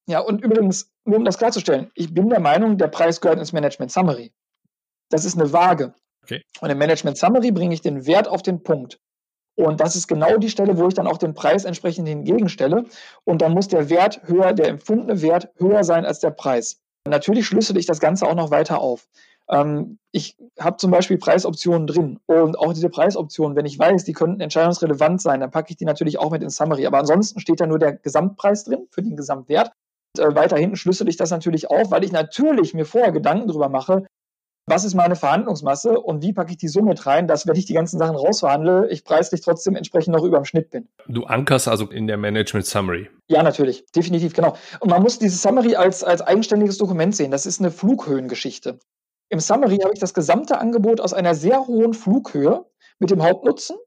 Ja, 0.08 0.22
und 0.22 0.42
übrigens, 0.42 0.90
nur 1.04 1.18
um 1.18 1.26
das 1.26 1.38
klarzustellen, 1.38 1.92
ich 1.96 2.14
bin 2.14 2.30
der 2.30 2.40
Meinung, 2.40 2.78
der 2.78 2.88
Preis 2.88 3.20
gehört 3.20 3.40
ins 3.40 3.52
Management 3.52 3.92
Summary. 3.92 4.32
Das 5.10 5.26
ist 5.26 5.38
eine 5.38 5.52
Waage. 5.52 5.94
Okay. 6.24 6.44
Und 6.62 6.70
im 6.70 6.78
Management 6.78 7.18
Summary 7.18 7.52
bringe 7.52 7.74
ich 7.74 7.82
den 7.82 8.06
Wert 8.06 8.30
auf 8.30 8.42
den 8.42 8.64
Punkt. 8.64 8.98
Und 9.56 9.82
das 9.82 9.98
ist 9.98 10.08
genau 10.08 10.38
die 10.38 10.50
Stelle, 10.50 10.78
wo 10.78 10.88
ich 10.88 10.94
dann 10.94 11.08
auch 11.08 11.18
den 11.18 11.34
Preis 11.34 11.66
entsprechend 11.66 12.08
hingegenstelle. 12.08 12.86
Und 13.26 13.42
dann 13.42 13.52
muss 13.52 13.68
der 13.68 13.90
Wert 13.90 14.22
höher, 14.24 14.54
der 14.54 14.70
empfundene 14.70 15.22
Wert 15.22 15.50
höher 15.58 15.84
sein 15.84 16.06
als 16.06 16.20
der 16.20 16.32
Preis. 16.32 16.80
Natürlich 17.06 17.48
schlüssel 17.48 17.76
ich 17.76 17.86
das 17.86 18.00
Ganze 18.00 18.28
auch 18.28 18.36
noch 18.36 18.50
weiter 18.50 18.80
auf. 18.80 19.10
Ähm, 19.50 19.98
ich 20.12 20.36
habe 20.60 20.78
zum 20.78 20.92
Beispiel 20.92 21.18
Preisoptionen 21.18 21.88
drin 21.88 22.20
und 22.26 22.58
auch 22.58 22.74
diese 22.74 22.90
Preisoptionen, 22.90 23.56
wenn 23.56 23.66
ich 23.66 23.78
weiß, 23.78 24.04
die 24.04 24.14
könnten 24.14 24.42
entscheidungsrelevant 24.42 25.22
sein, 25.22 25.40
dann 25.40 25.52
packe 25.52 25.72
ich 25.72 25.78
die 25.78 25.86
natürlich 25.86 26.20
auch 26.20 26.32
mit 26.32 26.44
ins 26.44 26.56
Summary. 26.56 26.86
Aber 26.86 27.00
ansonsten 27.00 27.40
steht 27.40 27.60
da 27.60 27.68
nur 27.68 27.80
der 27.80 27.94
Gesamtpreis 27.94 28.64
drin 28.66 28.88
für 28.92 29.02
den 29.02 29.16
Gesamtwert. 29.16 29.72
Und, 30.18 30.24
äh, 30.24 30.36
weiter 30.36 30.58
hinten 30.58 30.76
schlüssel 30.76 31.08
ich 31.08 31.18
das 31.18 31.32
natürlich 31.32 31.70
auf, 31.70 31.92
weil 31.92 32.04
ich 32.04 32.12
natürlich 32.12 32.74
mir 32.74 32.86
vorher 32.86 33.12
Gedanken 33.12 33.48
darüber 33.48 33.70
mache, 33.70 34.06
was 34.70 34.84
ist 34.84 34.96
meine 34.96 35.16
Verhandlungsmasse 35.16 35.98
und 35.98 36.22
wie 36.22 36.34
packe 36.34 36.52
ich 36.52 36.58
die 36.58 36.68
Summe 36.68 36.90
mit 36.90 37.06
rein, 37.06 37.26
dass 37.26 37.48
wenn 37.48 37.56
ich 37.56 37.66
die 37.66 37.74
ganzen 37.74 37.98
Sachen 37.98 38.18
rausverhandle, 38.18 38.90
ich 38.90 39.06
preislich 39.06 39.40
trotzdem 39.40 39.78
entsprechend 39.78 40.14
noch 40.14 40.26
über 40.26 40.40
dem 40.40 40.44
Schnitt 40.44 40.72
bin. 40.72 40.90
Du 41.08 41.24
ankerst 41.24 41.70
also 41.70 41.86
in 41.86 42.06
der 42.06 42.18
Management 42.18 42.66
Summary. 42.66 43.10
Ja, 43.30 43.44
natürlich, 43.44 43.86
definitiv, 43.96 44.34
genau. 44.34 44.58
Und 44.82 44.90
man 44.90 45.02
muss 45.02 45.20
dieses 45.20 45.42
Summary 45.42 45.78
als, 45.78 46.04
als 46.04 46.22
eigenständiges 46.22 46.78
Dokument 46.78 47.16
sehen. 47.16 47.32
Das 47.32 47.46
ist 47.46 47.62
eine 47.62 47.72
Flughöhengeschichte. 47.72 48.80
Im 49.30 49.40
Summary 49.40 49.78
habe 49.78 49.94
ich 49.94 50.00
das 50.00 50.14
gesamte 50.14 50.60
Angebot 50.60 51.02
aus 51.02 51.14
einer 51.14 51.36
sehr 51.36 51.68
hohen 51.68 51.94
Flughöhe 51.94 52.66
mit 53.00 53.12
dem 53.12 53.24
Hauptnutzen, 53.24 53.78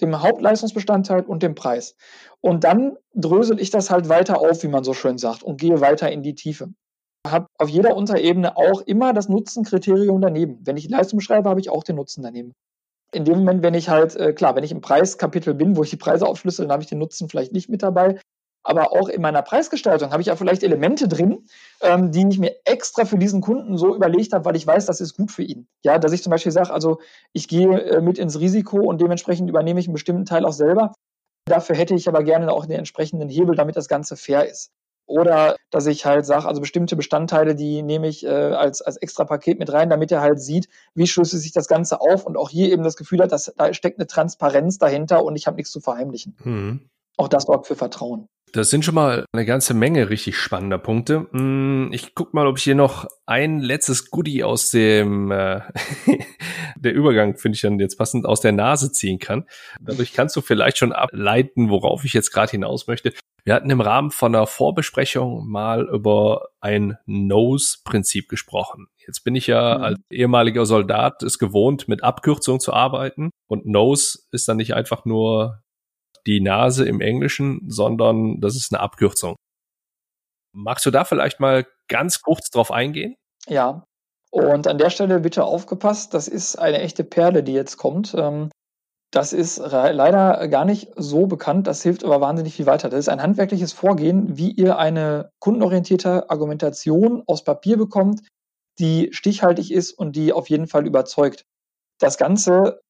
dem 0.00 0.22
Hauptleistungsbestandteil 0.22 1.22
und 1.22 1.42
dem 1.42 1.54
Preis. 1.54 1.94
Und 2.40 2.64
dann 2.64 2.96
drösel 3.14 3.60
ich 3.60 3.70
das 3.70 3.90
halt 3.90 4.08
weiter 4.08 4.40
auf, 4.40 4.62
wie 4.62 4.68
man 4.68 4.84
so 4.84 4.94
schön 4.94 5.18
sagt, 5.18 5.42
und 5.42 5.60
gehe 5.60 5.80
weiter 5.80 6.10
in 6.10 6.22
die 6.22 6.34
Tiefe. 6.34 6.68
Ich 7.24 7.32
habe 7.32 7.46
auf 7.58 7.68
jeder 7.68 7.96
Unterebene 7.96 8.56
auch 8.56 8.80
immer 8.82 9.12
das 9.12 9.28
Nutzenkriterium 9.28 10.20
daneben. 10.20 10.60
Wenn 10.64 10.76
ich 10.76 10.88
Leistung 10.88 11.20
schreibe, 11.20 11.48
habe 11.48 11.60
ich 11.60 11.70
auch 11.70 11.84
den 11.84 11.96
Nutzen 11.96 12.22
daneben. 12.22 12.54
In 13.12 13.24
dem 13.24 13.38
Moment, 13.38 13.62
wenn 13.62 13.74
ich 13.74 13.88
halt, 13.88 14.16
äh, 14.16 14.32
klar, 14.32 14.54
wenn 14.54 14.64
ich 14.64 14.72
im 14.72 14.80
Preiskapitel 14.80 15.54
bin, 15.54 15.76
wo 15.76 15.82
ich 15.82 15.90
die 15.90 15.96
Preise 15.96 16.26
aufschlüssel, 16.26 16.66
dann 16.66 16.72
habe 16.72 16.82
ich 16.82 16.88
den 16.88 16.98
Nutzen 16.98 17.28
vielleicht 17.28 17.52
nicht 17.52 17.68
mit 17.68 17.82
dabei 17.82 18.20
aber 18.68 18.92
auch 18.92 19.08
in 19.08 19.22
meiner 19.22 19.40
Preisgestaltung 19.40 20.10
habe 20.10 20.20
ich 20.20 20.26
ja 20.26 20.36
vielleicht 20.36 20.62
Elemente 20.62 21.08
drin, 21.08 21.46
ähm, 21.80 22.12
die 22.12 22.26
ich 22.28 22.38
mir 22.38 22.54
extra 22.66 23.06
für 23.06 23.16
diesen 23.16 23.40
Kunden 23.40 23.78
so 23.78 23.96
überlegt 23.96 24.34
habe, 24.34 24.44
weil 24.44 24.56
ich 24.56 24.66
weiß, 24.66 24.84
das 24.84 25.00
ist 25.00 25.16
gut 25.16 25.32
für 25.32 25.42
ihn. 25.42 25.66
Ja, 25.82 25.98
dass 25.98 26.12
ich 26.12 26.22
zum 26.22 26.30
Beispiel 26.30 26.52
sage, 26.52 26.70
also 26.70 26.98
ich 27.32 27.48
gehe 27.48 27.80
äh, 27.80 28.02
mit 28.02 28.18
ins 28.18 28.38
Risiko 28.38 28.76
und 28.76 29.00
dementsprechend 29.00 29.48
übernehme 29.48 29.80
ich 29.80 29.86
einen 29.86 29.94
bestimmten 29.94 30.26
Teil 30.26 30.44
auch 30.44 30.52
selber. 30.52 30.92
Dafür 31.46 31.76
hätte 31.76 31.94
ich 31.94 32.08
aber 32.08 32.22
gerne 32.22 32.52
auch 32.52 32.66
den 32.66 32.76
entsprechenden 32.76 33.30
Hebel, 33.30 33.56
damit 33.56 33.74
das 33.74 33.88
Ganze 33.88 34.16
fair 34.18 34.46
ist. 34.46 34.70
Oder 35.06 35.56
dass 35.70 35.86
ich 35.86 36.04
halt 36.04 36.26
sage, 36.26 36.46
also 36.46 36.60
bestimmte 36.60 36.94
Bestandteile, 36.94 37.54
die 37.54 37.82
nehme 37.82 38.06
ich 38.06 38.26
äh, 38.26 38.28
als, 38.28 38.82
als 38.82 38.98
extra 38.98 39.24
Paket 39.24 39.58
mit 39.58 39.72
rein, 39.72 39.88
damit 39.88 40.12
er 40.12 40.20
halt 40.20 40.42
sieht, 40.42 40.68
wie 40.94 41.06
schlüsselt 41.06 41.40
sich 41.40 41.52
das 41.52 41.68
Ganze 41.68 42.02
auf 42.02 42.26
und 42.26 42.36
auch 42.36 42.50
hier 42.50 42.70
eben 42.70 42.82
das 42.82 42.96
Gefühl 42.96 43.22
hat, 43.22 43.32
dass 43.32 43.50
da 43.56 43.72
steckt 43.72 43.98
eine 43.98 44.06
Transparenz 44.06 44.76
dahinter 44.76 45.24
und 45.24 45.36
ich 45.36 45.46
habe 45.46 45.56
nichts 45.56 45.72
zu 45.72 45.80
verheimlichen. 45.80 46.36
Hm. 46.42 46.90
Auch 47.16 47.28
das 47.28 47.44
sorgt 47.44 47.66
für 47.66 47.74
Vertrauen. 47.74 48.28
Das 48.52 48.70
sind 48.70 48.84
schon 48.84 48.94
mal 48.94 49.24
eine 49.32 49.44
ganze 49.44 49.74
Menge 49.74 50.10
richtig 50.10 50.36
spannender 50.36 50.78
Punkte. 50.78 51.26
Hm, 51.32 51.90
ich 51.92 52.14
guck 52.14 52.34
mal, 52.34 52.46
ob 52.46 52.58
ich 52.58 52.64
hier 52.64 52.74
noch 52.74 53.06
ein 53.26 53.60
letztes 53.60 54.10
Goodie 54.10 54.44
aus 54.44 54.70
dem 54.70 55.30
äh, 55.30 55.60
der 56.76 56.94
Übergang 56.94 57.36
finde 57.36 57.56
ich 57.56 57.62
dann 57.62 57.78
jetzt 57.78 57.96
passend 57.96 58.26
aus 58.26 58.40
der 58.40 58.52
Nase 58.52 58.92
ziehen 58.92 59.18
kann. 59.18 59.44
Dadurch 59.80 60.12
kannst 60.12 60.36
du 60.36 60.40
vielleicht 60.40 60.78
schon 60.78 60.92
ableiten, 60.92 61.70
worauf 61.70 62.04
ich 62.04 62.12
jetzt 62.12 62.32
gerade 62.32 62.50
hinaus 62.50 62.86
möchte. 62.86 63.12
Wir 63.44 63.54
hatten 63.54 63.70
im 63.70 63.80
Rahmen 63.80 64.10
von 64.10 64.34
einer 64.34 64.46
Vorbesprechung 64.46 65.48
mal 65.48 65.88
über 65.88 66.48
ein 66.60 66.98
Nose-Prinzip 67.06 68.28
gesprochen. 68.28 68.88
Jetzt 69.06 69.24
bin 69.24 69.34
ich 69.34 69.46
ja 69.46 69.78
mhm. 69.78 69.84
als 69.84 69.98
ehemaliger 70.10 70.66
Soldat 70.66 71.22
es 71.22 71.38
gewohnt, 71.38 71.88
mit 71.88 72.04
Abkürzungen 72.04 72.60
zu 72.60 72.72
arbeiten. 72.72 73.30
Und 73.46 73.64
Nose 73.66 74.18
ist 74.32 74.48
dann 74.48 74.58
nicht 74.58 74.74
einfach 74.74 75.04
nur 75.06 75.62
die 76.28 76.40
Nase 76.40 76.86
im 76.86 77.00
Englischen, 77.00 77.62
sondern 77.66 78.40
das 78.40 78.54
ist 78.54 78.72
eine 78.72 78.80
Abkürzung. 78.80 79.34
Magst 80.54 80.86
du 80.86 80.92
da 80.92 81.04
vielleicht 81.04 81.40
mal 81.40 81.66
ganz 81.88 82.22
kurz 82.22 82.50
drauf 82.50 82.70
eingehen? 82.70 83.16
Ja, 83.48 83.82
und 84.30 84.66
an 84.68 84.78
der 84.78 84.90
Stelle 84.90 85.20
bitte 85.20 85.42
aufgepasst, 85.44 86.14
das 86.14 86.28
ist 86.28 86.56
eine 86.56 86.80
echte 86.80 87.02
Perle, 87.02 87.42
die 87.42 87.54
jetzt 87.54 87.78
kommt. 87.78 88.14
Ähm, 88.16 88.50
Das 89.10 89.32
ist 89.32 89.56
leider 89.56 90.48
gar 90.48 90.66
nicht 90.66 90.90
so 90.94 91.26
bekannt, 91.26 91.66
das 91.66 91.82
hilft 91.82 92.04
aber 92.04 92.20
wahnsinnig 92.20 92.54
viel 92.54 92.66
weiter. 92.66 92.90
Das 92.90 93.00
ist 93.00 93.08
ein 93.08 93.22
handwerkliches 93.22 93.72
Vorgehen, 93.72 94.36
wie 94.36 94.50
ihr 94.50 94.76
eine 94.76 95.30
kundenorientierte 95.40 96.28
Argumentation 96.28 97.22
aus 97.26 97.42
Papier 97.42 97.78
bekommt, 97.78 98.20
die 98.78 99.08
stichhaltig 99.12 99.72
ist 99.72 99.92
und 99.92 100.14
die 100.14 100.34
auf 100.34 100.50
jeden 100.50 100.66
Fall 100.66 100.86
überzeugt. 100.86 101.44
Das 101.98 102.18
Ganze 102.18 102.80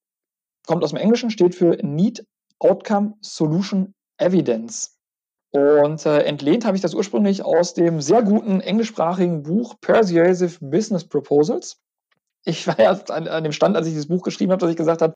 kommt 0.66 0.82
aus 0.82 0.90
dem 0.90 0.98
Englischen, 0.98 1.30
steht 1.30 1.54
für 1.54 1.78
Need 1.82 2.24
Outcome 2.60 3.14
Solution 3.20 3.94
Evidence. 4.18 4.98
Und 5.50 6.04
äh, 6.04 6.22
entlehnt 6.24 6.64
habe 6.64 6.76
ich 6.76 6.82
das 6.82 6.94
ursprünglich 6.94 7.42
aus 7.42 7.72
dem 7.72 8.00
sehr 8.00 8.22
guten 8.22 8.60
englischsprachigen 8.60 9.42
Buch 9.42 9.76
Persuasive 9.80 10.58
Business 10.60 11.04
Proposals. 11.04 11.80
Ich 12.44 12.66
war 12.66 12.78
ja 12.78 12.90
an, 13.08 13.28
an 13.28 13.44
dem 13.44 13.52
Stand, 13.52 13.76
als 13.76 13.86
ich 13.86 13.92
dieses 13.92 14.08
Buch 14.08 14.22
geschrieben 14.22 14.52
habe, 14.52 14.60
dass 14.60 14.70
ich 14.70 14.76
gesagt 14.76 15.02
habe, 15.02 15.14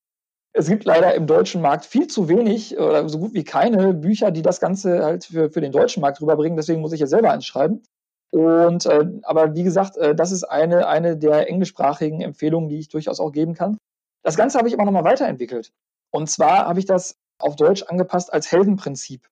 es 0.55 0.69
gibt 0.69 0.85
leider 0.85 1.15
im 1.15 1.27
deutschen 1.27 1.63
Markt 1.63 1.87
viel 1.87 2.07
zu 2.07 2.29
wenig 2.29 2.79
oder 2.79 3.09
so 3.09 3.19
gut 3.19 3.33
wie 3.33 3.45
keine 3.45 3.95
Bücher, 3.95 4.31
die 4.31 4.43
das 4.43 4.61
Ganze 4.61 5.03
halt 5.03 5.25
für, 5.25 5.51
für 5.51 5.63
den 5.63 5.73
deutschen 5.73 6.03
Markt 6.03 6.21
rüberbringen. 6.21 6.57
Deswegen 6.57 6.83
muss 6.83 6.93
ich 6.93 7.01
ja 7.01 7.07
selber 7.07 7.31
eins 7.31 7.47
schreiben. 7.47 7.83
Und 8.31 8.87
äh, 8.87 9.07
aber 9.23 9.55
wie 9.55 9.63
gesagt, 9.63 9.97
äh, 9.97 10.15
das 10.15 10.33
ist 10.33 10.45
eine, 10.45 10.87
eine 10.89 11.17
der 11.17 11.49
englischsprachigen 11.49 12.21
Empfehlungen, 12.21 12.69
die 12.69 12.79
ich 12.79 12.89
durchaus 12.89 13.21
auch 13.21 13.33
geben 13.33 13.55
kann. 13.55 13.79
Das 14.23 14.37
Ganze 14.37 14.59
habe 14.59 14.69
ich 14.69 14.75
aber 14.75 14.85
nochmal 14.85 15.05
weiterentwickelt. 15.05 15.73
Und 16.11 16.29
zwar 16.31 16.67
habe 16.67 16.79
ich 16.79 16.87
das 16.87 17.17
auf 17.43 17.57
Deutsch 17.57 17.85
angepasst 17.85 18.33
als 18.33 18.51
Heldenprinzip. 18.51 19.29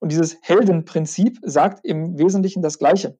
Und 0.00 0.10
dieses 0.10 0.38
Heldenprinzip 0.42 1.38
sagt 1.42 1.84
im 1.84 2.18
Wesentlichen 2.18 2.62
das 2.62 2.78
Gleiche. 2.78 3.16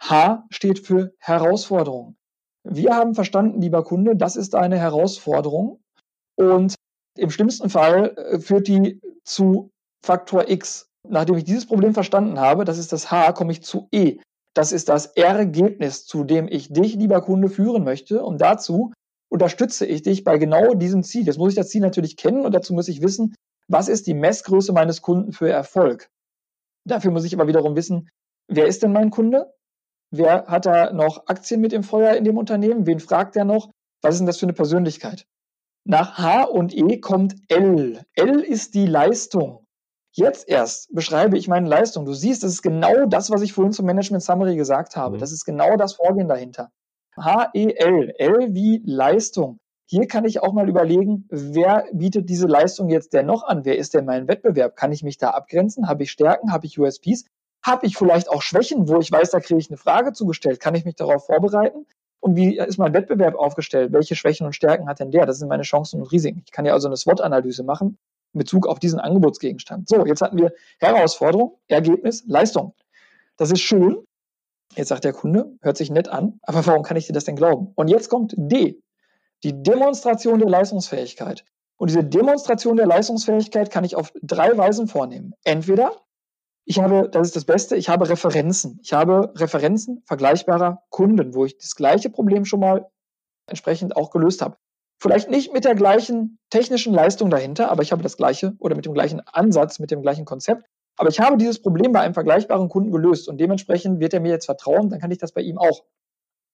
H 0.00 0.46
steht 0.50 0.78
für 0.80 1.12
Herausforderung. 1.18 2.16
Wir 2.64 2.94
haben 2.94 3.14
verstanden, 3.14 3.60
lieber 3.60 3.84
Kunde, 3.84 4.16
das 4.16 4.36
ist 4.36 4.54
eine 4.54 4.78
Herausforderung. 4.78 5.80
Und 6.36 6.74
im 7.18 7.30
schlimmsten 7.30 7.68
Fall 7.68 8.16
äh, 8.16 8.40
führt 8.40 8.68
die 8.68 9.00
zu 9.24 9.70
Faktor 10.04 10.48
X. 10.48 10.88
Nachdem 11.08 11.36
ich 11.36 11.44
dieses 11.44 11.66
Problem 11.66 11.94
verstanden 11.94 12.38
habe, 12.38 12.64
das 12.64 12.78
ist 12.78 12.92
das 12.92 13.10
H, 13.10 13.32
komme 13.32 13.52
ich 13.52 13.62
zu 13.62 13.88
E. 13.92 14.18
Das 14.54 14.72
ist 14.72 14.88
das 14.88 15.06
Ergebnis, 15.06 16.06
zu 16.06 16.24
dem 16.24 16.46
ich 16.48 16.72
dich, 16.72 16.94
lieber 16.94 17.22
Kunde, 17.22 17.48
führen 17.48 17.84
möchte. 17.84 18.22
Und 18.22 18.40
dazu 18.40 18.92
unterstütze 19.30 19.86
ich 19.86 20.02
dich 20.02 20.24
bei 20.24 20.38
genau 20.38 20.74
diesem 20.74 21.02
Ziel. 21.02 21.26
Jetzt 21.26 21.38
muss 21.38 21.50
ich 21.50 21.56
das 21.56 21.70
Ziel 21.70 21.80
natürlich 21.80 22.16
kennen 22.16 22.44
und 22.44 22.54
dazu 22.54 22.74
muss 22.74 22.88
ich 22.88 23.02
wissen, 23.02 23.34
was 23.68 23.88
ist 23.88 24.06
die 24.06 24.14
Messgröße 24.14 24.72
meines 24.72 25.02
Kunden 25.02 25.32
für 25.32 25.50
Erfolg. 25.50 26.10
Dafür 26.84 27.10
muss 27.10 27.24
ich 27.24 27.34
aber 27.34 27.46
wiederum 27.46 27.76
wissen, 27.76 28.08
wer 28.48 28.66
ist 28.66 28.82
denn 28.82 28.92
mein 28.92 29.10
Kunde? 29.10 29.52
Wer 30.10 30.46
hat 30.46 30.66
da 30.66 30.92
noch 30.92 31.26
Aktien 31.26 31.60
mit 31.60 31.72
im 31.72 31.82
Feuer 31.82 32.14
in 32.14 32.24
dem 32.24 32.36
Unternehmen? 32.36 32.86
Wen 32.86 33.00
fragt 33.00 33.36
er 33.36 33.44
noch? 33.44 33.70
Was 34.02 34.14
ist 34.14 34.18
denn 34.18 34.26
das 34.26 34.38
für 34.38 34.46
eine 34.46 34.52
Persönlichkeit? 34.52 35.26
Nach 35.84 36.18
H 36.18 36.44
und 36.44 36.74
E 36.74 37.00
kommt 37.00 37.34
L. 37.48 38.04
L 38.14 38.40
ist 38.40 38.74
die 38.74 38.86
Leistung. 38.86 39.64
Jetzt 40.14 40.46
erst 40.48 40.94
beschreibe 40.94 41.38
ich 41.38 41.48
meine 41.48 41.68
Leistung. 41.68 42.04
Du 42.04 42.12
siehst, 42.12 42.42
das 42.42 42.52
ist 42.52 42.62
genau 42.62 43.06
das, 43.06 43.30
was 43.30 43.40
ich 43.40 43.54
vorhin 43.54 43.72
zum 43.72 43.86
Management 43.86 44.22
Summary 44.22 44.56
gesagt 44.56 44.94
habe. 44.96 45.16
Mhm. 45.16 45.20
Das 45.20 45.32
ist 45.32 45.44
genau 45.44 45.76
das 45.76 45.94
Vorgehen 45.94 46.28
dahinter. 46.28 46.70
H-E-L. 47.16 48.14
L 48.18 48.54
wie 48.54 48.82
Leistung. 48.84 49.58
Hier 49.92 50.08
kann 50.08 50.24
ich 50.24 50.42
auch 50.42 50.54
mal 50.54 50.70
überlegen, 50.70 51.26
wer 51.28 51.84
bietet 51.92 52.30
diese 52.30 52.46
Leistung 52.46 52.88
jetzt 52.88 53.12
denn 53.12 53.26
noch 53.26 53.42
an? 53.42 53.66
Wer 53.66 53.76
ist 53.76 53.92
denn 53.92 54.06
mein 54.06 54.26
Wettbewerb? 54.26 54.74
Kann 54.74 54.90
ich 54.90 55.02
mich 55.02 55.18
da 55.18 55.32
abgrenzen? 55.32 55.86
Habe 55.86 56.04
ich 56.04 56.10
Stärken? 56.10 56.50
Habe 56.50 56.64
ich 56.64 56.78
USPs? 56.78 57.26
Habe 57.62 57.84
ich 57.84 57.98
vielleicht 57.98 58.30
auch 58.30 58.40
Schwächen, 58.40 58.88
wo 58.88 59.00
ich 59.00 59.12
weiß, 59.12 59.32
da 59.32 59.40
kriege 59.40 59.60
ich 59.60 59.68
eine 59.68 59.76
Frage 59.76 60.14
zugestellt? 60.14 60.60
Kann 60.60 60.74
ich 60.74 60.86
mich 60.86 60.94
darauf 60.94 61.26
vorbereiten? 61.26 61.84
Und 62.20 62.36
wie 62.36 62.56
ist 62.56 62.78
mein 62.78 62.94
Wettbewerb 62.94 63.34
aufgestellt? 63.34 63.92
Welche 63.92 64.16
Schwächen 64.16 64.46
und 64.46 64.54
Stärken 64.54 64.88
hat 64.88 64.98
denn 64.98 65.10
der? 65.10 65.26
Das 65.26 65.38
sind 65.38 65.48
meine 65.48 65.62
Chancen 65.62 66.00
und 66.00 66.10
Risiken. 66.10 66.40
Ich 66.46 66.52
kann 66.52 66.64
ja 66.64 66.72
also 66.72 66.88
eine 66.88 66.96
SWOT-Analyse 66.96 67.62
machen 67.62 67.98
in 68.32 68.38
Bezug 68.38 68.66
auf 68.66 68.78
diesen 68.78 68.98
Angebotsgegenstand. 68.98 69.90
So, 69.90 70.06
jetzt 70.06 70.22
hatten 70.22 70.38
wir 70.38 70.54
Herausforderung, 70.80 71.58
Ergebnis, 71.68 72.24
Leistung. 72.26 72.72
Das 73.36 73.50
ist 73.50 73.60
schön. 73.60 73.98
Jetzt 74.74 74.88
sagt 74.88 75.04
der 75.04 75.12
Kunde, 75.12 75.52
hört 75.60 75.76
sich 75.76 75.90
nett 75.90 76.08
an, 76.08 76.40
aber 76.44 76.64
warum 76.66 76.82
kann 76.82 76.96
ich 76.96 77.06
dir 77.06 77.12
das 77.12 77.24
denn 77.24 77.36
glauben? 77.36 77.72
Und 77.74 77.88
jetzt 77.88 78.08
kommt 78.08 78.32
D, 78.38 78.81
die 79.44 79.62
Demonstration 79.62 80.38
der 80.38 80.48
Leistungsfähigkeit. 80.48 81.44
Und 81.76 81.90
diese 81.90 82.04
Demonstration 82.04 82.76
der 82.76 82.86
Leistungsfähigkeit 82.86 83.70
kann 83.70 83.84
ich 83.84 83.96
auf 83.96 84.12
drei 84.22 84.56
Weisen 84.56 84.86
vornehmen. 84.86 85.34
Entweder 85.44 86.02
ich 86.64 86.78
habe, 86.78 87.08
das 87.10 87.28
ist 87.28 87.36
das 87.36 87.44
Beste, 87.44 87.76
ich 87.76 87.88
habe 87.88 88.08
Referenzen. 88.08 88.78
Ich 88.82 88.92
habe 88.92 89.32
Referenzen 89.36 90.02
vergleichbarer 90.06 90.82
Kunden, 90.90 91.34
wo 91.34 91.44
ich 91.44 91.58
das 91.58 91.74
gleiche 91.74 92.08
Problem 92.08 92.44
schon 92.44 92.60
mal 92.60 92.88
entsprechend 93.48 93.96
auch 93.96 94.10
gelöst 94.10 94.42
habe. 94.42 94.56
Vielleicht 95.00 95.28
nicht 95.28 95.52
mit 95.52 95.64
der 95.64 95.74
gleichen 95.74 96.38
technischen 96.50 96.94
Leistung 96.94 97.28
dahinter, 97.30 97.70
aber 97.70 97.82
ich 97.82 97.90
habe 97.90 98.04
das 98.04 98.16
gleiche 98.16 98.54
oder 98.60 98.76
mit 98.76 98.86
dem 98.86 98.94
gleichen 98.94 99.20
Ansatz, 99.26 99.80
mit 99.80 99.90
dem 99.90 100.02
gleichen 100.02 100.24
Konzept. 100.24 100.64
Aber 100.96 101.08
ich 101.08 101.18
habe 101.18 101.36
dieses 101.36 101.60
Problem 101.60 101.90
bei 101.90 102.00
einem 102.00 102.14
vergleichbaren 102.14 102.68
Kunden 102.68 102.92
gelöst 102.92 103.28
und 103.28 103.38
dementsprechend 103.38 103.98
wird 103.98 104.14
er 104.14 104.20
mir 104.20 104.30
jetzt 104.30 104.46
vertrauen, 104.46 104.90
dann 104.90 105.00
kann 105.00 105.10
ich 105.10 105.18
das 105.18 105.32
bei 105.32 105.40
ihm 105.40 105.58
auch. 105.58 105.82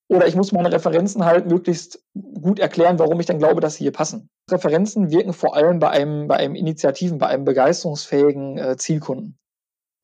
Oder 0.09 0.27
ich 0.27 0.35
muss 0.35 0.51
meine 0.51 0.71
Referenzen 0.71 1.23
halt 1.23 1.45
möglichst 1.45 2.03
gut 2.15 2.59
erklären, 2.59 2.97
warum 2.97 3.19
ich 3.19 3.27
dann 3.27 3.37
glaube, 3.37 3.61
dass 3.61 3.75
sie 3.75 3.83
hier 3.83 3.91
passen. 3.91 4.29
Referenzen 4.49 5.11
wirken 5.11 5.33
vor 5.33 5.55
allem 5.55 5.77
bei 5.77 5.89
einem, 5.91 6.27
bei 6.27 6.37
einem 6.37 6.55
Initiativen, 6.55 7.19
bei 7.19 7.27
einem 7.27 7.45
begeisterungsfähigen 7.45 8.57
äh, 8.57 8.77
Zielkunden. 8.77 9.37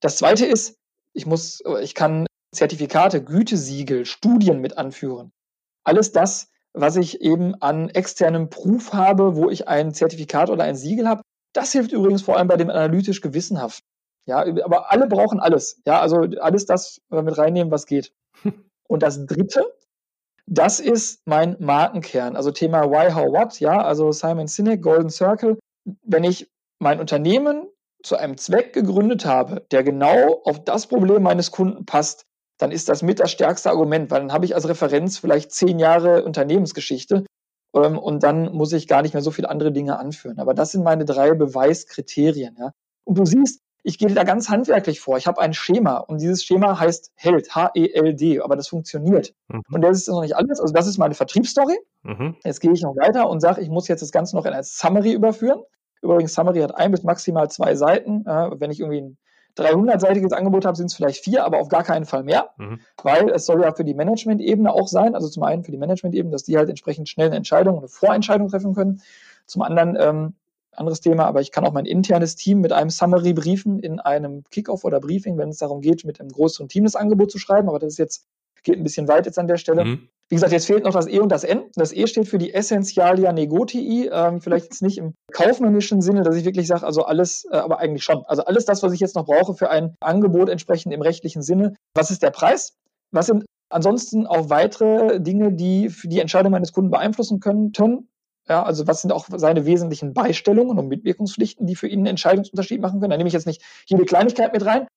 Das 0.01 0.17
zweite 0.17 0.45
ist, 0.45 0.77
ich 1.13 1.25
muss, 1.25 1.63
ich 1.81 1.95
kann 1.95 2.27
Zertifikate, 2.53 3.23
Gütesiegel, 3.23 4.05
Studien 4.05 4.61
mit 4.61 4.77
anführen. 4.77 5.31
Alles 5.83 6.11
das, 6.11 6.49
was 6.73 6.97
ich 6.97 7.21
eben 7.21 7.55
an 7.61 7.89
externem 7.89 8.49
Proof 8.49 8.93
habe, 8.93 9.35
wo 9.35 9.49
ich 9.49 9.67
ein 9.67 9.93
Zertifikat 9.93 10.49
oder 10.51 10.65
ein 10.65 10.75
Siegel 10.75 11.07
habe, 11.07 11.21
das 11.53 11.71
hilft 11.71 11.91
übrigens 11.91 12.21
vor 12.21 12.37
allem 12.37 12.47
bei 12.47 12.57
dem 12.57 12.69
analytisch 12.69 13.21
gewissenhaft. 13.21 13.83
Ja, 14.27 14.45
aber 14.63 14.91
alle 14.91 15.07
brauchen 15.07 15.39
alles. 15.39 15.81
Ja, 15.85 16.01
also 16.01 16.17
alles 16.39 16.65
das 16.65 16.99
mit 17.09 17.37
reinnehmen, 17.37 17.71
was 17.71 17.85
geht. 17.85 18.13
Und 18.87 19.03
das 19.03 19.25
dritte, 19.25 19.65
das 20.47 20.79
ist 20.79 21.21
mein 21.25 21.55
Markenkern. 21.59 22.35
Also 22.35 22.51
Thema 22.51 22.83
Why, 22.89 23.11
How, 23.13 23.31
What. 23.31 23.59
Ja, 23.59 23.81
also 23.81 24.11
Simon 24.11 24.47
Sinek, 24.47 24.81
Golden 24.81 25.09
Circle. 25.09 25.57
Wenn 26.03 26.23
ich 26.23 26.49
mein 26.79 26.99
Unternehmen 26.99 27.67
zu 28.03 28.15
einem 28.15 28.37
Zweck 28.37 28.73
gegründet 28.73 29.25
habe, 29.25 29.65
der 29.71 29.83
genau 29.83 30.41
auf 30.43 30.63
das 30.63 30.87
Problem 30.87 31.23
meines 31.23 31.51
Kunden 31.51 31.85
passt, 31.85 32.25
dann 32.59 32.71
ist 32.71 32.87
das 32.87 33.01
mit 33.01 33.19
das 33.19 33.31
stärkste 33.31 33.69
Argument, 33.69 34.11
weil 34.11 34.21
dann 34.21 34.31
habe 34.31 34.45
ich 34.45 34.55
als 34.55 34.67
Referenz 34.67 35.17
vielleicht 35.17 35.51
zehn 35.51 35.79
Jahre 35.79 36.23
Unternehmensgeschichte 36.23 37.25
ähm, 37.75 37.97
und 37.97 38.23
dann 38.23 38.53
muss 38.53 38.71
ich 38.71 38.87
gar 38.87 39.01
nicht 39.01 39.13
mehr 39.13 39.23
so 39.23 39.31
viele 39.31 39.49
andere 39.49 39.71
Dinge 39.71 39.97
anführen. 39.97 40.39
Aber 40.39 40.53
das 40.53 40.71
sind 40.71 40.83
meine 40.83 41.05
drei 41.05 41.33
Beweiskriterien. 41.33 42.55
Ja. 42.57 42.71
Und 43.03 43.17
du 43.17 43.25
siehst, 43.25 43.61
ich 43.87 43.99
gehe 43.99 44.11
da 44.11 44.23
ganz 44.23 44.49
handwerklich 44.49 44.99
vor. 44.99 45.17
Ich 45.17 45.27
habe 45.27 45.39
ein 45.39 45.53
Schema 45.53 45.97
und 45.97 46.19
dieses 46.19 46.43
Schema 46.43 46.79
heißt 46.79 47.11
HELD, 47.15 47.53
H-E-L-D, 47.53 48.41
aber 48.41 48.55
das 48.55 48.67
funktioniert. 48.67 49.35
Mhm. 49.47 49.61
Und 49.71 49.81
das 49.81 49.99
ist 49.99 50.07
noch 50.07 50.21
nicht 50.21 50.35
alles. 50.35 50.59
Also 50.59 50.73
das 50.73 50.87
ist 50.87 50.97
meine 50.97 51.13
Vertriebsstory. 51.13 51.77
Mhm. 52.01 52.35
Jetzt 52.43 52.61
gehe 52.61 52.71
ich 52.71 52.81
noch 52.81 52.95
weiter 52.95 53.29
und 53.29 53.41
sage, 53.41 53.61
ich 53.61 53.69
muss 53.69 53.87
jetzt 53.87 54.01
das 54.01 54.11
Ganze 54.11 54.35
noch 54.35 54.45
in 54.47 54.53
ein 54.53 54.63
Summary 54.63 55.13
überführen. 55.13 55.61
Übrigens, 56.01 56.33
Summary 56.33 56.61
hat 56.61 56.75
ein 56.75 56.89
bis 56.89 57.03
maximal 57.03 57.49
zwei 57.51 57.75
Seiten. 57.75 58.25
Wenn 58.25 58.71
ich 58.71 58.79
irgendwie 58.79 59.01
ein 59.01 59.17
300-seitiges 59.55 60.33
Angebot 60.33 60.65
habe, 60.65 60.75
sind 60.75 60.87
es 60.87 60.95
vielleicht 60.95 61.23
vier, 61.23 61.45
aber 61.45 61.59
auf 61.59 61.69
gar 61.69 61.83
keinen 61.83 62.05
Fall 62.05 62.23
mehr, 62.23 62.49
mhm. 62.57 62.79
weil 63.03 63.29
es 63.29 63.45
soll 63.45 63.61
ja 63.61 63.71
für 63.71 63.85
die 63.85 63.93
Management-Ebene 63.93 64.73
auch 64.73 64.87
sein, 64.87 65.15
also 65.15 65.29
zum 65.29 65.43
einen 65.43 65.63
für 65.63 65.71
die 65.71 65.77
Management-Ebene, 65.77 66.31
dass 66.31 66.43
die 66.43 66.57
halt 66.57 66.69
entsprechend 66.69 67.07
schnell 67.07 67.27
eine 67.27 67.37
Entscheidung, 67.37 67.77
eine 67.77 67.87
Vorentscheidung 67.87 68.49
treffen 68.49 68.73
können. 68.73 69.01
Zum 69.45 69.61
anderen, 69.61 69.95
ähm, 69.99 70.33
anderes 70.77 71.01
Thema, 71.01 71.25
aber 71.25 71.41
ich 71.41 71.51
kann 71.51 71.65
auch 71.65 71.73
mein 71.73 71.85
internes 71.85 72.35
Team 72.35 72.61
mit 72.61 72.71
einem 72.71 72.89
Summary 72.89 73.33
briefen 73.33 73.79
in 73.79 73.99
einem 73.99 74.43
Kickoff 74.51 74.83
oder 74.83 74.99
Briefing, 74.99 75.37
wenn 75.37 75.49
es 75.49 75.57
darum 75.57 75.81
geht, 75.81 76.05
mit 76.05 76.19
einem 76.19 76.29
größeren 76.29 76.69
Team 76.69 76.83
das 76.83 76.95
Angebot 76.95 77.31
zu 77.31 77.39
schreiben, 77.39 77.69
aber 77.69 77.79
das 77.79 77.93
ist 77.93 77.99
jetzt, 77.99 78.25
geht 78.63 78.77
ein 78.77 78.83
bisschen 78.83 79.07
weit 79.07 79.25
jetzt 79.25 79.39
an 79.39 79.47
der 79.47 79.57
Stelle. 79.57 79.85
Mhm. 79.85 80.09
Wie 80.27 80.35
gesagt, 80.35 80.51
jetzt 80.51 80.65
fehlt 80.65 80.83
noch 80.83 80.93
das 80.93 81.07
E 81.07 81.19
und 81.19 81.31
das 81.31 81.43
N. 81.43 81.65
Das 81.75 81.93
E 81.93 82.07
steht 82.07 82.27
für 82.27 82.39
die 82.39 82.51
Essentialia 82.51 83.31
Negotii. 83.31 84.09
Ähm, 84.11 84.41
vielleicht 84.41 84.65
jetzt 84.65 84.81
nicht 84.81 84.97
im 84.97 85.13
kaufmännischen 85.31 86.01
Sinne, 86.01 86.23
dass 86.23 86.35
ich 86.35 86.45
wirklich 86.45 86.65
sage, 86.65 86.83
also 86.83 87.03
alles, 87.03 87.45
äh, 87.51 87.57
aber 87.57 87.77
eigentlich 87.77 88.03
schon. 88.03 88.25
Also 88.25 88.43
alles 88.43 88.65
das, 88.65 88.81
was 88.81 88.91
ich 88.91 88.99
jetzt 88.99 89.15
noch 89.15 89.25
brauche 89.25 89.53
für 89.53 89.69
ein 89.69 89.95
Angebot 89.99 90.49
entsprechend 90.49 90.93
im 90.93 91.03
rechtlichen 91.03 91.43
Sinne. 91.43 91.75
Was 91.93 92.09
ist 92.09 92.23
der 92.23 92.31
Preis? 92.31 92.73
Was 93.11 93.27
sind 93.27 93.45
ansonsten 93.69 94.25
auch 94.25 94.49
weitere 94.49 95.19
Dinge, 95.19 95.53
die 95.53 95.89
für 95.89 96.07
die 96.07 96.19
Entscheidung 96.19 96.51
meines 96.51 96.71
Kunden 96.71 96.89
beeinflussen 96.89 97.39
könnten? 97.39 98.07
Ja, 98.47 98.63
also 98.63 98.87
was 98.87 99.01
sind 99.01 99.11
auch 99.11 99.27
seine 99.35 99.65
wesentlichen 99.65 100.13
Beistellungen 100.13 100.77
und 100.77 100.87
Mitwirkungspflichten, 100.87 101.65
die 101.65 101.75
für 101.75 101.87
ihn 101.87 101.99
einen 101.99 102.07
Entscheidungsunterschied 102.07 102.79
machen 102.79 102.99
können? 102.99 103.11
Da 103.11 103.17
nehme 103.17 103.27
ich 103.27 103.33
jetzt 103.33 103.47
nicht 103.47 103.63
jede 103.87 104.05
Kleinigkeit 104.05 104.53
mit 104.53 104.65
rein. 104.65 104.87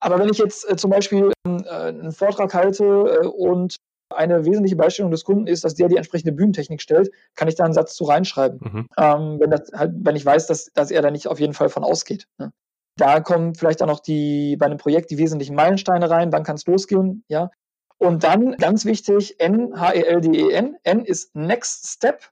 Aber 0.00 0.18
wenn 0.18 0.28
ich 0.28 0.38
jetzt 0.38 0.68
äh, 0.68 0.76
zum 0.76 0.90
Beispiel 0.90 1.32
ähm, 1.46 1.64
äh, 1.64 1.70
einen 1.70 2.12
Vortrag 2.12 2.54
halte 2.54 2.84
äh, 2.84 3.26
und 3.26 3.76
eine 4.14 4.44
wesentliche 4.44 4.76
Beistellung 4.76 5.10
des 5.10 5.24
Kunden 5.24 5.46
ist, 5.46 5.64
dass 5.64 5.74
der 5.74 5.88
die 5.88 5.96
entsprechende 5.96 6.32
Bühnentechnik 6.32 6.80
stellt, 6.80 7.10
kann 7.34 7.48
ich 7.48 7.56
da 7.56 7.64
einen 7.64 7.74
Satz 7.74 7.94
zu 7.94 8.04
reinschreiben. 8.04 8.60
Mhm. 8.60 8.88
Ähm, 8.96 9.40
wenn, 9.40 9.50
das 9.50 9.70
halt, 9.72 9.92
wenn 9.96 10.16
ich 10.16 10.24
weiß, 10.24 10.46
dass, 10.46 10.70
dass 10.74 10.90
er 10.90 11.02
da 11.02 11.10
nicht 11.10 11.28
auf 11.28 11.40
jeden 11.40 11.52
Fall 11.52 11.68
von 11.68 11.84
ausgeht. 11.84 12.26
Ne? 12.38 12.52
Da 12.96 13.20
kommen 13.20 13.54
vielleicht 13.54 13.82
auch 13.82 13.86
noch 13.86 14.00
die, 14.00 14.56
bei 14.56 14.66
einem 14.66 14.78
Projekt 14.78 15.10
die 15.10 15.18
wesentlichen 15.18 15.54
Meilensteine 15.54 16.08
rein, 16.10 16.32
wann 16.32 16.42
kann 16.42 16.56
es 16.56 16.66
losgehen, 16.66 17.24
ja. 17.28 17.50
Und 17.98 18.22
dann, 18.22 18.56
ganz 18.56 18.84
wichtig, 18.84 19.40
N, 19.40 19.78
H-E-L-D-E-N. 19.78 20.76
N 20.84 21.04
ist 21.04 21.34
Next 21.34 21.86
Step. 21.88 22.30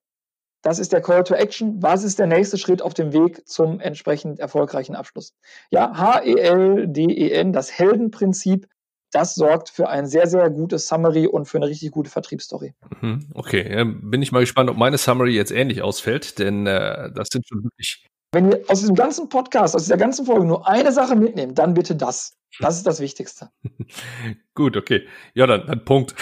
Das 0.66 0.80
ist 0.80 0.92
der 0.92 1.00
Call 1.00 1.22
to 1.22 1.32
Action. 1.32 1.80
Was 1.80 2.02
ist 2.02 2.18
der 2.18 2.26
nächste 2.26 2.58
Schritt 2.58 2.82
auf 2.82 2.92
dem 2.92 3.12
Weg 3.12 3.46
zum 3.46 3.78
entsprechend 3.78 4.40
erfolgreichen 4.40 4.96
Abschluss? 4.96 5.32
Ja, 5.70 5.96
H-E-L-D-E-N, 5.96 7.52
das 7.52 7.70
Heldenprinzip, 7.70 8.66
das 9.12 9.36
sorgt 9.36 9.68
für 9.68 9.88
ein 9.88 10.06
sehr, 10.06 10.26
sehr 10.26 10.50
gutes 10.50 10.88
Summary 10.88 11.28
und 11.28 11.46
für 11.46 11.58
eine 11.58 11.68
richtig 11.68 11.92
gute 11.92 12.10
Vertriebsstory. 12.10 12.74
Mhm, 13.00 13.28
okay, 13.34 13.84
bin 13.84 14.22
ich 14.22 14.32
mal 14.32 14.40
gespannt, 14.40 14.68
ob 14.68 14.76
meine 14.76 14.98
Summary 14.98 15.36
jetzt 15.36 15.52
ähnlich 15.52 15.82
ausfällt, 15.82 16.40
denn 16.40 16.66
äh, 16.66 17.12
das 17.14 17.28
sind 17.30 17.46
schon 17.46 17.62
wirklich. 17.62 18.04
Wenn 18.32 18.50
ihr 18.50 18.64
aus 18.66 18.80
diesem 18.80 18.96
ganzen 18.96 19.28
Podcast, 19.28 19.76
aus 19.76 19.84
dieser 19.84 19.98
ganzen 19.98 20.26
Folge 20.26 20.46
nur 20.46 20.66
eine 20.66 20.90
Sache 20.90 21.14
mitnehmt, 21.14 21.60
dann 21.60 21.74
bitte 21.74 21.94
das. 21.94 22.32
Das 22.58 22.76
ist 22.76 22.88
das 22.88 22.98
Wichtigste. 22.98 23.50
Gut, 24.54 24.76
okay. 24.76 25.06
Ja, 25.34 25.46
dann, 25.46 25.64
dann 25.68 25.84
Punkt. 25.84 26.16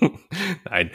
Nein. 0.64 0.90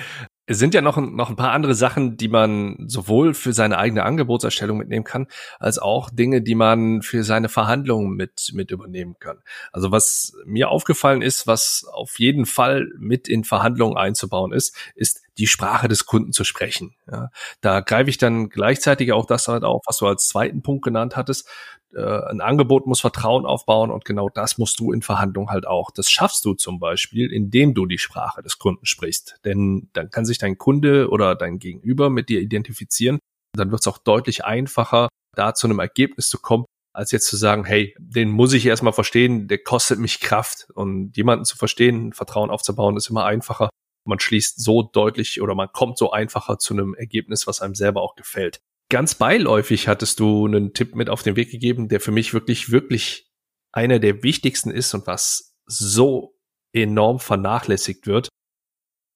Es 0.48 0.58
sind 0.58 0.74
ja 0.74 0.82
noch, 0.82 0.98
noch 0.98 1.30
ein 1.30 1.36
paar 1.36 1.52
andere 1.52 1.76
Sachen, 1.76 2.18
die 2.18 2.28
man 2.28 2.76
sowohl 2.88 3.34
für 3.34 3.54
seine 3.54 3.78
eigene 3.78 4.04
Angebotserstellung 4.04 4.78
mitnehmen 4.78 5.06
kann, 5.06 5.28
als 5.60 5.78
auch 5.78 6.10
Dinge, 6.10 6.42
die 6.42 6.56
man 6.56 7.04
für 7.04 7.24
seine 7.24 7.48
Verhandlungen 7.48 8.16
mit, 8.16 8.52
mit 8.54 8.72
übernehmen 8.72 9.16
kann. 9.20 9.40
Also 9.72 9.92
was 9.92 10.34
mir 10.46 10.70
aufgefallen 10.70 11.22
ist, 11.22 11.48
was 11.48 11.86
auf 11.94 12.20
jeden 12.20 12.46
Fall 12.46 12.88
mit 12.98 13.28
in 13.28 13.44
Verhandlungen 13.44 13.98
einzubauen 13.98 14.52
ist, 14.52 14.76
ist 14.96 15.22
die 15.38 15.48
Sprache 15.48 15.88
des 15.88 16.06
Kunden 16.06 16.34
zu 16.34 16.44
sprechen. 16.44 16.96
Ja, 17.10 17.30
da 17.62 17.80
greife 17.80 18.10
ich 18.10 18.18
dann 18.18 18.50
gleichzeitig 18.50 19.14
auch 19.14 19.26
das 19.26 19.48
halt 19.48 19.64
auf, 19.64 19.84
was 19.86 19.98
du 19.98 20.08
als 20.08 20.28
zweiten 20.28 20.64
Punkt 20.64 20.84
genannt 20.84 21.16
hattest 21.16 21.48
äh, 21.94 22.30
ein 22.30 22.42
Angebot 22.42 22.88
muss 22.88 23.02
Vertrauen 23.02 23.46
aufbauen 23.46 23.92
und 23.92 24.06
genau 24.06 24.30
das 24.30 24.58
musst 24.58 24.80
du 24.80 24.92
in 24.92 25.02
Verhandlungen 25.02 25.50
halt 25.50 25.68
auch. 25.68 25.92
Das 25.92 26.10
schaffst 26.10 26.46
du 26.46 26.54
zum 26.54 26.80
Beispiel, 26.80 27.32
indem 27.32 27.74
du 27.74 27.86
die 27.86 27.98
Sprache 27.98 28.42
des 28.42 28.60
Kunden 28.60 28.86
sprichst. 28.86 29.40
Denn 29.46 29.90
dann 29.94 30.10
kann 30.10 30.26
sich 30.26 30.38
dein 30.38 30.58
Kunde 30.58 31.10
oder 31.10 31.36
dein 31.36 31.60
Gegenüber 31.60 32.10
mit 32.10 32.30
dir 32.30 32.42
identifizieren. 32.42 33.20
Dann 33.56 33.72
wird 33.72 33.82
es 33.82 33.88
auch 33.88 33.98
deutlich 33.98 34.46
einfacher, 34.46 35.10
da 35.36 35.54
zu 35.54 35.68
einem 35.68 35.80
Ergebnis 35.80 36.30
zu 36.30 36.40
kommen, 36.40 36.66
als 36.94 37.12
jetzt 37.12 37.28
zu 37.28 37.38
sagen, 37.38 37.66
hey, 37.66 37.96
den 38.00 38.30
muss 38.30 38.54
ich 38.54 38.66
erstmal 38.66 38.94
verstehen, 38.94 39.48
der 39.48 39.60
kostet 39.60 40.00
mich 40.00 40.20
Kraft. 40.20 40.68
Und 40.74 41.16
jemanden 41.18 41.46
zu 41.46 41.58
verstehen, 41.58 42.14
Vertrauen 42.14 42.50
aufzubauen, 42.50 42.98
ist 42.98 43.10
immer 43.10 43.26
einfacher. 43.26 43.70
Man 44.08 44.20
schließt 44.20 44.60
so 44.62 44.82
deutlich 44.82 45.42
oder 45.42 45.56
man 45.56 45.72
kommt 45.72 45.98
so 45.98 46.12
einfacher 46.12 46.58
zu 46.58 46.74
einem 46.74 46.96
Ergebnis, 46.96 47.48
was 47.48 47.62
einem 47.62 47.76
selber 47.76 48.02
auch 48.02 48.16
gefällt 48.16 48.62
ganz 48.92 49.16
beiläufig 49.16 49.88
hattest 49.88 50.20
du 50.20 50.46
einen 50.46 50.74
Tipp 50.74 50.96
mit 50.96 51.10
auf 51.10 51.24
den 51.24 51.36
Weg 51.36 51.50
gegeben, 51.50 51.88
der 51.88 52.02
für 52.02 52.12
mich 52.12 52.34
wirklich, 52.34 52.72
wirklich 52.72 53.32
einer 53.72 54.00
der 54.00 54.22
wichtigsten 54.22 54.70
ist 54.70 54.94
und 54.94 55.08
was 55.08 55.56
so 55.66 56.36
enorm 56.74 57.20
vernachlässigt 57.20 58.06
wird. 58.06 58.28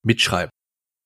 Mitschreiben. 0.01 0.49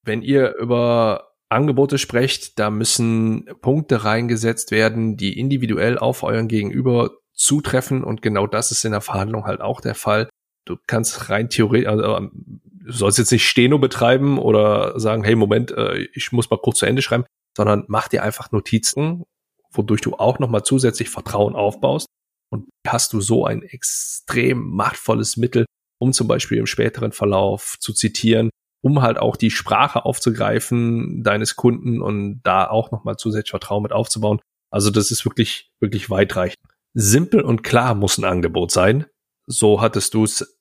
Wenn 0.05 0.21
ihr 0.21 0.55
über 0.57 1.31
Angebote 1.49 1.97
sprecht, 1.97 2.59
da 2.59 2.69
müssen 2.69 3.49
Punkte 3.61 4.03
reingesetzt 4.03 4.69
werden, 4.71 5.17
die 5.17 5.39
individuell 5.39 5.97
auf 5.97 6.21
euren 6.21 6.47
Gegenüber 6.47 7.11
zutreffen 7.33 8.03
und 8.03 8.21
genau 8.21 8.45
das 8.45 8.71
ist 8.71 8.85
in 8.85 8.91
der 8.91 9.01
Verhandlung 9.01 9.45
halt 9.45 9.61
auch 9.61 9.81
der 9.81 9.95
Fall. 9.95 10.29
Du 10.65 10.77
kannst 10.85 11.29
rein 11.29 11.49
theoretisch, 11.49 11.87
also, 11.87 12.17
ähm, 12.17 12.31
du 12.33 12.91
sollst 12.91 13.17
jetzt 13.17 13.31
nicht 13.31 13.47
Steno 13.47 13.79
betreiben 13.79 14.37
oder 14.37 14.99
sagen, 14.99 15.23
hey, 15.23 15.35
Moment, 15.35 15.71
äh, 15.71 16.07
ich 16.13 16.31
muss 16.31 16.51
mal 16.51 16.59
kurz 16.61 16.79
zu 16.79 16.85
Ende 16.85 17.01
schreiben 17.01 17.25
sondern 17.59 17.83
mach 17.89 18.07
dir 18.07 18.23
einfach 18.23 18.53
Notizen, 18.53 19.25
wodurch 19.73 19.99
du 19.99 20.15
auch 20.15 20.39
nochmal 20.39 20.63
zusätzlich 20.63 21.09
Vertrauen 21.09 21.57
aufbaust 21.57 22.07
und 22.53 22.69
hast 22.87 23.11
du 23.11 23.19
so 23.19 23.45
ein 23.45 23.63
extrem 23.63 24.61
machtvolles 24.61 25.35
Mittel, 25.35 25.65
um 25.99 26.13
zum 26.13 26.29
Beispiel 26.29 26.57
im 26.57 26.67
späteren 26.67 27.11
Verlauf 27.11 27.75
zu 27.81 27.91
zitieren, 27.91 28.49
um 28.81 29.01
halt 29.01 29.17
auch 29.17 29.35
die 29.35 29.51
Sprache 29.51 30.05
aufzugreifen 30.05 31.21
deines 31.21 31.57
Kunden 31.57 32.01
und 32.01 32.39
da 32.43 32.65
auch 32.65 32.91
nochmal 32.91 33.17
zusätzlich 33.17 33.49
Vertrauen 33.49 33.83
mit 33.83 33.91
aufzubauen. 33.91 34.39
Also 34.71 34.89
das 34.89 35.11
ist 35.11 35.25
wirklich, 35.25 35.69
wirklich 35.81 36.09
weitreichend. 36.09 36.63
Simpel 36.93 37.41
und 37.41 37.61
klar 37.61 37.93
muss 37.93 38.17
ein 38.17 38.23
Angebot 38.23 38.71
sein. 38.71 39.05
So 39.47 39.81
hattest 39.81 40.13
du 40.13 40.23
es 40.23 40.57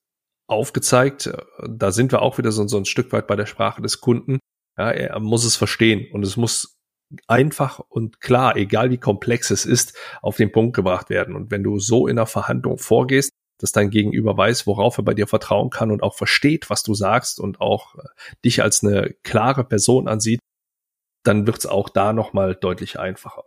aufgezeigt. 0.48 1.30
Da 1.64 1.92
sind 1.92 2.10
wir 2.10 2.22
auch 2.22 2.38
wieder 2.38 2.50
so, 2.50 2.66
so 2.66 2.76
ein 2.76 2.86
Stück 2.86 3.12
weit 3.12 3.28
bei 3.28 3.36
der 3.36 3.46
Sprache 3.46 3.82
des 3.82 4.00
Kunden. 4.00 4.40
Ja, 4.76 4.90
er 4.90 5.20
muss 5.20 5.44
es 5.44 5.54
verstehen 5.54 6.12
und 6.12 6.24
es 6.24 6.36
muss 6.36 6.77
einfach 7.26 7.80
und 7.88 8.20
klar, 8.20 8.56
egal 8.56 8.90
wie 8.90 8.98
komplex 8.98 9.50
es 9.50 9.64
ist, 9.64 9.96
auf 10.22 10.36
den 10.36 10.52
Punkt 10.52 10.74
gebracht 10.74 11.10
werden. 11.10 11.34
Und 11.34 11.50
wenn 11.50 11.62
du 11.62 11.78
so 11.78 12.06
in 12.06 12.18
einer 12.18 12.26
Verhandlung 12.26 12.78
vorgehst, 12.78 13.32
dass 13.58 13.72
dein 13.72 13.90
Gegenüber 13.90 14.36
weiß, 14.36 14.66
worauf 14.66 14.98
er 14.98 15.04
bei 15.04 15.14
dir 15.14 15.26
vertrauen 15.26 15.70
kann 15.70 15.90
und 15.90 16.02
auch 16.02 16.14
versteht, 16.14 16.70
was 16.70 16.82
du 16.82 16.94
sagst 16.94 17.40
und 17.40 17.60
auch 17.60 17.96
äh, 17.96 18.02
dich 18.44 18.62
als 18.62 18.84
eine 18.84 19.14
klare 19.24 19.64
Person 19.64 20.06
ansieht, 20.06 20.40
dann 21.24 21.46
wird 21.46 21.58
es 21.58 21.66
auch 21.66 21.88
da 21.88 22.12
nochmal 22.12 22.54
deutlich 22.54 22.98
einfacher. 22.98 23.44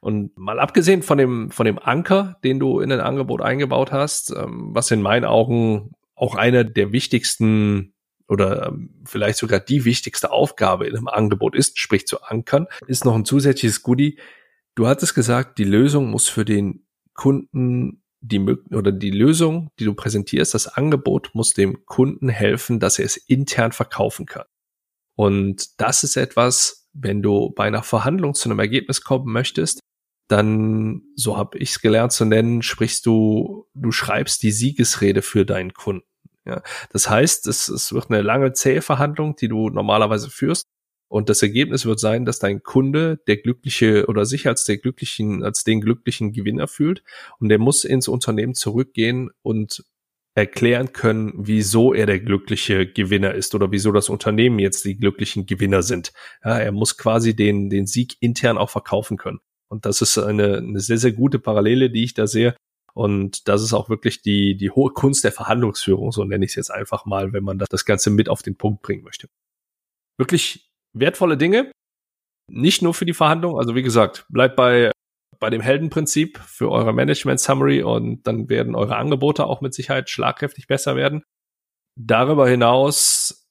Und 0.00 0.36
mal 0.36 0.60
abgesehen 0.60 1.02
von 1.02 1.16
dem, 1.16 1.50
von 1.50 1.64
dem 1.64 1.78
Anker, 1.78 2.36
den 2.44 2.58
du 2.58 2.80
in 2.80 2.92
ein 2.92 3.00
Angebot 3.00 3.40
eingebaut 3.40 3.92
hast, 3.92 4.30
ähm, 4.36 4.74
was 4.74 4.90
in 4.90 5.00
meinen 5.00 5.24
Augen 5.24 5.92
auch 6.14 6.34
einer 6.34 6.64
der 6.64 6.92
wichtigsten 6.92 7.93
oder 8.28 8.68
ähm, 8.68 9.02
vielleicht 9.04 9.38
sogar 9.38 9.60
die 9.60 9.84
wichtigste 9.84 10.30
Aufgabe 10.30 10.86
in 10.86 10.96
einem 10.96 11.08
Angebot 11.08 11.54
ist, 11.54 11.78
sprich 11.78 12.06
zu 12.06 12.22
ankern, 12.22 12.66
ist 12.86 13.04
noch 13.04 13.14
ein 13.14 13.24
zusätzliches 13.24 13.82
Goodie. 13.82 14.18
Du 14.74 14.86
hattest 14.86 15.14
gesagt, 15.14 15.58
die 15.58 15.64
Lösung 15.64 16.10
muss 16.10 16.28
für 16.28 16.44
den 16.44 16.86
Kunden 17.12 18.02
die 18.20 18.40
oder 18.40 18.90
die 18.90 19.10
Lösung, 19.10 19.70
die 19.78 19.84
du 19.84 19.94
präsentierst, 19.94 20.54
das 20.54 20.66
Angebot 20.66 21.30
muss 21.34 21.52
dem 21.52 21.84
Kunden 21.84 22.30
helfen, 22.30 22.80
dass 22.80 22.98
er 22.98 23.04
es 23.04 23.16
intern 23.16 23.72
verkaufen 23.72 24.24
kann. 24.24 24.46
Und 25.14 25.80
das 25.80 26.04
ist 26.04 26.16
etwas, 26.16 26.88
wenn 26.94 27.22
du 27.22 27.50
bei 27.50 27.64
einer 27.64 27.82
Verhandlung 27.82 28.34
zu 28.34 28.48
einem 28.48 28.60
Ergebnis 28.60 29.02
kommen 29.02 29.30
möchtest, 29.30 29.80
dann, 30.28 31.02
so 31.16 31.36
habe 31.36 31.58
ich 31.58 31.70
es 31.70 31.80
gelernt 31.80 32.12
zu 32.12 32.24
nennen, 32.24 32.62
sprichst 32.62 33.04
du, 33.04 33.66
du 33.74 33.92
schreibst 33.92 34.42
die 34.42 34.52
Siegesrede 34.52 35.20
für 35.20 35.44
deinen 35.44 35.74
Kunden. 35.74 36.06
Ja, 36.46 36.62
das 36.90 37.08
heißt, 37.08 37.46
es, 37.46 37.68
es 37.68 37.92
wird 37.92 38.10
eine 38.10 38.20
lange 38.22 38.52
zähe 38.52 38.82
Verhandlung, 38.82 39.34
die 39.36 39.48
du 39.48 39.70
normalerweise 39.70 40.28
führst. 40.30 40.66
Und 41.08 41.28
das 41.28 41.42
Ergebnis 41.42 41.86
wird 41.86 42.00
sein, 42.00 42.24
dass 42.24 42.38
dein 42.38 42.62
Kunde 42.62 43.20
der 43.26 43.36
glückliche 43.36 44.06
oder 44.06 44.26
sich 44.26 44.48
als 44.48 44.64
der 44.64 44.78
glücklichen, 44.78 45.42
als 45.44 45.64
den 45.64 45.80
glücklichen 45.80 46.32
Gewinner 46.32 46.66
fühlt. 46.66 47.02
Und 47.38 47.48
der 47.48 47.58
muss 47.58 47.84
ins 47.84 48.08
Unternehmen 48.08 48.54
zurückgehen 48.54 49.30
und 49.42 49.84
erklären 50.34 50.92
können, 50.92 51.32
wieso 51.36 51.94
er 51.94 52.06
der 52.06 52.18
glückliche 52.18 52.86
Gewinner 52.86 53.34
ist 53.34 53.54
oder 53.54 53.70
wieso 53.70 53.92
das 53.92 54.08
Unternehmen 54.08 54.58
jetzt 54.58 54.84
die 54.84 54.96
glücklichen 54.96 55.46
Gewinner 55.46 55.82
sind. 55.82 56.12
Ja, 56.44 56.58
er 56.58 56.72
muss 56.72 56.96
quasi 56.96 57.36
den, 57.36 57.70
den 57.70 57.86
Sieg 57.86 58.16
intern 58.20 58.58
auch 58.58 58.70
verkaufen 58.70 59.16
können. 59.16 59.38
Und 59.68 59.86
das 59.86 60.02
ist 60.02 60.18
eine, 60.18 60.58
eine 60.58 60.80
sehr, 60.80 60.98
sehr 60.98 61.12
gute 61.12 61.38
Parallele, 61.38 61.90
die 61.90 62.04
ich 62.04 62.14
da 62.14 62.26
sehe 62.26 62.56
und 62.96 63.48
das 63.48 63.62
ist 63.62 63.72
auch 63.72 63.88
wirklich 63.88 64.22
die, 64.22 64.56
die 64.56 64.70
hohe 64.70 64.92
Kunst 64.92 65.24
der 65.24 65.32
Verhandlungsführung, 65.32 66.12
so 66.12 66.24
nenne 66.24 66.44
ich 66.44 66.52
es 66.52 66.56
jetzt 66.56 66.70
einfach 66.70 67.04
mal, 67.06 67.32
wenn 67.32 67.44
man 67.44 67.58
das 67.58 67.84
Ganze 67.84 68.10
mit 68.10 68.28
auf 68.28 68.42
den 68.42 68.56
Punkt 68.56 68.82
bringen 68.82 69.02
möchte. 69.02 69.28
Wirklich 70.16 70.70
wertvolle 70.96 71.36
Dinge, 71.36 71.72
nicht 72.50 72.82
nur 72.82 72.94
für 72.94 73.04
die 73.04 73.14
Verhandlung. 73.14 73.58
Also 73.58 73.74
wie 73.74 73.82
gesagt, 73.82 74.26
bleibt 74.28 74.54
bei, 74.54 74.92
bei 75.40 75.50
dem 75.50 75.60
Heldenprinzip 75.60 76.38
für 76.38 76.70
eure 76.70 76.92
Management 76.92 77.40
Summary 77.40 77.82
und 77.82 78.26
dann 78.26 78.48
werden 78.48 78.76
eure 78.76 78.96
Angebote 78.96 79.44
auch 79.44 79.60
mit 79.60 79.74
Sicherheit 79.74 80.08
schlagkräftig 80.08 80.68
besser 80.68 80.94
werden. 80.94 81.24
Darüber 81.98 82.48
hinaus 82.48 83.44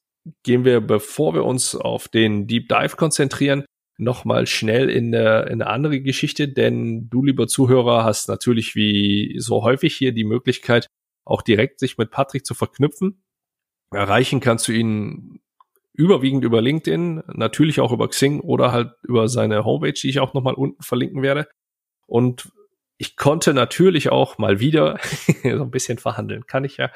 gehen 0.44 0.64
wir, 0.64 0.80
bevor 0.80 1.34
wir 1.34 1.44
uns 1.44 1.76
auf 1.76 2.08
den 2.08 2.48
Deep 2.48 2.70
Dive 2.70 2.96
konzentrieren, 2.96 3.66
nochmal 3.98 4.48
schnell 4.48 4.90
in 4.90 5.14
eine, 5.14 5.44
in 5.44 5.62
eine 5.62 5.68
andere 5.68 6.02
Geschichte, 6.02 6.48
denn 6.48 7.10
du, 7.10 7.24
lieber 7.24 7.48
Zuhörer, 7.48 8.04
hast 8.04 8.28
natürlich 8.28 8.76
wie 8.76 9.36
so 9.40 9.64
häufig 9.64 9.96
hier 9.96 10.12
die 10.12 10.24
Möglichkeit, 10.24 10.88
auch 11.26 11.42
direkt 11.42 11.80
sich 11.80 11.98
mit 11.98 12.12
Patrick 12.12 12.46
zu 12.46 12.54
verknüpfen. 12.54 13.24
Erreichen 13.92 14.40
kannst 14.40 14.68
du 14.68 14.72
ihn 14.72 15.40
überwiegend 15.94 16.44
über 16.44 16.62
LinkedIn, 16.62 17.24
natürlich 17.28 17.80
auch 17.80 17.92
über 17.92 18.08
Xing 18.08 18.40
oder 18.40 18.72
halt 18.72 18.94
über 19.04 19.28
seine 19.28 19.64
Homepage, 19.64 19.94
die 19.94 20.10
ich 20.10 20.20
auch 20.20 20.34
nochmal 20.34 20.56
unten 20.56 20.82
verlinken 20.82 21.22
werde. 21.22 21.48
Und 22.08 22.52
ich 22.98 23.16
konnte 23.16 23.54
natürlich 23.54 24.12
auch 24.12 24.38
mal 24.38 24.60
wieder 24.60 25.00
so 25.44 25.64
ein 25.64 25.72
bisschen 25.72 26.00
verhandeln. 26.00 26.48
Kann 26.48 26.64
ich 26.64 26.78
ja 26.78 26.92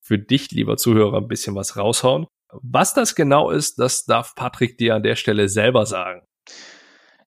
für 0.00 0.18
dich, 0.18 0.50
lieber 0.50 0.76
Zuhörer, 0.76 1.18
ein 1.18 1.28
bisschen 1.28 1.54
was 1.54 1.76
raushauen. 1.76 2.26
Was 2.62 2.94
das 2.94 3.14
genau 3.14 3.50
ist, 3.50 3.78
das 3.78 4.04
darf 4.04 4.34
Patrick 4.34 4.78
dir 4.78 4.94
an 4.94 5.02
der 5.02 5.16
Stelle 5.16 5.48
selber 5.48 5.86
sagen. 5.86 6.22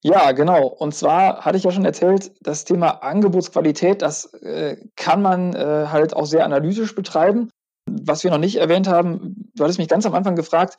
Ja, 0.04 0.32
genau. 0.32 0.68
Und 0.68 0.94
zwar 0.94 1.44
hatte 1.44 1.58
ich 1.58 1.64
ja 1.64 1.72
schon 1.72 1.86
erzählt, 1.86 2.32
das 2.42 2.66
Thema 2.66 3.04
Angebotsqualität, 3.04 4.02
das 4.02 4.32
äh, 4.36 4.78
kann 4.96 5.22
man 5.22 5.54
äh, 5.54 5.88
halt 5.90 6.16
auch 6.16 6.26
sehr 6.26 6.46
analytisch 6.46 6.94
betreiben. 6.96 7.50
Was 7.90 8.24
wir 8.24 8.32
noch 8.32 8.38
nicht 8.38 8.58
erwähnt 8.58 8.88
haben, 8.88 9.52
du 9.56 9.64
hattest 9.64 9.80
mich 9.80 9.88
ganz 9.88 10.06
am 10.06 10.14
Anfang 10.14 10.36
gefragt, 10.36 10.78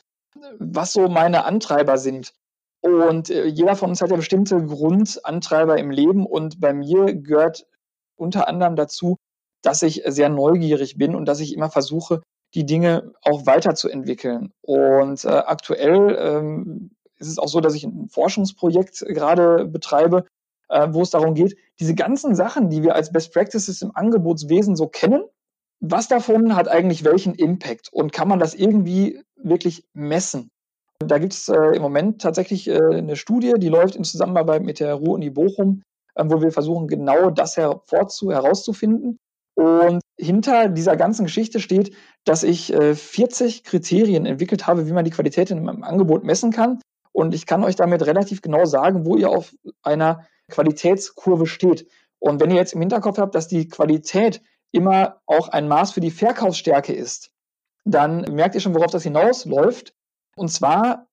was 0.59 0.93
so 0.93 1.09
meine 1.09 1.45
Antreiber 1.45 1.97
sind. 1.97 2.33
Und 2.81 3.29
äh, 3.29 3.45
jeder 3.45 3.75
von 3.75 3.89
uns 3.89 4.01
hat 4.01 4.09
ja 4.09 4.15
bestimmte 4.15 4.65
Grundantreiber 4.65 5.77
im 5.77 5.91
Leben 5.91 6.25
und 6.25 6.61
bei 6.61 6.73
mir 6.73 7.13
gehört 7.13 7.65
unter 8.15 8.47
anderem 8.47 8.75
dazu, 8.75 9.17
dass 9.61 9.81
ich 9.81 10.03
sehr 10.05 10.29
neugierig 10.29 10.97
bin 10.97 11.15
und 11.15 11.25
dass 11.25 11.41
ich 11.41 11.53
immer 11.53 11.69
versuche, 11.69 12.21
die 12.55 12.65
Dinge 12.65 13.11
auch 13.21 13.45
weiterzuentwickeln. 13.45 14.51
Und 14.61 15.23
äh, 15.25 15.29
aktuell 15.29 16.17
ähm, 16.19 16.91
ist 17.17 17.27
es 17.27 17.37
auch 17.37 17.47
so, 17.47 17.61
dass 17.61 17.75
ich 17.75 17.83
ein 17.83 18.09
Forschungsprojekt 18.09 19.05
gerade 19.07 19.65
betreibe, 19.65 20.25
äh, 20.69 20.87
wo 20.91 21.01
es 21.01 21.11
darum 21.11 21.33
geht, 21.33 21.57
diese 21.79 21.95
ganzen 21.95 22.35
Sachen, 22.35 22.69
die 22.69 22.83
wir 22.83 22.95
als 22.95 23.11
Best 23.11 23.33
Practices 23.33 23.81
im 23.81 23.95
Angebotswesen 23.95 24.75
so 24.75 24.87
kennen, 24.87 25.23
was 25.81 26.07
davon 26.07 26.55
hat 26.55 26.67
eigentlich 26.67 27.05
welchen 27.05 27.35
Impact 27.35 27.89
und 27.91 28.11
kann 28.11 28.27
man 28.27 28.39
das 28.39 28.53
irgendwie 28.53 29.21
wirklich 29.35 29.85
messen? 29.93 30.49
Da 30.99 31.17
gibt 31.17 31.33
es 31.33 31.47
äh, 31.47 31.75
im 31.75 31.81
Moment 31.81 32.21
tatsächlich 32.21 32.67
äh, 32.67 32.77
eine 32.77 33.15
Studie, 33.15 33.53
die 33.57 33.69
läuft 33.69 33.95
in 33.95 34.03
Zusammenarbeit 34.03 34.63
mit 34.63 34.81
der 34.81 34.95
Ruhr-Uni 34.95 35.29
Bochum, 35.29 35.81
äh, 36.15 36.25
wo 36.27 36.41
wir 36.41 36.51
versuchen, 36.51 36.87
genau 36.87 37.29
das 37.29 37.55
hervorzu 37.55 38.31
herauszufinden. 38.31 39.17
Und 39.59 39.99
hinter 40.17 40.69
dieser 40.69 40.95
ganzen 40.95 41.25
Geschichte 41.25 41.59
steht, 41.59 41.93
dass 42.23 42.43
ich 42.43 42.71
äh, 42.71 42.95
40 42.95 43.65
Kriterien 43.65 44.25
entwickelt 44.25 44.67
habe, 44.67 44.87
wie 44.87 44.93
man 44.93 45.03
die 45.03 45.11
Qualität 45.11 45.51
in 45.51 45.65
meinem 45.65 45.83
Angebot 45.83 46.23
messen 46.23 46.51
kann. 46.51 46.79
Und 47.11 47.33
ich 47.33 47.45
kann 47.45 47.65
euch 47.65 47.75
damit 47.75 48.05
relativ 48.05 48.41
genau 48.41 48.63
sagen, 48.63 49.05
wo 49.05 49.17
ihr 49.17 49.29
auf 49.29 49.53
einer 49.83 50.25
Qualitätskurve 50.49 51.45
steht. 51.45 51.89
Und 52.19 52.39
wenn 52.39 52.51
ihr 52.51 52.55
jetzt 52.55 52.71
im 52.71 52.79
Hinterkopf 52.79 53.17
habt, 53.17 53.35
dass 53.35 53.49
die 53.49 53.67
Qualität 53.67 54.41
immer 54.71 55.19
auch 55.25 55.49
ein 55.49 55.67
Maß 55.67 55.91
für 55.91 55.99
die 55.99 56.11
Verkaufsstärke 56.11 56.93
ist, 56.93 57.33
dann 57.83 58.21
merkt 58.33 58.55
ihr 58.55 58.61
schon, 58.61 58.75
worauf 58.75 58.91
das 58.91 59.03
hinausläuft. 59.03 59.93
Und 60.37 60.47
zwar 60.47 61.09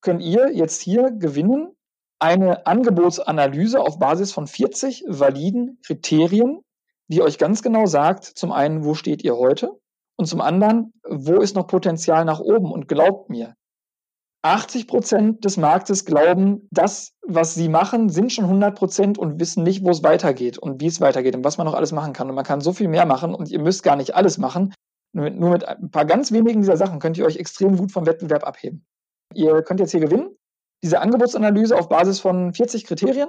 könnt 0.00 0.20
ihr 0.20 0.50
jetzt 0.52 0.80
hier 0.80 1.12
gewinnen 1.12 1.76
eine 2.18 2.66
Angebotsanalyse 2.66 3.78
auf 3.78 4.00
Basis 4.00 4.32
von 4.32 4.48
40 4.48 5.04
validen 5.06 5.78
Kriterien, 5.86 6.64
die 7.08 7.22
euch 7.22 7.38
ganz 7.38 7.62
genau 7.62 7.86
sagt, 7.86 8.24
zum 8.24 8.52
einen, 8.52 8.84
wo 8.84 8.94
steht 8.94 9.24
ihr 9.24 9.36
heute 9.36 9.78
und 10.16 10.26
zum 10.26 10.40
anderen, 10.40 10.92
wo 11.08 11.40
ist 11.40 11.56
noch 11.56 11.66
Potenzial 11.66 12.24
nach 12.24 12.40
oben. 12.40 12.70
Und 12.70 12.88
glaubt 12.88 13.30
mir, 13.30 13.54
80 14.42 14.86
Prozent 14.86 15.44
des 15.44 15.56
Marktes 15.56 16.04
glauben, 16.04 16.68
das, 16.70 17.12
was 17.26 17.54
sie 17.54 17.68
machen, 17.68 18.08
sind 18.08 18.32
schon 18.32 18.44
100 18.44 18.76
Prozent 18.76 19.18
und 19.18 19.40
wissen 19.40 19.64
nicht, 19.64 19.84
wo 19.84 19.90
es 19.90 20.02
weitergeht 20.02 20.58
und 20.58 20.80
wie 20.80 20.86
es 20.86 21.00
weitergeht 21.00 21.34
und 21.34 21.44
was 21.44 21.58
man 21.58 21.66
noch 21.66 21.74
alles 21.74 21.92
machen 21.92 22.12
kann. 22.12 22.28
Und 22.28 22.36
man 22.36 22.44
kann 22.44 22.60
so 22.60 22.72
viel 22.72 22.88
mehr 22.88 23.06
machen 23.06 23.34
und 23.34 23.50
ihr 23.50 23.60
müsst 23.60 23.82
gar 23.82 23.96
nicht 23.96 24.14
alles 24.14 24.38
machen. 24.38 24.72
Nur 25.12 25.24
mit, 25.24 25.38
nur 25.38 25.50
mit 25.50 25.66
ein 25.66 25.90
paar 25.90 26.04
ganz 26.04 26.30
wenigen 26.30 26.60
dieser 26.60 26.76
Sachen 26.76 27.00
könnt 27.00 27.18
ihr 27.18 27.24
euch 27.24 27.36
extrem 27.36 27.76
gut 27.76 27.90
vom 27.90 28.06
Wettbewerb 28.06 28.44
abheben. 28.44 28.86
Ihr 29.34 29.62
könnt 29.62 29.80
jetzt 29.80 29.90
hier 29.90 30.00
gewinnen. 30.00 30.36
Diese 30.82 31.00
Angebotsanalyse 31.00 31.76
auf 31.76 31.88
Basis 31.88 32.20
von 32.20 32.52
40 32.52 32.84
Kriterien 32.84 33.28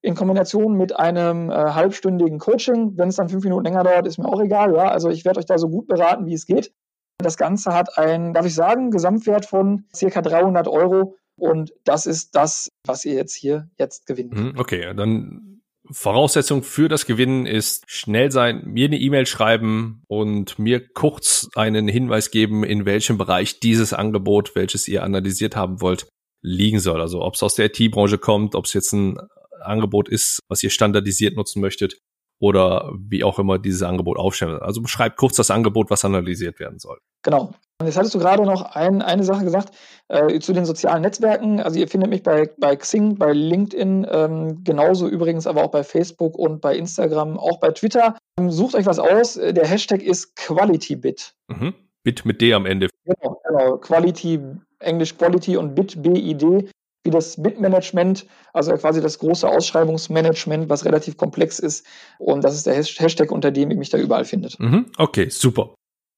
in 0.00 0.14
Kombination 0.14 0.74
mit 0.74 0.96
einem 0.96 1.50
äh, 1.50 1.54
halbstündigen 1.54 2.38
Coaching. 2.38 2.96
Wenn 2.96 3.08
es 3.08 3.16
dann 3.16 3.28
fünf 3.28 3.44
Minuten 3.44 3.64
länger 3.64 3.82
dauert, 3.82 4.06
ist 4.06 4.18
mir 4.18 4.28
auch 4.28 4.40
egal. 4.40 4.74
Ja? 4.74 4.88
Also 4.88 5.10
ich 5.10 5.24
werde 5.24 5.40
euch 5.40 5.46
da 5.46 5.58
so 5.58 5.68
gut 5.68 5.88
beraten, 5.88 6.26
wie 6.26 6.34
es 6.34 6.46
geht. 6.46 6.72
Das 7.18 7.36
Ganze 7.36 7.74
hat 7.74 7.98
einen, 7.98 8.32
darf 8.32 8.46
ich 8.46 8.54
sagen, 8.54 8.90
Gesamtwert 8.90 9.44
von 9.44 9.86
circa 9.94 10.22
300 10.22 10.68
Euro. 10.68 11.16
Und 11.36 11.72
das 11.84 12.06
ist 12.06 12.36
das, 12.36 12.70
was 12.86 13.04
ihr 13.04 13.14
jetzt 13.14 13.34
hier 13.34 13.68
jetzt 13.76 14.06
gewinnt. 14.06 14.34
Mhm, 14.34 14.54
okay, 14.56 14.92
dann 14.94 15.62
Voraussetzung 15.90 16.62
für 16.62 16.88
das 16.88 17.06
Gewinnen 17.06 17.46
ist 17.46 17.84
schnell 17.90 18.30
sein, 18.30 18.62
mir 18.66 18.86
eine 18.86 18.98
E-Mail 18.98 19.26
schreiben 19.26 20.02
und 20.06 20.58
mir 20.58 20.86
kurz 20.86 21.48
einen 21.54 21.88
Hinweis 21.88 22.30
geben, 22.30 22.62
in 22.62 22.84
welchem 22.84 23.18
Bereich 23.18 23.60
dieses 23.60 23.92
Angebot, 23.92 24.54
welches 24.54 24.86
ihr 24.86 25.02
analysiert 25.02 25.56
haben 25.56 25.80
wollt, 25.80 26.06
liegen 26.42 26.78
soll. 26.78 27.00
Also 27.00 27.22
ob 27.22 27.34
es 27.34 27.42
aus 27.42 27.54
der 27.54 27.66
IT-Branche 27.66 28.18
kommt, 28.18 28.54
ob 28.54 28.66
es 28.66 28.74
jetzt 28.74 28.92
ein 28.92 29.16
Angebot 29.60 30.08
ist, 30.08 30.40
was 30.48 30.62
ihr 30.62 30.70
standardisiert 30.70 31.36
nutzen 31.36 31.60
möchtet 31.60 32.00
oder 32.40 32.92
wie 32.96 33.24
auch 33.24 33.38
immer 33.38 33.58
dieses 33.58 33.82
Angebot 33.82 34.18
aufstellen. 34.18 34.60
Also 34.60 34.80
beschreibt 34.80 35.16
kurz 35.16 35.36
das 35.36 35.50
Angebot, 35.50 35.90
was 35.90 36.04
analysiert 36.04 36.60
werden 36.60 36.78
soll. 36.78 36.98
Genau. 37.22 37.52
Und 37.80 37.86
jetzt 37.86 37.96
hattest 37.96 38.14
du 38.14 38.18
gerade 38.18 38.44
noch 38.44 38.62
ein, 38.74 39.02
eine 39.02 39.24
Sache 39.24 39.44
gesagt 39.44 39.72
äh, 40.08 40.38
zu 40.40 40.52
den 40.52 40.64
sozialen 40.64 41.02
Netzwerken. 41.02 41.60
Also 41.60 41.78
ihr 41.78 41.88
findet 41.88 42.10
mich 42.10 42.22
bei, 42.22 42.50
bei 42.58 42.76
Xing, 42.76 43.16
bei 43.16 43.32
LinkedIn, 43.32 44.06
ähm, 44.10 44.64
genauso 44.64 45.08
übrigens 45.08 45.46
aber 45.46 45.64
auch 45.64 45.70
bei 45.70 45.84
Facebook 45.84 46.36
und 46.36 46.60
bei 46.60 46.76
Instagram, 46.76 47.38
auch 47.38 47.60
bei 47.60 47.70
Twitter. 47.70 48.16
Ähm, 48.38 48.50
sucht 48.50 48.74
euch 48.74 48.86
was 48.86 48.98
aus. 48.98 49.34
Der 49.34 49.66
Hashtag 49.66 50.02
ist 50.02 50.36
QualityBit. 50.36 51.34
Mhm. 51.48 51.74
Bit 52.04 52.24
mit 52.24 52.40
D 52.40 52.54
am 52.54 52.66
Ende. 52.66 52.88
Genau, 53.04 53.40
genau. 53.46 53.76
Quality, 53.78 54.40
Englisch 54.80 55.16
Quality 55.16 55.56
und 55.56 55.74
Bit, 55.74 56.02
B-I-D 56.02 56.68
wie 57.08 57.10
das 57.10 57.42
Bitmanagement, 57.42 58.26
also 58.52 58.76
quasi 58.76 59.00
das 59.00 59.18
große 59.18 59.48
Ausschreibungsmanagement, 59.48 60.68
was 60.68 60.84
relativ 60.84 61.16
komplex 61.16 61.58
ist. 61.58 61.86
Und 62.18 62.44
das 62.44 62.54
ist 62.54 62.66
der 62.66 62.74
Hashtag, 62.74 63.32
unter 63.32 63.50
dem 63.50 63.70
ihr 63.70 63.78
mich 63.78 63.88
da 63.88 63.96
überall 63.96 64.26
findet. 64.26 64.60
Mhm, 64.60 64.92
okay, 64.98 65.30
super. 65.30 65.74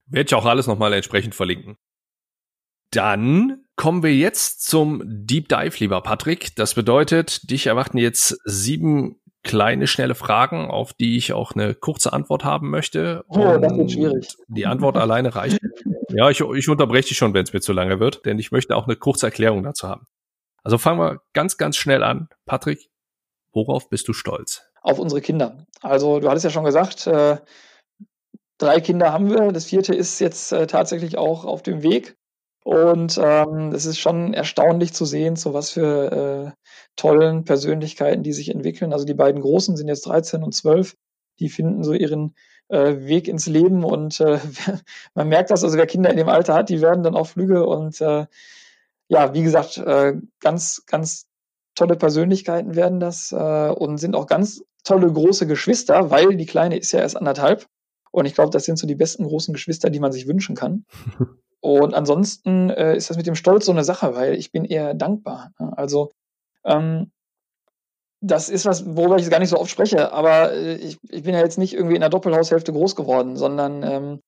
Werde 0.07 0.27
ich 0.27 0.35
auch 0.35 0.47
alles 0.47 0.67
nochmal 0.67 0.93
entsprechend 0.93 1.37
verlinken. 1.37 1.77
Dann 2.93 3.65
kommen 3.77 4.03
wir 4.03 4.13
jetzt 4.13 4.69
zum 4.69 5.03
Deep 5.07 5.49
Dive, 5.49 5.77
lieber 5.79 6.01
Patrick. 6.01 6.57
Das 6.57 6.75
bedeutet, 6.75 7.49
dich 7.49 7.69
erwarten 7.69 7.99
jetzt 7.99 8.37
sieben 8.45 9.21
kleine, 9.45 9.87
schnelle 9.87 10.17
Fragen, 10.17 10.69
auf 10.69 10.93
die 10.93 11.17
ich 11.17 11.33
auch 11.33 11.53
eine 11.53 11.75
kurze 11.75 12.13
Antwort 12.13 12.45
haben 12.45 12.69
möchte. 12.69 13.25
Oh, 13.29 13.41
Und 13.41 13.63
das 13.63 13.77
wird 13.77 13.93
schwierig. 13.93 14.37
Die 14.49 14.67
Antwort 14.67 14.97
alleine 14.97 15.35
reicht. 15.35 15.59
Ja, 16.13 16.29
ich, 16.29 16.41
ich 16.41 16.69
unterbreche 16.69 17.11
dich 17.11 17.19
schon, 17.19 17.35
wenn 17.35 17.45
es 17.45 17.53
mir 17.53 17.61
zu 17.61 17.73
lange 17.73 18.01
wird, 18.01 18.27
denn 18.27 18.41
ich 18.41 18.51
möchte 18.51 18.75
auch 18.75 18.89
eine 18.89 18.97
kurze 18.97 19.27
Erklärung 19.27 19.63
dazu 19.63 19.87
haben. 19.89 20.07
Also 20.63 20.79
fangen 20.79 20.99
wir 20.99 21.21
ganz, 21.33 21.57
ganz 21.57 21.77
schnell 21.77 22.03
an. 22.03 22.29
Patrick, 22.47 22.91
worauf 23.53 23.89
bist 23.89 24.09
du 24.09 24.13
stolz? 24.13 24.63
Auf 24.83 24.99
unsere 24.99 25.21
Kinder. 25.21 25.67
Also 25.83 26.21
du 26.21 26.29
hattest 26.29 26.45
ja 26.45 26.51
schon 26.51 26.65
gesagt, 26.65 27.07
äh, 27.07 27.39
drei 28.59 28.81
Kinder 28.81 29.13
haben 29.13 29.31
wir. 29.31 29.53
Das 29.53 29.67
vierte 29.67 29.95
ist 29.95 30.21
jetzt 30.21 30.53
äh, 30.53 30.67
tatsächlich 30.67 31.19
auch 31.19 31.45
auf 31.45 31.63
dem 31.63 31.83
Weg. 31.83 32.17
Und 32.63 33.19
ähm, 33.23 33.73
es 33.73 33.87
ist 33.87 33.99
schon 33.99 34.35
erstaunlich 34.35 34.93
zu 34.93 35.07
sehen, 35.07 35.37
so 35.37 35.55
was 35.55 35.71
für 35.71 36.53
äh, 36.57 36.63
tollen 36.97 37.45
Persönlichkeiten 37.45 38.23
die 38.23 38.35
sich 38.35 38.51
entwickeln. 38.51 38.93
Also 38.93 39.07
die 39.07 39.15
beiden 39.15 39.41
Großen 39.41 39.77
sind 39.77 39.89
jetzt 39.89 40.07
13 40.07 40.43
und 40.43 40.55
12. 40.55 40.95
Die 41.41 41.49
finden 41.49 41.83
so 41.83 41.95
ihren 41.95 42.35
äh, 42.69 42.97
Weg 43.07 43.29
ins 43.29 43.47
Leben 43.47 43.83
und 43.83 44.21
man 45.15 45.29
merkt 45.29 45.51
das, 45.51 45.65
also 45.65 45.79
wer 45.79 45.87
Kinder 45.87 46.11
in 46.11 46.19
dem 46.19 46.29
Alter 46.29 46.53
hat, 46.53 46.69
die 46.69 46.83
werden 46.83 47.03
dann 47.03 47.17
auch 47.17 47.29
Flüge 47.29 47.67
und 47.67 47.99
ja, 49.11 49.35
wie 49.35 49.43
gesagt, 49.43 49.77
äh, 49.77 50.15
ganz, 50.41 50.85
ganz 50.87 51.27
tolle 51.75 51.97
Persönlichkeiten 51.97 52.77
werden 52.77 53.01
das 53.01 53.33
äh, 53.33 53.69
und 53.71 53.99
sind 53.99 54.15
auch 54.15 54.27
ganz 54.27 54.63
tolle 54.85 55.13
große 55.13 55.49
Geschwister, 55.49 56.11
weil 56.11 56.37
die 56.37 56.47
Kleine 56.47 56.79
ist 56.79 56.93
ja 56.93 57.01
erst 57.01 57.17
anderthalb. 57.17 57.67
Und 58.13 58.27
ich 58.27 58.35
glaube, 58.35 58.51
das 58.51 58.65
sind 58.65 58.79
so 58.79 58.87
die 58.87 58.95
besten 58.95 59.25
großen 59.25 59.53
Geschwister, 59.53 59.91
die 59.91 59.99
man 59.99 60.13
sich 60.13 60.29
wünschen 60.29 60.55
kann. 60.55 60.85
Und 61.61 61.93
ansonsten 61.93 62.71
äh, 62.71 62.97
ist 62.97 63.11
das 63.11 63.17
mit 63.17 63.27
dem 63.27 63.35
Stolz 63.35 63.67
so 63.67 63.73
eine 63.73 63.85
Sache, 63.85 64.15
weil 64.15 64.35
ich 64.35 64.51
bin 64.51 64.65
eher 64.65 64.95
dankbar. 64.95 65.51
Ne? 65.59 65.77
Also 65.77 66.11
ähm, 66.65 67.11
das 68.23 68.49
ist 68.49 68.65
was, 68.65 68.87
worüber 68.97 69.19
ich 69.19 69.29
gar 69.29 69.41
nicht 69.41 69.51
so 69.51 69.59
oft 69.59 69.71
spreche, 69.71 70.13
aber 70.13 70.53
äh, 70.53 70.77
ich, 70.77 70.99
ich 71.11 71.23
bin 71.25 71.35
ja 71.35 71.41
jetzt 71.41 71.59
nicht 71.59 71.75
irgendwie 71.75 71.97
in 71.97 72.01
der 72.01 72.11
Doppelhaushälfte 72.11 72.73
groß 72.73 72.97
geworden, 72.97 73.37
sondern 73.37 73.83
ähm, 73.83 74.21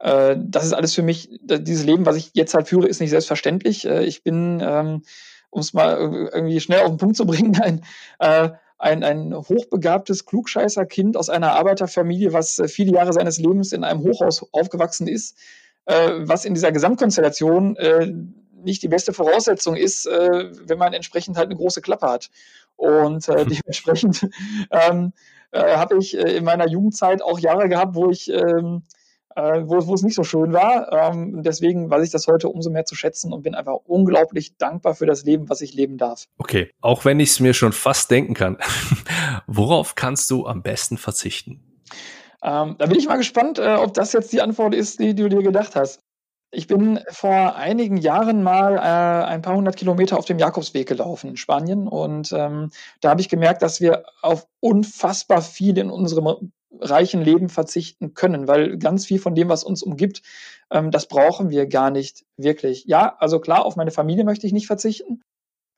äh, 0.00 0.36
das 0.38 0.64
ist 0.64 0.72
alles 0.72 0.94
für 0.94 1.02
mich, 1.02 1.28
dieses 1.42 1.84
Leben, 1.84 2.06
was 2.06 2.16
ich 2.16 2.30
jetzt 2.32 2.54
halt 2.54 2.68
führe, 2.68 2.88
ist 2.88 3.00
nicht 3.00 3.10
selbstverständlich. 3.10 3.86
Äh, 3.86 4.04
ich 4.04 4.22
bin, 4.22 4.60
ähm, 4.62 5.02
um 5.50 5.60
es 5.60 5.74
mal 5.74 5.96
irgendwie 6.32 6.60
schnell 6.60 6.80
auf 6.80 6.88
den 6.88 6.96
Punkt 6.96 7.16
zu 7.16 7.26
bringen, 7.26 7.54
ein, 7.62 7.84
äh, 8.18 8.50
ein, 8.78 9.04
ein 9.04 9.34
hochbegabtes 9.34 10.24
Klugscheißer-Kind 10.24 11.16
aus 11.18 11.28
einer 11.28 11.52
Arbeiterfamilie, 11.52 12.32
was 12.32 12.58
äh, 12.58 12.68
viele 12.68 12.92
Jahre 12.92 13.12
seines 13.12 13.38
Lebens 13.38 13.72
in 13.72 13.84
einem 13.84 14.00
Hochhaus 14.00 14.46
aufgewachsen 14.52 15.06
ist, 15.06 15.36
äh, 15.84 16.12
was 16.20 16.46
in 16.46 16.54
dieser 16.54 16.72
Gesamtkonstellation 16.72 17.76
äh, 17.76 18.10
nicht 18.62 18.82
die 18.82 18.88
beste 18.88 19.12
Voraussetzung 19.14 19.74
ist, 19.74 20.04
wenn 20.04 20.76
man 20.76 20.92
entsprechend 20.92 21.38
halt 21.38 21.46
eine 21.46 21.56
große 21.56 21.80
Klappe 21.80 22.06
hat. 22.06 22.28
Und 22.76 23.26
dementsprechend 23.28 24.28
ähm, 24.70 25.14
äh, 25.50 25.76
habe 25.76 25.96
ich 25.96 26.14
in 26.14 26.44
meiner 26.44 26.68
Jugendzeit 26.68 27.22
auch 27.22 27.38
Jahre 27.38 27.70
gehabt, 27.70 27.94
wo 27.94 28.10
ich 28.10 28.30
ähm, 28.30 28.82
äh, 29.36 29.62
wo, 29.64 29.86
wo 29.86 29.94
es 29.94 30.02
nicht 30.02 30.14
so 30.14 30.24
schön 30.24 30.52
war. 30.52 30.92
Ähm, 30.92 31.42
deswegen 31.42 31.90
weiß 31.90 32.04
ich 32.04 32.10
das 32.10 32.26
heute 32.26 32.48
umso 32.48 32.70
mehr 32.70 32.84
zu 32.84 32.94
schätzen 32.94 33.32
und 33.32 33.42
bin 33.42 33.54
einfach 33.54 33.76
unglaublich 33.84 34.56
dankbar 34.56 34.94
für 34.94 35.06
das 35.06 35.24
Leben, 35.24 35.48
was 35.48 35.60
ich 35.60 35.74
leben 35.74 35.98
darf. 35.98 36.26
Okay, 36.38 36.70
auch 36.80 37.04
wenn 37.04 37.20
ich 37.20 37.30
es 37.30 37.40
mir 37.40 37.54
schon 37.54 37.72
fast 37.72 38.10
denken 38.10 38.34
kann, 38.34 38.58
worauf 39.46 39.94
kannst 39.94 40.30
du 40.30 40.46
am 40.46 40.62
besten 40.62 40.98
verzichten? 40.98 41.60
Ähm, 42.42 42.76
da 42.78 42.86
bin 42.86 42.98
ich 42.98 43.06
mal 43.06 43.18
gespannt, 43.18 43.58
äh, 43.58 43.74
ob 43.74 43.94
das 43.94 44.12
jetzt 44.12 44.32
die 44.32 44.40
Antwort 44.40 44.74
ist, 44.74 44.98
die, 44.98 45.14
die 45.14 45.22
du 45.22 45.28
dir 45.28 45.42
gedacht 45.42 45.76
hast. 45.76 46.00
Ich 46.52 46.66
bin 46.66 46.98
vor 47.10 47.54
einigen 47.54 47.96
Jahren 47.96 48.42
mal 48.42 48.76
äh, 48.76 49.24
ein 49.26 49.40
paar 49.40 49.54
hundert 49.54 49.76
Kilometer 49.76 50.18
auf 50.18 50.24
dem 50.24 50.40
Jakobsweg 50.40 50.88
gelaufen 50.88 51.30
in 51.30 51.36
Spanien 51.36 51.86
und 51.86 52.32
ähm, 52.32 52.70
da 53.00 53.10
habe 53.10 53.20
ich 53.20 53.28
gemerkt, 53.28 53.62
dass 53.62 53.80
wir 53.80 54.04
auf 54.20 54.48
unfassbar 54.58 55.42
viel 55.42 55.78
in 55.78 55.90
unserem 55.90 56.50
reichen 56.78 57.22
Leben 57.22 57.48
verzichten 57.48 58.14
können, 58.14 58.46
weil 58.48 58.78
ganz 58.78 59.06
viel 59.06 59.18
von 59.18 59.34
dem, 59.34 59.48
was 59.48 59.64
uns 59.64 59.82
umgibt, 59.82 60.22
ähm, 60.70 60.90
das 60.90 61.06
brauchen 61.06 61.50
wir 61.50 61.66
gar 61.66 61.90
nicht 61.90 62.24
wirklich. 62.36 62.84
Ja, 62.86 63.16
also 63.18 63.40
klar, 63.40 63.64
auf 63.64 63.76
meine 63.76 63.90
Familie 63.90 64.24
möchte 64.24 64.46
ich 64.46 64.52
nicht 64.52 64.66
verzichten, 64.66 65.22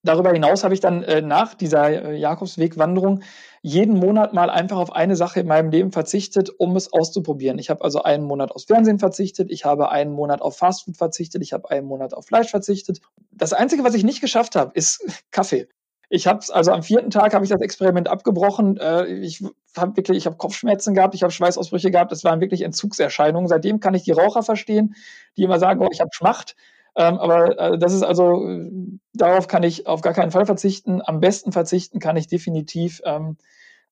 Darüber 0.04 0.32
hinaus 0.32 0.64
habe 0.64 0.74
ich 0.74 0.80
dann 0.80 1.04
äh, 1.04 1.22
nach 1.22 1.54
dieser 1.54 1.88
äh, 1.88 2.16
Jakobswegwanderung 2.16 3.22
jeden 3.62 3.94
Monat 3.94 4.34
mal 4.34 4.50
einfach 4.50 4.78
auf 4.78 4.92
eine 4.92 5.14
Sache 5.14 5.40
in 5.40 5.46
meinem 5.46 5.70
Leben 5.70 5.92
verzichtet, 5.92 6.50
um 6.58 6.74
es 6.74 6.92
auszuprobieren. 6.92 7.58
Ich 7.60 7.70
habe 7.70 7.84
also 7.84 8.02
einen 8.02 8.24
Monat 8.24 8.50
aufs 8.50 8.64
Fernsehen 8.64 8.98
verzichtet, 8.98 9.48
ich 9.52 9.64
habe 9.64 9.92
einen 9.92 10.12
Monat 10.12 10.42
auf 10.42 10.56
Fastfood 10.56 10.96
verzichtet, 10.96 11.40
ich 11.42 11.52
habe 11.52 11.70
einen 11.70 11.86
Monat 11.86 12.14
auf 12.14 12.26
Fleisch 12.26 12.50
verzichtet. 12.50 13.00
Das 13.30 13.52
Einzige, 13.52 13.84
was 13.84 13.94
ich 13.94 14.02
nicht 14.02 14.20
geschafft 14.20 14.56
habe, 14.56 14.72
ist 14.74 15.04
Kaffee. 15.30 15.68
Ich 16.14 16.26
habe 16.26 16.40
also 16.50 16.72
am 16.72 16.82
vierten 16.82 17.08
Tag 17.08 17.32
habe 17.32 17.42
ich 17.42 17.50
das 17.50 17.62
Experiment 17.62 18.06
abgebrochen. 18.06 18.76
Äh, 18.76 19.06
ich 19.06 19.42
habe 19.74 19.96
wirklich, 19.96 20.18
ich 20.18 20.26
habe 20.26 20.36
Kopfschmerzen 20.36 20.92
gehabt, 20.92 21.14
ich 21.14 21.22
habe 21.22 21.32
Schweißausbrüche 21.32 21.90
gehabt. 21.90 22.12
Das 22.12 22.22
waren 22.22 22.42
wirklich 22.42 22.60
Entzugserscheinungen. 22.60 23.48
Seitdem 23.48 23.80
kann 23.80 23.94
ich 23.94 24.02
die 24.02 24.12
Raucher 24.12 24.42
verstehen, 24.42 24.94
die 25.38 25.44
immer 25.44 25.58
sagen, 25.58 25.80
oh, 25.80 25.88
ich 25.90 26.02
habe 26.02 26.10
Schmacht. 26.12 26.54
Ähm, 26.96 27.16
aber 27.16 27.58
äh, 27.58 27.78
das 27.78 27.94
ist 27.94 28.02
also, 28.02 28.46
äh, 28.46 28.70
darauf 29.14 29.48
kann 29.48 29.62
ich 29.62 29.86
auf 29.86 30.02
gar 30.02 30.12
keinen 30.12 30.32
Fall 30.32 30.44
verzichten. 30.44 31.00
Am 31.02 31.20
besten 31.20 31.50
verzichten 31.50 31.98
kann 31.98 32.18
ich 32.18 32.26
definitiv, 32.26 33.00
ähm, 33.06 33.38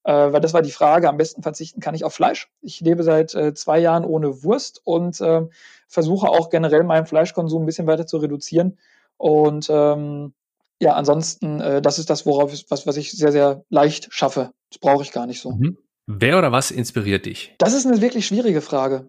äh, 0.04 0.12
weil 0.12 0.42
das 0.42 0.52
war 0.52 0.60
die 0.60 0.72
Frage, 0.72 1.08
am 1.08 1.16
besten 1.16 1.42
verzichten 1.42 1.80
kann 1.80 1.94
ich 1.94 2.04
auf 2.04 2.12
Fleisch. 2.12 2.50
Ich 2.60 2.82
lebe 2.82 3.02
seit 3.02 3.34
äh, 3.34 3.54
zwei 3.54 3.78
Jahren 3.78 4.04
ohne 4.04 4.42
Wurst 4.44 4.82
und 4.84 5.22
äh, 5.22 5.46
versuche 5.88 6.28
auch 6.28 6.50
generell 6.50 6.84
meinen 6.84 7.06
Fleischkonsum 7.06 7.62
ein 7.62 7.66
bisschen 7.66 7.86
weiter 7.86 8.06
zu 8.06 8.18
reduzieren. 8.18 8.78
Und 9.16 9.68
ähm, 9.70 10.34
ja, 10.80 10.94
ansonsten, 10.94 11.60
äh, 11.60 11.82
das 11.82 11.98
ist 11.98 12.10
das, 12.10 12.26
worauf 12.26 12.52
was, 12.68 12.86
was 12.86 12.96
ich 12.96 13.12
sehr, 13.12 13.32
sehr 13.32 13.64
leicht 13.68 14.08
schaffe. 14.12 14.52
Das 14.70 14.78
brauche 14.78 15.02
ich 15.02 15.12
gar 15.12 15.26
nicht 15.26 15.40
so. 15.40 15.52
Mhm. 15.52 15.76
Wer 16.06 16.38
oder 16.38 16.52
was 16.52 16.70
inspiriert 16.70 17.26
dich? 17.26 17.54
Das 17.58 17.74
ist 17.74 17.86
eine 17.86 18.00
wirklich 18.00 18.26
schwierige 18.26 18.60
Frage. 18.60 19.08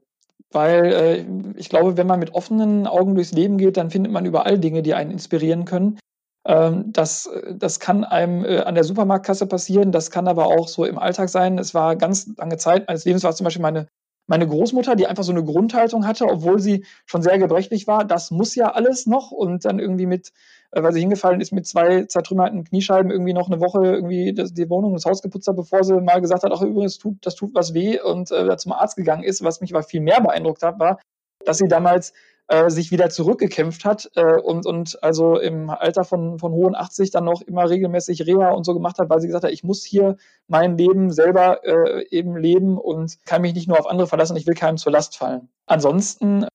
Weil 0.52 0.86
äh, 0.86 1.26
ich 1.58 1.70
glaube, 1.70 1.96
wenn 1.96 2.08
man 2.08 2.20
mit 2.20 2.34
offenen 2.34 2.86
Augen 2.86 3.16
durchs 3.16 3.32
Leben 3.32 3.58
geht, 3.58 3.78
dann 3.78 3.90
findet 3.90 4.12
man 4.12 4.26
überall 4.26 4.60
Dinge, 4.60 4.82
die 4.82 4.94
einen 4.94 5.12
inspirieren 5.12 5.66
können. 5.66 5.98
Ähm, 6.46 6.92
das, 6.92 7.30
das 7.54 7.80
kann 7.80 8.04
einem 8.04 8.44
äh, 8.44 8.60
an 8.60 8.76
der 8.76 8.84
Supermarktkasse 8.84 9.46
passieren, 9.46 9.92
das 9.92 10.12
kann 10.12 10.28
aber 10.28 10.48
auch 10.48 10.68
so 10.68 10.86
im 10.86 10.98
Alltag 10.98 11.30
sein. 11.30 11.58
Es 11.58 11.74
war 11.74 11.96
ganz 11.96 12.28
lange 12.38 12.58
Zeit 12.58 12.88
meines 12.88 13.06
Lebens, 13.06 13.24
war 13.24 13.34
zum 13.34 13.46
Beispiel 13.46 13.62
meine, 13.62 13.88
meine 14.28 14.48
Großmutter, 14.48 14.96
die 14.96 15.08
einfach 15.08 15.24
so 15.24 15.32
eine 15.32 15.44
Grundhaltung 15.44 16.06
hatte, 16.06 16.26
obwohl 16.26 16.60
sie 16.60 16.86
schon 17.06 17.22
sehr 17.22 17.38
gebrechlich 17.38 17.88
war. 17.88 18.04
Das 18.04 18.32
muss 18.32 18.56
ja 18.56 18.72
alles 18.72 19.06
noch 19.06 19.32
und 19.32 19.64
dann 19.66 19.80
irgendwie 19.80 20.08
mit 20.08 20.32
äh, 20.72 20.84
weil 20.84 20.94
sie 20.94 21.02
hingefallen 21.02 21.42
ist 21.42 21.52
mit 21.52 21.68
zwei 21.68 22.06
zertrümmerten 22.06 22.64
Kniescheiben 22.64 23.12
irgendwie 23.12 23.34
noch 23.34 23.48
eine 23.48 23.60
Woche 23.60 23.86
irgendwie 23.86 24.34
die 24.34 24.70
Wohnung 24.70 24.94
das 24.94 25.06
Haus 25.06 25.22
geputzt 25.22 25.48
hat, 25.48 25.56
bevor 25.56 25.84
sie 25.84 26.00
mal 26.02 26.22
gesagt 26.22 26.44
hat, 26.44 26.52
ach 26.54 26.62
übrigens, 26.62 26.98
tut, 26.98 27.18
das 27.26 27.36
tut 27.36 27.54
was 27.54 27.74
weh 27.74 28.00
und 28.00 28.32
äh, 28.32 28.58
zum 28.58 28.72
Arzt 28.72 28.96
gegangen 28.96 29.24
ist. 29.24 29.44
Was 29.44 29.62
mich 29.62 29.74
aber 29.74 29.84
viel 29.84 30.02
mehr 30.02 30.22
beeindruckt 30.22 30.64
hat, 30.64 30.80
war, 30.80 31.00
dass 31.46 31.58
sie 31.58 31.68
damals 31.68 32.14
äh, 32.48 32.70
sich 32.70 32.92
wieder 32.92 33.10
zurückgekämpft 33.10 33.86
hat 33.86 34.12
äh, 34.16 34.40
und, 34.42 34.66
und 34.66 35.02
also 35.04 35.40
im 35.40 35.70
Alter 35.70 36.04
von, 36.04 36.38
von 36.40 36.52
hohen 36.52 36.76
80 36.76 37.12
dann 37.12 37.24
noch 37.26 37.42
immer 37.42 37.70
regelmäßig 37.70 38.26
Reha 38.26 38.52
und 38.52 38.66
so 38.66 38.74
gemacht 38.74 39.00
hat, 39.00 39.10
weil 39.10 39.22
sie 39.22 39.28
gesagt 39.28 39.46
hat, 39.46 39.52
ich 39.52 39.64
muss 39.64 39.84
hier 39.86 40.18
mein 40.48 40.78
Leben 40.78 41.12
selber 41.12 41.64
äh, 41.64 42.06
eben 42.10 42.36
leben 42.36 42.78
und 42.78 43.24
kann 43.26 43.42
mich 43.42 43.54
nicht 43.54 43.68
nur 43.68 43.80
auf 43.80 43.88
andere 43.88 44.08
verlassen, 44.08 44.36
ich 44.36 44.48
will 44.48 44.54
keinem 44.54 44.78
zur 44.78 44.92
Last 44.92 45.18
fallen. 45.18 45.50
Ansonsten 45.66 46.46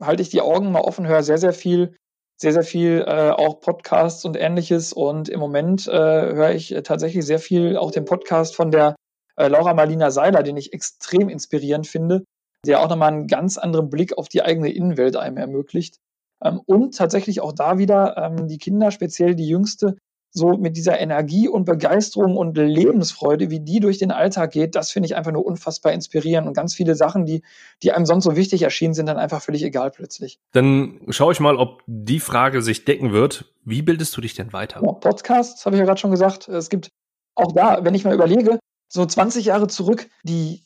halte 0.00 0.22
ich 0.22 0.30
die 0.30 0.40
Augen 0.40 0.70
mal 0.72 0.82
offen, 0.82 1.06
höre 1.06 1.22
sehr, 1.22 1.38
sehr 1.38 1.52
viel 1.52 1.96
sehr, 2.42 2.52
sehr 2.52 2.64
viel 2.64 3.04
äh, 3.06 3.30
auch 3.30 3.60
Podcasts 3.60 4.24
und 4.24 4.36
ähnliches. 4.36 4.92
Und 4.92 5.28
im 5.28 5.38
Moment 5.40 5.86
äh, 5.86 5.92
höre 5.92 6.50
ich 6.50 6.74
tatsächlich 6.84 7.24
sehr 7.24 7.38
viel 7.38 7.76
auch 7.76 7.92
den 7.92 8.04
Podcast 8.04 8.56
von 8.56 8.70
der 8.72 8.96
äh, 9.36 9.46
Laura 9.46 9.74
Marlina 9.74 10.10
Seiler, 10.10 10.42
den 10.42 10.56
ich 10.56 10.72
extrem 10.72 11.28
inspirierend 11.28 11.86
finde, 11.86 12.24
der 12.66 12.80
auch 12.80 12.88
nochmal 12.88 13.12
einen 13.12 13.28
ganz 13.28 13.58
anderen 13.58 13.88
Blick 13.90 14.18
auf 14.18 14.28
die 14.28 14.42
eigene 14.42 14.72
Innenwelt 14.72 15.16
einem 15.16 15.36
ermöglicht. 15.36 15.98
Ähm, 16.44 16.60
und 16.66 16.96
tatsächlich 16.96 17.40
auch 17.40 17.52
da 17.52 17.78
wieder 17.78 18.16
ähm, 18.16 18.48
die 18.48 18.58
Kinder, 18.58 18.90
speziell 18.90 19.36
die 19.36 19.48
Jüngste, 19.48 19.96
so 20.32 20.56
mit 20.56 20.76
dieser 20.76 20.98
Energie 20.98 21.46
und 21.46 21.64
Begeisterung 21.64 22.36
und 22.36 22.56
Lebensfreude, 22.56 23.50
wie 23.50 23.60
die 23.60 23.80
durch 23.80 23.98
den 23.98 24.10
Alltag 24.10 24.52
geht, 24.52 24.74
das 24.74 24.90
finde 24.90 25.06
ich 25.06 25.14
einfach 25.14 25.32
nur 25.32 25.44
unfassbar 25.44 25.92
inspirierend 25.92 26.48
und 26.48 26.54
ganz 26.54 26.74
viele 26.74 26.94
Sachen, 26.94 27.26
die, 27.26 27.42
die 27.82 27.92
einem 27.92 28.06
sonst 28.06 28.24
so 28.24 28.34
wichtig 28.34 28.62
erschienen, 28.62 28.94
sind 28.94 29.06
dann 29.06 29.18
einfach 29.18 29.42
völlig 29.42 29.62
egal 29.62 29.90
plötzlich. 29.90 30.40
Dann 30.52 31.00
schaue 31.10 31.32
ich 31.32 31.40
mal, 31.40 31.56
ob 31.56 31.82
die 31.86 32.20
Frage 32.20 32.62
sich 32.62 32.84
decken 32.86 33.12
wird. 33.12 33.52
Wie 33.64 33.82
bildest 33.82 34.16
du 34.16 34.22
dich 34.22 34.34
denn 34.34 34.52
weiter? 34.52 34.80
Ja, 34.82 34.92
Podcasts, 34.92 35.66
habe 35.66 35.76
ich 35.76 35.80
ja 35.80 35.84
gerade 35.84 36.00
schon 36.00 36.10
gesagt. 36.10 36.48
Es 36.48 36.70
gibt 36.70 36.90
auch 37.34 37.52
da, 37.52 37.84
wenn 37.84 37.94
ich 37.94 38.04
mal 38.04 38.14
überlege, 38.14 38.58
so 38.88 39.04
20 39.04 39.44
Jahre 39.44 39.68
zurück, 39.68 40.08
die 40.22 40.64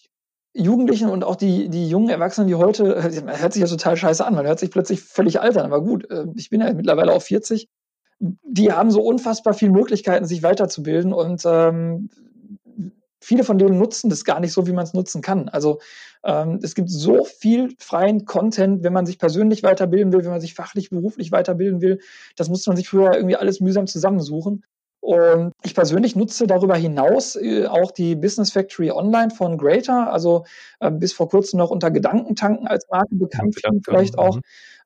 Jugendlichen 0.54 1.10
und 1.10 1.24
auch 1.24 1.36
die, 1.36 1.68
die 1.68 1.88
jungen 1.88 2.08
Erwachsenen, 2.08 2.48
die 2.48 2.54
heute, 2.54 3.02
hört 3.02 3.52
sich 3.52 3.60
ja 3.60 3.68
total 3.68 3.96
scheiße 3.96 4.24
an, 4.24 4.34
man 4.34 4.46
hört 4.46 4.58
sich 4.58 4.70
plötzlich 4.70 5.02
völlig 5.02 5.40
alt 5.40 5.58
an, 5.58 5.66
aber 5.66 5.82
gut, 5.82 6.10
äh, 6.10 6.24
ich 6.34 6.50
bin 6.50 6.60
ja 6.60 6.72
mittlerweile 6.72 7.12
auch 7.12 7.20
40 7.20 7.68
die 8.18 8.72
haben 8.72 8.90
so 8.90 9.02
unfassbar 9.02 9.54
viele 9.54 9.72
Möglichkeiten, 9.72 10.24
sich 10.24 10.42
weiterzubilden 10.42 11.12
und 11.12 11.42
ähm, 11.44 12.08
viele 13.20 13.44
von 13.44 13.58
denen 13.58 13.78
nutzen 13.78 14.08
das 14.08 14.24
gar 14.24 14.40
nicht 14.40 14.52
so, 14.52 14.66
wie 14.66 14.72
man 14.72 14.84
es 14.84 14.94
nutzen 14.94 15.20
kann. 15.20 15.48
Also 15.48 15.80
ähm, 16.24 16.60
es 16.62 16.74
gibt 16.74 16.90
so 16.90 17.24
viel 17.24 17.74
freien 17.78 18.24
Content, 18.24 18.84
wenn 18.84 18.92
man 18.92 19.06
sich 19.06 19.18
persönlich 19.18 19.62
weiterbilden 19.62 20.12
will, 20.12 20.24
wenn 20.24 20.30
man 20.30 20.40
sich 20.40 20.54
fachlich, 20.54 20.90
beruflich 20.90 21.32
weiterbilden 21.32 21.80
will. 21.80 22.00
Das 22.36 22.48
muss 22.48 22.66
man 22.66 22.76
sich 22.76 22.88
früher 22.88 23.14
irgendwie 23.14 23.36
alles 23.36 23.60
mühsam 23.60 23.86
zusammensuchen. 23.86 24.64
Und 25.00 25.52
ich 25.62 25.74
persönlich 25.74 26.16
nutze 26.16 26.48
darüber 26.48 26.76
hinaus 26.76 27.36
äh, 27.36 27.66
auch 27.66 27.92
die 27.92 28.16
Business 28.16 28.50
Factory 28.50 28.90
Online 28.90 29.30
von 29.30 29.56
Greater, 29.56 30.12
also 30.12 30.44
äh, 30.80 30.90
bis 30.90 31.12
vor 31.12 31.28
kurzem 31.28 31.58
noch 31.58 31.70
unter 31.70 31.92
Gedankentanken 31.92 32.66
als 32.66 32.88
Marke 32.90 33.14
bekannt, 33.14 33.56
ja, 33.62 33.70
vielleicht 33.84 34.18
auch. 34.18 34.36
Mhm. 34.36 34.42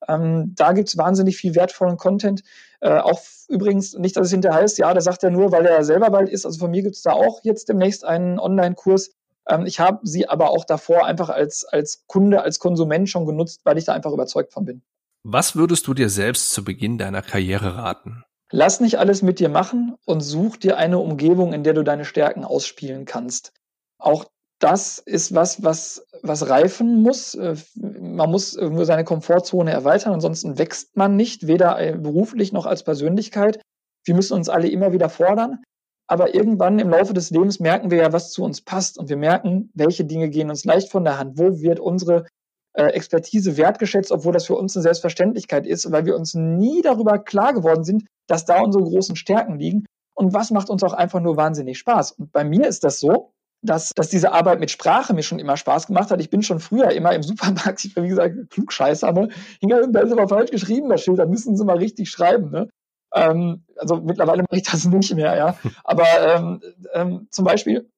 Ähm, 0.08 0.54
da 0.56 0.72
gibt's 0.72 0.96
wahnsinnig 0.96 1.36
viel 1.36 1.54
wertvollen 1.54 1.96
Content. 1.96 2.42
Äh, 2.80 2.98
auch 2.98 3.20
übrigens, 3.48 3.94
nicht, 3.94 4.16
dass 4.16 4.26
es 4.26 4.32
hinterher 4.32 4.60
heißt, 4.60 4.78
ja, 4.78 4.92
da 4.94 5.00
sagt 5.00 5.22
er 5.22 5.30
nur, 5.30 5.52
weil 5.52 5.66
er 5.66 5.84
selber 5.84 6.10
bald 6.10 6.28
ist. 6.28 6.46
Also 6.46 6.58
von 6.58 6.70
mir 6.70 6.82
gibt's 6.82 7.02
da 7.02 7.12
auch 7.12 7.40
jetzt 7.42 7.68
demnächst 7.68 8.04
einen 8.04 8.38
Online-Kurs. 8.38 9.10
Ähm, 9.48 9.66
ich 9.66 9.80
habe 9.80 10.00
sie 10.02 10.28
aber 10.28 10.50
auch 10.50 10.64
davor 10.64 11.06
einfach 11.06 11.28
als, 11.28 11.64
als 11.64 12.04
Kunde, 12.06 12.42
als 12.42 12.58
Konsument 12.58 13.08
schon 13.08 13.26
genutzt, 13.26 13.60
weil 13.64 13.78
ich 13.78 13.84
da 13.84 13.92
einfach 13.92 14.12
überzeugt 14.12 14.52
von 14.52 14.64
bin. 14.64 14.82
Was 15.22 15.54
würdest 15.54 15.86
du 15.86 15.94
dir 15.94 16.08
selbst 16.08 16.50
zu 16.52 16.64
Beginn 16.64 16.96
deiner 16.96 17.22
Karriere 17.22 17.76
raten? 17.76 18.24
Lass 18.50 18.80
nicht 18.80 18.98
alles 18.98 19.22
mit 19.22 19.38
dir 19.38 19.48
machen 19.48 19.94
und 20.06 20.22
such 20.22 20.56
dir 20.56 20.76
eine 20.76 20.98
Umgebung, 20.98 21.52
in 21.52 21.62
der 21.62 21.74
du 21.74 21.84
deine 21.84 22.04
Stärken 22.04 22.44
ausspielen 22.44 23.04
kannst. 23.04 23.52
Auch 23.98 24.24
das 24.60 24.98
ist 24.98 25.34
was, 25.34 25.64
was, 25.64 26.06
was 26.22 26.48
reifen 26.48 27.02
muss. 27.02 27.34
Äh, 27.34 27.56
man 27.74 28.30
muss 28.30 28.54
irgendwo 28.54 28.84
seine 28.84 29.04
Komfortzone 29.04 29.72
erweitern, 29.72 30.12
ansonsten 30.12 30.58
wächst 30.58 30.96
man 30.96 31.16
nicht, 31.16 31.46
weder 31.46 31.80
äh, 31.80 31.96
beruflich 31.96 32.52
noch 32.52 32.66
als 32.66 32.84
Persönlichkeit. 32.84 33.60
Wir 34.04 34.14
müssen 34.14 34.34
uns 34.34 34.48
alle 34.48 34.68
immer 34.68 34.92
wieder 34.92 35.08
fordern. 35.08 35.62
Aber 36.06 36.34
irgendwann 36.34 36.80
im 36.80 36.90
Laufe 36.90 37.14
des 37.14 37.30
Lebens 37.30 37.60
merken 37.60 37.90
wir 37.90 37.98
ja, 37.98 38.12
was 38.12 38.32
zu 38.32 38.42
uns 38.42 38.60
passt 38.62 38.98
und 38.98 39.08
wir 39.08 39.16
merken, 39.16 39.70
welche 39.74 40.04
Dinge 40.04 40.28
gehen 40.28 40.50
uns 40.50 40.64
leicht 40.64 40.90
von 40.90 41.04
der 41.04 41.18
Hand. 41.18 41.38
Wo 41.38 41.60
wird 41.60 41.78
unsere 41.78 42.26
äh, 42.72 42.86
Expertise 42.86 43.56
wertgeschätzt, 43.56 44.10
obwohl 44.10 44.32
das 44.32 44.46
für 44.46 44.56
uns 44.56 44.76
eine 44.76 44.82
Selbstverständlichkeit 44.82 45.66
ist, 45.66 45.90
weil 45.92 46.06
wir 46.06 46.16
uns 46.16 46.34
nie 46.34 46.82
darüber 46.82 47.18
klar 47.18 47.52
geworden 47.54 47.84
sind, 47.84 48.06
dass 48.26 48.44
da 48.44 48.60
unsere 48.60 48.84
großen 48.84 49.16
Stärken 49.16 49.58
liegen. 49.58 49.86
Und 50.14 50.34
was 50.34 50.50
macht 50.50 50.68
uns 50.68 50.82
auch 50.82 50.92
einfach 50.92 51.20
nur 51.20 51.36
wahnsinnig 51.36 51.78
Spaß? 51.78 52.12
Und 52.12 52.32
bei 52.32 52.44
mir 52.44 52.66
ist 52.66 52.84
das 52.84 53.00
so, 53.00 53.30
dass, 53.62 53.90
dass 53.90 54.08
diese 54.08 54.32
Arbeit 54.32 54.60
mit 54.60 54.70
Sprache 54.70 55.12
mir 55.12 55.22
schon 55.22 55.38
immer 55.38 55.56
Spaß 55.56 55.86
gemacht 55.86 56.10
hat. 56.10 56.20
Ich 56.20 56.30
bin 56.30 56.42
schon 56.42 56.60
früher 56.60 56.90
immer 56.90 57.12
im 57.12 57.22
Supermarkt, 57.22 57.84
ich 57.84 57.94
bin 57.94 58.04
wie 58.04 58.08
gesagt 58.08 58.50
klugscheißer, 58.50 59.12
ne? 59.12 59.28
Da 59.62 60.00
ist 60.00 60.12
aber 60.12 60.28
falsch 60.28 60.50
geschrieben, 60.50 60.88
das 60.88 61.02
Schild, 61.02 61.18
da 61.18 61.26
müssen 61.26 61.56
sie 61.56 61.64
mal 61.64 61.78
richtig 61.78 62.10
schreiben, 62.10 62.50
ne? 62.50 62.68
Ähm, 63.14 63.64
also 63.76 63.96
mittlerweile 63.96 64.42
mache 64.42 64.56
ich 64.56 64.62
das 64.62 64.84
nicht 64.84 65.14
mehr, 65.14 65.36
ja. 65.36 65.56
Aber 65.84 66.04
ähm, 66.22 66.62
ähm, 66.94 67.28
zum 67.30 67.44
Beispiel 67.44 67.90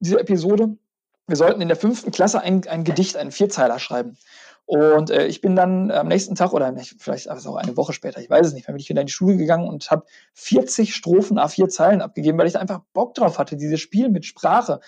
diese 0.00 0.18
Episode, 0.18 0.76
wir 1.28 1.36
sollten 1.36 1.60
in 1.60 1.68
der 1.68 1.76
fünften 1.76 2.10
Klasse 2.10 2.40
ein, 2.40 2.66
ein 2.66 2.84
Gedicht, 2.84 3.16
einen 3.16 3.30
Vierzeiler 3.30 3.78
schreiben. 3.78 4.16
Und 4.66 5.10
äh, 5.10 5.26
ich 5.26 5.40
bin 5.40 5.54
dann 5.54 5.92
am 5.92 6.08
nächsten 6.08 6.34
Tag 6.34 6.52
oder 6.52 6.74
vielleicht 6.98 7.30
auch 7.30 7.56
eine 7.56 7.76
Woche 7.76 7.92
später, 7.92 8.20
ich 8.20 8.28
weiß 8.28 8.48
es 8.48 8.52
nicht, 8.52 8.66
dann 8.66 8.74
bin 8.74 8.80
ich 8.80 8.88
wieder 8.88 9.00
in 9.00 9.06
die 9.06 9.12
Schule 9.12 9.36
gegangen 9.36 9.68
und 9.68 9.90
habe 9.92 10.04
40 10.34 10.94
Strophen 10.94 11.38
A4 11.38 11.68
Zeilen 11.68 12.02
abgegeben, 12.02 12.36
weil 12.36 12.48
ich 12.48 12.58
einfach 12.58 12.80
Bock 12.92 13.14
drauf 13.14 13.38
hatte, 13.38 13.56
dieses 13.56 13.80
Spiel 13.80 14.08
mit 14.08 14.24
Sprache. 14.24 14.80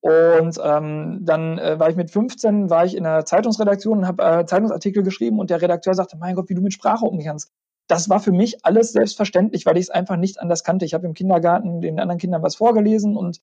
Und 0.00 0.60
ähm, 0.62 1.20
dann 1.22 1.58
äh, 1.58 1.80
war 1.80 1.88
ich 1.88 1.96
mit 1.96 2.10
15, 2.10 2.70
war 2.70 2.84
ich 2.84 2.94
in 2.94 3.04
der 3.04 3.24
Zeitungsredaktion 3.24 3.98
und 4.00 4.06
habe 4.06 4.22
äh, 4.22 4.46
Zeitungsartikel 4.46 5.02
geschrieben 5.02 5.40
und 5.40 5.50
der 5.50 5.62
Redakteur 5.62 5.94
sagte, 5.94 6.16
mein 6.18 6.36
Gott, 6.36 6.48
wie 6.48 6.54
du 6.54 6.60
mit 6.60 6.74
Sprache 6.74 7.06
umgehst. 7.06 7.50
Das 7.88 8.08
war 8.08 8.20
für 8.20 8.32
mich 8.32 8.64
alles 8.64 8.92
selbstverständlich, 8.92 9.66
weil 9.66 9.78
ich 9.78 9.84
es 9.84 9.90
einfach 9.90 10.16
nicht 10.16 10.40
anders 10.40 10.62
kannte. 10.62 10.84
Ich 10.84 10.94
habe 10.94 11.06
im 11.06 11.14
Kindergarten 11.14 11.80
den 11.80 11.98
anderen 11.98 12.20
Kindern 12.20 12.42
was 12.42 12.56
vorgelesen 12.56 13.16
und 13.16 13.40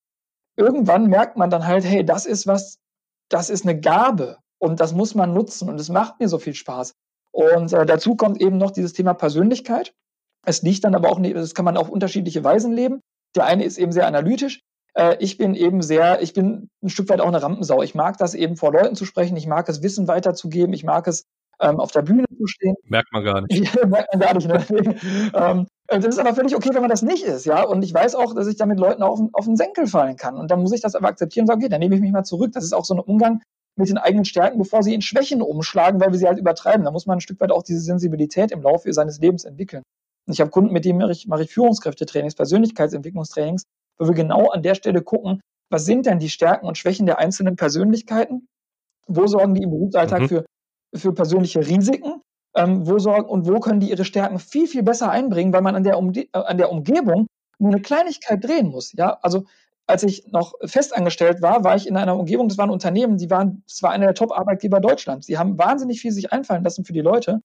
irgendwann 0.56 1.08
merkt 1.08 1.36
man 1.36 1.50
dann 1.50 1.66
halt, 1.66 1.84
hey, 1.84 2.06
das 2.06 2.26
ist 2.26 2.48
was, 2.48 2.80
das 3.28 3.50
ist 3.50 3.66
eine 3.66 3.80
Gabe. 3.80 4.38
Und 4.62 4.80
das 4.80 4.93
muss 4.93 5.16
man 5.16 5.34
nutzen 5.34 5.70
und 5.70 5.80
es 5.80 5.89
macht 5.89 6.20
mir 6.20 6.28
so 6.28 6.38
viel 6.38 6.53
Spaß. 6.53 6.93
Und 7.32 7.74
äh, 7.74 7.86
dazu 7.86 8.16
kommt 8.16 8.41
eben 8.41 8.57
noch 8.57 8.72
dieses 8.72 8.93
Thema 8.93 9.14
Persönlichkeit. 9.14 9.93
Es 10.45 10.62
liegt 10.62 10.84
dann 10.84 10.95
aber 10.95 11.09
auch, 11.09 11.20
das 11.22 11.55
kann 11.55 11.66
man 11.66 11.78
auf 11.78 11.89
unterschiedliche 11.89 12.43
Weisen 12.43 12.74
leben. 12.74 12.99
Der 13.36 13.45
eine 13.45 13.64
ist 13.64 13.78
eben 13.78 13.91
sehr 13.91 14.07
analytisch. 14.07 14.62
Äh, 14.93 15.16
ich 15.20 15.38
bin 15.38 15.55
eben 15.55 15.82
sehr, 15.82 16.22
ich 16.22 16.34
bin 16.34 16.70
ein 16.84 16.89
Stück 16.89 17.09
weit 17.09 17.22
auch 17.22 17.28
eine 17.28 17.41
Rampensau. 17.41 17.82
Ich 17.82 17.95
mag 17.95 18.18
das 18.18 18.34
eben 18.34 18.55
vor 18.55 18.72
Leuten 18.72 18.95
zu 18.95 19.05
sprechen. 19.05 19.38
Ich 19.38 19.47
mag 19.47 19.68
es 19.70 19.82
Wissen 19.82 20.07
weiterzugeben. 20.07 20.74
Ich 20.74 20.84
mag 20.84 21.07
es 21.07 21.26
ähm, 21.59 21.80
auf 21.80 21.91
der 21.91 22.01
Bühne 22.01 22.26
zu 22.38 22.47
stehen. 22.47 22.76
Merkt 22.84 23.12
man 23.14 23.24
gar 23.24 23.41
nicht. 23.41 23.76
merkt 23.88 24.14
man 24.14 24.20
gar 24.20 24.34
nicht. 24.36 24.47
Ne? 24.47 24.95
ähm, 25.34 25.68
Äh, 25.91 25.99
das 25.99 26.16
ist 26.16 26.20
aber 26.20 26.34
völlig 26.34 26.55
okay, 26.55 26.70
wenn 26.74 26.82
man 26.82 26.89
das 26.89 27.01
nicht 27.01 27.24
ist, 27.24 27.45
ja. 27.45 27.64
Und 27.64 27.84
ich 27.84 27.93
weiß 27.93 28.16
auch, 28.16 28.34
dass 28.34 28.47
ich 28.47 28.55
damit 28.55 28.80
Leuten 28.80 29.03
auf, 29.03 29.20
auf 29.34 29.45
den 29.45 29.57
Senkel 29.57 29.88
fallen 29.88 30.16
kann. 30.16 30.38
Und 30.38 30.49
dann 30.49 30.62
muss 30.62 30.72
ich 30.72 30.82
das 30.82 30.95
aber 30.95 31.07
akzeptieren 31.07 31.43
und 31.43 31.47
sagen, 31.47 31.62
okay, 31.62 31.70
dann 31.70 31.80
nehme 31.80 31.95
ich 31.95 32.01
mich 32.01 32.12
mal 32.12 32.24
zurück. 32.24 32.51
Das 32.53 32.64
ist 32.64 32.74
auch 32.74 32.86
so 32.86 32.95
ein 32.95 32.99
Umgang 32.99 33.41
mit 33.82 33.90
den 33.90 33.98
eigenen 33.98 34.26
Stärken, 34.26 34.58
bevor 34.58 34.84
sie 34.84 34.94
in 34.94 35.02
Schwächen 35.02 35.42
umschlagen, 35.42 36.00
weil 36.00 36.12
wir 36.12 36.20
sie 36.20 36.28
halt 36.28 36.40
übertreiben. 36.40 36.86
Da 36.86 36.92
muss 36.92 37.06
man 37.06 37.18
ein 37.18 37.22
Stück 37.22 37.40
weit 37.42 37.52
auch 37.52 37.64
diese 37.64 37.82
Sensibilität 37.82 38.52
im 38.52 38.62
Laufe 38.62 38.92
seines 38.94 39.20
Lebens 39.20 39.44
entwickeln. 39.44 39.84
Und 40.28 40.34
ich 40.34 40.42
habe 40.42 40.52
Kunden, 40.52 40.72
mit 40.72 40.86
denen 40.86 41.00
mache 41.00 41.12
ich, 41.12 41.28
mache 41.28 41.44
ich 41.44 41.52
Führungskräftetrainings, 41.52 42.36
Persönlichkeitsentwicklungstrainings, 42.36 43.64
wo 44.00 44.08
wir 44.08 44.14
genau 44.14 44.50
an 44.50 44.64
der 44.64 44.76
Stelle 44.76 45.02
gucken, 45.02 45.42
was 45.70 45.86
sind 45.86 46.06
denn 46.06 46.20
die 46.20 46.30
Stärken 46.30 46.68
und 46.68 46.78
Schwächen 46.78 47.06
der 47.06 47.18
einzelnen 47.20 47.56
Persönlichkeiten? 47.56 48.48
Wo 49.08 49.28
sorgen 49.28 49.56
die 49.56 49.64
im 49.64 49.72
Berufsalltag 49.72 50.22
mhm. 50.22 50.28
für, 50.28 50.46
für 50.94 51.14
persönliche 51.14 51.66
Risiken? 51.66 52.22
Ähm, 52.56 52.86
wo 52.86 53.00
sorgen 53.00 53.30
und 53.30 53.48
wo 53.48 53.60
können 53.62 53.80
die 53.80 53.90
ihre 53.90 54.04
Stärken 54.04 54.38
viel, 54.38 54.68
viel 54.68 54.84
besser 54.84 55.10
einbringen, 55.10 55.54
weil 55.54 55.62
man 55.62 55.76
an 55.76 55.84
der, 55.84 55.98
um, 55.98 56.12
äh, 56.14 56.28
an 56.34 56.58
der 56.58 56.70
Umgebung 56.70 57.28
nur 57.60 57.72
eine 57.72 57.82
Kleinigkeit 57.82 58.44
drehen 58.44 58.68
muss. 58.68 58.92
Ja, 58.94 59.18
also 59.22 59.46
als 59.92 60.04
ich 60.04 60.26
noch 60.32 60.54
festangestellt 60.64 61.42
war, 61.42 61.64
war 61.64 61.76
ich 61.76 61.86
in 61.86 61.98
einer 61.98 62.18
Umgebung, 62.18 62.48
das 62.48 62.58
waren 62.58 62.70
Unternehmen, 62.70 63.18
die 63.18 63.30
waren, 63.30 63.64
das 63.68 63.84
war 63.84 63.92
einer 63.92 64.06
der 64.06 64.16
Top-Arbeitgeber 64.16 64.80
Deutschlands. 64.80 65.28
Die 65.28 65.38
haben 65.38 65.58
wahnsinnig 65.58 66.00
viel 66.00 66.12
sich 66.12 66.32
einfallen 66.32 66.64
lassen 66.64 66.86
für 66.86 66.94
die 66.94 67.02
Leute. 67.02 67.42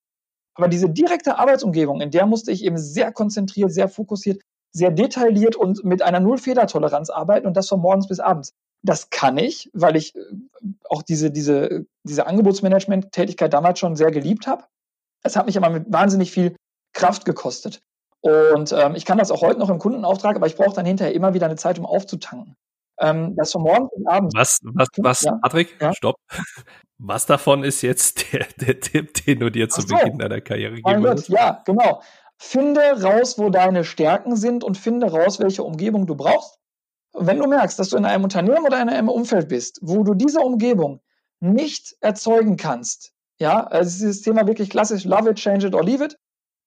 Aber 0.54 0.68
diese 0.68 0.88
direkte 0.88 1.38
Arbeitsumgebung, 1.38 2.00
in 2.00 2.10
der 2.10 2.24
musste 2.24 2.52
ich 2.52 2.64
eben 2.64 2.78
sehr 2.78 3.12
konzentriert, 3.12 3.72
sehr 3.72 3.88
fokussiert, 3.88 4.40
sehr 4.72 4.90
detailliert 4.90 5.56
und 5.56 5.84
mit 5.84 6.02
einer 6.02 6.20
Null-Fehler-Toleranz 6.20 7.10
arbeiten 7.10 7.46
und 7.46 7.56
das 7.56 7.68
von 7.68 7.80
morgens 7.80 8.06
bis 8.06 8.20
abends. 8.20 8.52
Das 8.82 9.10
kann 9.10 9.36
ich, 9.38 9.70
weil 9.74 9.96
ich 9.96 10.14
äh, 10.14 10.20
auch 10.88 11.02
diese, 11.02 11.30
diese, 11.30 11.86
diese 12.04 12.26
Angebotsmanagement-Tätigkeit 12.26 13.52
damals 13.52 13.80
schon 13.80 13.96
sehr 13.96 14.12
geliebt 14.12 14.46
habe. 14.46 14.64
Es 15.24 15.34
hat 15.34 15.46
mich 15.46 15.56
aber 15.56 15.70
mit 15.70 15.92
wahnsinnig 15.92 16.30
viel 16.30 16.54
Kraft 16.92 17.24
gekostet. 17.24 17.82
Und 18.26 18.72
ähm, 18.72 18.94
ich 18.94 19.04
kann 19.04 19.18
das 19.18 19.30
auch 19.30 19.40
heute 19.42 19.58
noch 19.60 19.70
im 19.70 19.78
Kundenauftrag, 19.78 20.36
aber 20.36 20.46
ich 20.46 20.56
brauche 20.56 20.74
dann 20.74 20.86
hinterher 20.86 21.14
immer 21.14 21.34
wieder 21.34 21.46
eine 21.46 21.56
Zeit, 21.56 21.78
um 21.78 21.86
aufzutanken. 21.86 22.56
Ähm, 22.98 23.34
das 23.36 23.52
von 23.52 23.62
morgens 23.62 23.90
bis 23.94 24.06
abends. 24.06 24.34
Was, 24.34 24.58
was, 24.62 24.88
was, 24.96 25.20
ja? 25.22 25.38
Patrick, 25.42 25.76
ja? 25.80 25.92
stopp. 25.94 26.16
Was 26.98 27.26
davon 27.26 27.62
ist 27.62 27.82
jetzt 27.82 28.32
der, 28.32 28.46
der 28.58 28.80
Tipp, 28.80 29.12
den 29.26 29.40
du 29.40 29.50
dir 29.50 29.68
zu 29.68 29.82
so. 29.82 29.94
Beginn 29.94 30.16
deiner 30.16 30.40
Karriere 30.40 30.76
geben 30.76 31.02
würdest? 31.02 31.28
Ja, 31.28 31.62
genau. 31.66 32.00
Finde 32.38 32.80
raus, 33.02 33.38
wo 33.38 33.50
deine 33.50 33.84
Stärken 33.84 34.34
sind 34.34 34.64
und 34.64 34.78
finde 34.78 35.10
raus, 35.10 35.38
welche 35.38 35.62
Umgebung 35.62 36.06
du 36.06 36.14
brauchst. 36.14 36.58
Und 37.12 37.26
wenn 37.26 37.38
du 37.38 37.46
merkst, 37.46 37.78
dass 37.78 37.90
du 37.90 37.98
in 37.98 38.06
einem 38.06 38.24
Unternehmen 38.24 38.64
oder 38.64 38.80
in 38.80 38.88
einem 38.88 39.10
Umfeld 39.10 39.48
bist, 39.48 39.78
wo 39.82 40.04
du 40.04 40.14
diese 40.14 40.40
Umgebung 40.40 41.02
nicht 41.40 41.94
erzeugen 42.00 42.56
kannst, 42.56 43.12
ja, 43.38 43.66
also 43.66 43.90
dieses 43.90 44.22
Thema 44.22 44.46
wirklich 44.46 44.70
klassisch, 44.70 45.04
love 45.04 45.28
it, 45.28 45.36
change 45.36 45.66
it 45.66 45.74
or 45.74 45.84
leave 45.84 46.02
it, 46.02 46.16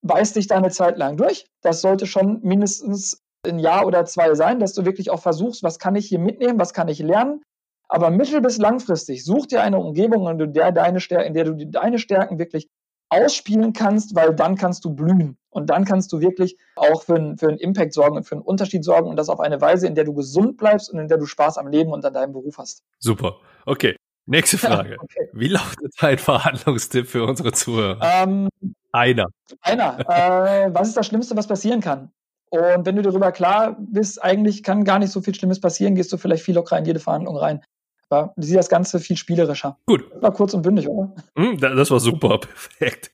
beiß 0.02 0.32
dich 0.32 0.46
da 0.46 0.56
eine 0.56 0.70
Zeit 0.70 0.98
lang 0.98 1.16
durch. 1.16 1.46
Das 1.62 1.80
sollte 1.80 2.06
schon 2.06 2.40
mindestens 2.42 3.22
ein 3.46 3.58
Jahr 3.58 3.86
oder 3.86 4.04
zwei 4.04 4.34
sein, 4.34 4.60
dass 4.60 4.74
du 4.74 4.84
wirklich 4.84 5.10
auch 5.10 5.20
versuchst, 5.20 5.62
was 5.62 5.78
kann 5.78 5.96
ich 5.96 6.06
hier 6.06 6.18
mitnehmen, 6.18 6.58
was 6.58 6.74
kann 6.74 6.88
ich 6.88 6.98
lernen. 6.98 7.42
Aber 7.88 8.10
mittel- 8.10 8.40
bis 8.40 8.58
langfristig 8.58 9.24
such 9.24 9.46
dir 9.46 9.62
eine 9.62 9.78
Umgebung, 9.78 10.28
in 10.28 10.52
der, 10.52 10.72
deine 10.72 11.00
Stärken, 11.00 11.28
in 11.28 11.34
der 11.34 11.44
du 11.44 11.66
deine 11.66 11.98
Stärken 11.98 12.38
wirklich 12.38 12.68
ausspielen 13.08 13.72
kannst, 13.72 14.14
weil 14.14 14.34
dann 14.34 14.56
kannst 14.56 14.84
du 14.84 14.94
blühen. 14.94 15.36
Und 15.52 15.68
dann 15.68 15.84
kannst 15.84 16.12
du 16.12 16.20
wirklich 16.20 16.56
auch 16.76 17.02
für, 17.02 17.16
einen, 17.16 17.36
für 17.36 17.48
einen 17.48 17.58
Impact 17.58 17.92
sorgen 17.92 18.16
und 18.16 18.22
für 18.22 18.36
einen 18.36 18.42
Unterschied 18.42 18.84
sorgen 18.84 19.08
und 19.08 19.16
das 19.16 19.28
auf 19.28 19.40
eine 19.40 19.60
Weise, 19.60 19.88
in 19.88 19.96
der 19.96 20.04
du 20.04 20.14
gesund 20.14 20.56
bleibst 20.56 20.92
und 20.92 21.00
in 21.00 21.08
der 21.08 21.18
du 21.18 21.26
Spaß 21.26 21.58
am 21.58 21.66
Leben 21.66 21.92
und 21.92 22.04
an 22.04 22.12
deinem 22.12 22.32
Beruf 22.32 22.58
hast. 22.58 22.84
Super. 23.00 23.38
Okay. 23.66 23.96
Nächste 24.30 24.58
Frage. 24.58 24.96
okay. 25.00 25.28
Wie 25.32 25.48
lautet 25.48 25.92
dein 26.00 26.16
Verhandlungstipp 26.16 27.08
für 27.08 27.24
unsere 27.24 27.52
Zuhörer? 27.52 27.98
Ähm, 28.00 28.48
einer. 28.92 29.26
Einer. 29.60 29.98
Äh, 30.08 30.72
was 30.72 30.86
ist 30.88 30.96
das 30.96 31.08
Schlimmste, 31.08 31.36
was 31.36 31.48
passieren 31.48 31.80
kann? 31.80 32.12
Und 32.50 32.86
wenn 32.86 32.94
du 32.94 33.02
darüber 33.02 33.32
klar 33.32 33.76
bist, 33.80 34.22
eigentlich 34.22 34.62
kann 34.62 34.84
gar 34.84 35.00
nicht 35.00 35.10
so 35.10 35.20
viel 35.20 35.34
Schlimmes 35.34 35.60
passieren, 35.60 35.96
gehst 35.96 36.12
du 36.12 36.16
vielleicht 36.16 36.44
viel 36.44 36.54
lockerer 36.54 36.78
in 36.78 36.84
jede 36.84 37.00
Verhandlung 37.00 37.36
rein. 37.36 37.60
Aber 38.08 38.32
du 38.36 38.42
siehst 38.42 38.56
das 38.56 38.68
Ganze 38.68 39.00
viel 39.00 39.16
spielerischer. 39.16 39.78
Gut. 39.86 40.04
War 40.22 40.32
kurz 40.32 40.54
und 40.54 40.62
bündig, 40.62 40.88
oder? 40.88 41.12
Hm, 41.36 41.58
das 41.58 41.90
war 41.90 41.98
super, 41.98 42.38
perfekt. 42.38 43.10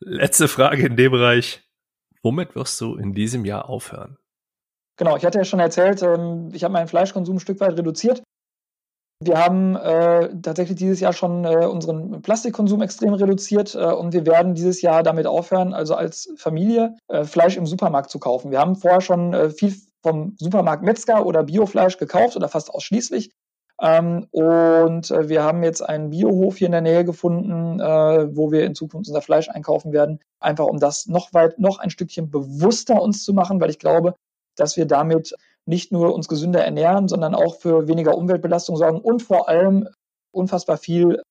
Letzte 0.00 0.48
Frage 0.48 0.86
in 0.86 0.96
dem 0.96 1.12
Bereich. 1.12 1.62
Womit 2.22 2.54
wirst 2.54 2.80
du 2.80 2.96
in 2.96 3.12
diesem 3.12 3.44
Jahr 3.44 3.68
aufhören? 3.68 4.16
Genau, 4.96 5.16
ich 5.16 5.24
hatte 5.26 5.38
ja 5.38 5.44
schon 5.44 5.60
erzählt, 5.60 6.02
ähm, 6.02 6.50
ich 6.52 6.64
habe 6.64 6.72
meinen 6.72 6.88
Fleischkonsum 6.88 7.36
ein 7.36 7.40
Stück 7.40 7.60
weit 7.60 7.76
reduziert. 7.76 8.22
Wir 9.20 9.36
haben 9.36 9.74
äh, 9.74 10.30
tatsächlich 10.42 10.78
dieses 10.78 11.00
Jahr 11.00 11.12
schon 11.12 11.44
äh, 11.44 11.66
unseren 11.66 12.22
Plastikkonsum 12.22 12.82
extrem 12.82 13.14
reduziert 13.14 13.74
äh, 13.74 13.78
und 13.78 14.12
wir 14.12 14.24
werden 14.26 14.54
dieses 14.54 14.80
Jahr 14.80 15.02
damit 15.02 15.26
aufhören, 15.26 15.74
also 15.74 15.96
als 15.96 16.32
Familie 16.36 16.96
äh, 17.08 17.24
Fleisch 17.24 17.56
im 17.56 17.66
Supermarkt 17.66 18.10
zu 18.10 18.20
kaufen. 18.20 18.52
Wir 18.52 18.60
haben 18.60 18.76
vorher 18.76 19.00
schon 19.00 19.34
äh, 19.34 19.50
viel 19.50 19.74
vom 20.04 20.36
Supermarkt 20.38 20.84
Metzger 20.84 21.26
oder 21.26 21.42
Biofleisch 21.42 21.98
gekauft 21.98 22.36
oder 22.36 22.48
fast 22.48 22.70
ausschließlich. 22.70 23.32
Ähm, 23.82 24.28
und 24.30 25.10
äh, 25.10 25.28
wir 25.28 25.42
haben 25.42 25.64
jetzt 25.64 25.82
einen 25.82 26.10
Biohof 26.10 26.56
hier 26.58 26.66
in 26.66 26.72
der 26.72 26.80
Nähe 26.80 27.04
gefunden, 27.04 27.80
wo 27.80 28.52
wir 28.52 28.64
in 28.64 28.76
Zukunft 28.76 29.08
unser 29.08 29.22
Fleisch 29.22 29.48
einkaufen 29.48 29.92
werden, 29.92 30.20
einfach 30.38 30.66
um 30.66 30.78
das 30.78 31.06
noch 31.06 31.34
weit, 31.34 31.58
noch 31.58 31.80
ein 31.80 31.90
Stückchen 31.90 32.30
bewusster 32.30 33.02
uns 33.02 33.24
zu 33.24 33.34
machen, 33.34 33.60
weil 33.60 33.70
ich 33.70 33.80
glaube, 33.80 34.14
dass 34.54 34.76
wir 34.76 34.86
damit 34.86 35.34
nicht 35.68 35.92
nur 35.92 36.14
uns 36.14 36.28
gesünder 36.28 36.64
ernähren, 36.64 37.08
sondern 37.08 37.34
auch 37.34 37.56
für 37.56 37.86
weniger 37.88 38.16
Umweltbelastung 38.16 38.76
sorgen 38.76 39.00
und 39.00 39.22
vor 39.22 39.48
allem 39.48 39.86
unfassbar 40.32 40.78
viel 40.78 41.22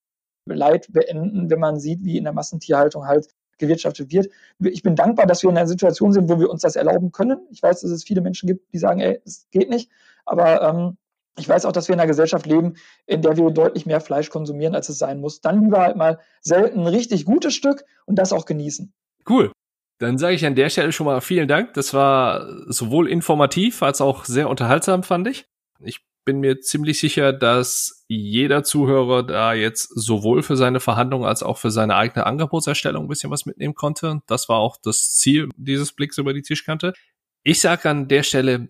Leid 0.45 0.87
beenden, 0.93 1.49
wenn 1.49 1.59
man 1.59 1.79
sieht, 1.79 2.03
wie 2.03 2.17
in 2.17 2.23
der 2.23 2.33
Massentierhaltung 2.33 3.07
halt 3.07 3.27
gewirtschaftet 3.57 4.11
wird. 4.11 4.29
Ich 4.59 4.83
bin 4.83 4.95
dankbar, 4.95 5.25
dass 5.25 5.41
wir 5.41 5.49
in 5.49 5.57
einer 5.57 5.67
Situation 5.67 6.13
sind, 6.13 6.29
wo 6.29 6.39
wir 6.39 6.51
uns 6.51 6.61
das 6.61 6.75
erlauben 6.75 7.11
können. 7.11 7.47
Ich 7.49 7.63
weiß, 7.63 7.81
dass 7.81 7.89
es 7.89 8.03
viele 8.03 8.21
Menschen 8.21 8.45
gibt, 8.45 8.71
die 8.71 8.77
sagen, 8.77 8.99
ey, 8.99 9.19
es 9.25 9.47
geht 9.49 9.69
nicht. 9.69 9.89
Aber 10.23 10.61
ähm, 10.61 10.97
ich 11.39 11.49
weiß 11.49 11.65
auch, 11.65 11.71
dass 11.71 11.87
wir 11.87 11.93
in 11.93 11.99
einer 11.99 12.07
Gesellschaft 12.07 12.45
leben, 12.45 12.75
in 13.07 13.23
der 13.23 13.37
wir 13.37 13.49
deutlich 13.49 13.87
mehr 13.87 14.01
Fleisch 14.01 14.29
konsumieren, 14.29 14.75
als 14.75 14.89
es 14.89 14.99
sein 14.99 15.19
muss. 15.19 15.41
Dann 15.41 15.63
lieber 15.63 15.81
halt 15.81 15.97
mal 15.97 16.19
selten 16.41 16.81
ein 16.81 16.87
richtig 16.87 17.25
gutes 17.25 17.55
Stück 17.55 17.83
und 18.05 18.17
das 18.19 18.31
auch 18.31 18.45
genießen. 18.45 18.93
Cool. 19.27 19.51
Dann 19.99 20.17
sage 20.17 20.35
ich 20.35 20.45
an 20.45 20.55
der 20.55 20.69
Stelle 20.69 20.91
schon 20.91 21.05
mal 21.05 21.21
vielen 21.21 21.47
Dank. 21.47 21.73
Das 21.73 21.93
war 21.93 22.47
sowohl 22.71 23.09
informativ 23.09 23.81
als 23.81 24.01
auch 24.01 24.25
sehr 24.25 24.49
unterhaltsam, 24.49 25.03
fand 25.03 25.27
ich. 25.27 25.45
Ich 25.79 26.01
bin 26.23 26.39
mir 26.39 26.59
ziemlich 26.59 26.99
sicher, 26.99 27.31
dass 27.31 28.03
jeder 28.07 28.63
Zuhörer 28.63 29.23
da 29.23 29.53
jetzt 29.53 29.89
sowohl 29.95 30.43
für 30.43 30.57
seine 30.57 30.79
Verhandlungen 30.79 31.25
als 31.25 31.41
auch 31.41 31.57
für 31.57 31.71
seine 31.71 31.95
eigene 31.95 32.25
Angebotserstellung 32.25 33.05
ein 33.05 33.07
bisschen 33.07 33.31
was 33.31 33.45
mitnehmen 33.45 33.75
konnte. 33.75 34.21
Das 34.27 34.49
war 34.49 34.57
auch 34.57 34.77
das 34.83 35.15
Ziel 35.15 35.49
dieses 35.55 35.93
Blicks 35.93 36.17
über 36.17 36.33
die 36.33 36.41
Tischkante. 36.41 36.93
Ich 37.43 37.61
sage 37.61 37.89
an 37.89 38.09
der 38.09 38.23
Stelle 38.23 38.69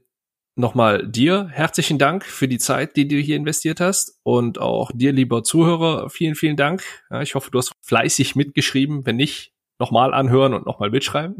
nochmal 0.55 1.07
dir 1.07 1.49
herzlichen 1.51 1.97
Dank 1.97 2.25
für 2.25 2.47
die 2.47 2.59
Zeit, 2.59 2.95
die 2.95 3.07
du 3.07 3.15
hier 3.15 3.35
investiert 3.35 3.79
hast 3.79 4.19
und 4.23 4.59
auch 4.59 4.91
dir, 4.93 5.11
lieber 5.11 5.43
Zuhörer, 5.43 6.09
vielen, 6.09 6.35
vielen 6.35 6.57
Dank. 6.57 6.83
Ich 7.21 7.35
hoffe, 7.35 7.49
du 7.49 7.57
hast 7.57 7.73
fleißig 7.81 8.35
mitgeschrieben. 8.35 9.05
Wenn 9.05 9.15
nicht, 9.15 9.53
nochmal 9.79 10.13
anhören 10.13 10.53
und 10.53 10.65
nochmal 10.65 10.89
mitschreiben. 10.89 11.35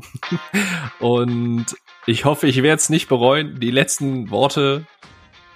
und 0.99 1.65
ich 2.05 2.25
hoffe, 2.25 2.47
ich 2.47 2.63
werde 2.63 2.77
es 2.77 2.89
nicht 2.89 3.07
bereuen. 3.07 3.59
Die 3.59 3.71
letzten 3.71 4.29
Worte, 4.29 4.85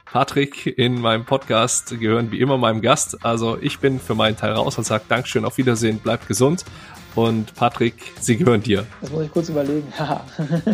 Patrick, 0.06 0.66
in 0.66 1.00
meinem 1.00 1.26
Podcast 1.26 1.98
gehören 2.00 2.32
wie 2.32 2.40
immer 2.40 2.58
meinem 2.58 2.82
Gast. 2.82 3.24
Also 3.24 3.58
ich 3.62 3.80
bin 3.80 4.00
für 4.00 4.16
meinen 4.16 4.36
Teil 4.36 4.54
raus 4.54 4.78
und 4.78 4.84
sage 4.84 5.04
Dankeschön, 5.08 5.46
auf 5.46 5.58
Wiedersehen, 5.58 6.00
bleib 6.04 6.28
gesund. 6.28 6.66
Und 7.16 7.56
Patrick, 7.56 7.96
sie 8.20 8.38
gehören 8.38 8.64
dir. 8.64 8.86
Das 9.02 9.12
muss 9.12 9.26
ich 9.26 9.32
kurz 9.32 9.50
überlegen. 9.50 9.92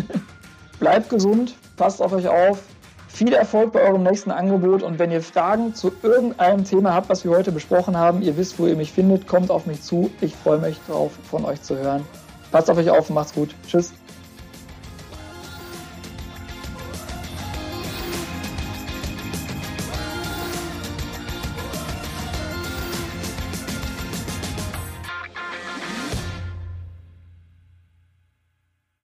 Bleibt 0.80 1.10
gesund, 1.10 1.56
passt 1.76 2.00
auf 2.00 2.12
euch 2.12 2.28
auf, 2.28 2.62
viel 3.08 3.32
Erfolg 3.32 3.72
bei 3.72 3.80
eurem 3.80 4.02
nächsten 4.02 4.30
Angebot 4.30 4.82
und 4.82 4.98
wenn 4.98 5.10
ihr 5.10 5.22
Fragen 5.22 5.74
zu 5.74 5.92
irgendeinem 6.02 6.64
Thema 6.64 6.94
habt, 6.94 7.08
was 7.08 7.24
wir 7.24 7.32
heute 7.32 7.50
besprochen 7.50 7.96
haben, 7.96 8.22
ihr 8.22 8.36
wisst, 8.36 8.58
wo 8.58 8.66
ihr 8.66 8.76
mich 8.76 8.92
findet, 8.92 9.26
kommt 9.26 9.50
auf 9.50 9.66
mich 9.66 9.82
zu. 9.82 10.10
Ich 10.20 10.36
freue 10.36 10.58
mich 10.58 10.78
drauf, 10.86 11.12
von 11.28 11.44
euch 11.44 11.60
zu 11.62 11.76
hören. 11.76 12.04
Passt 12.52 12.70
auf 12.70 12.78
euch 12.78 12.90
auf 12.90 13.10
macht's 13.10 13.34
gut. 13.34 13.54
Tschüss. 13.66 13.92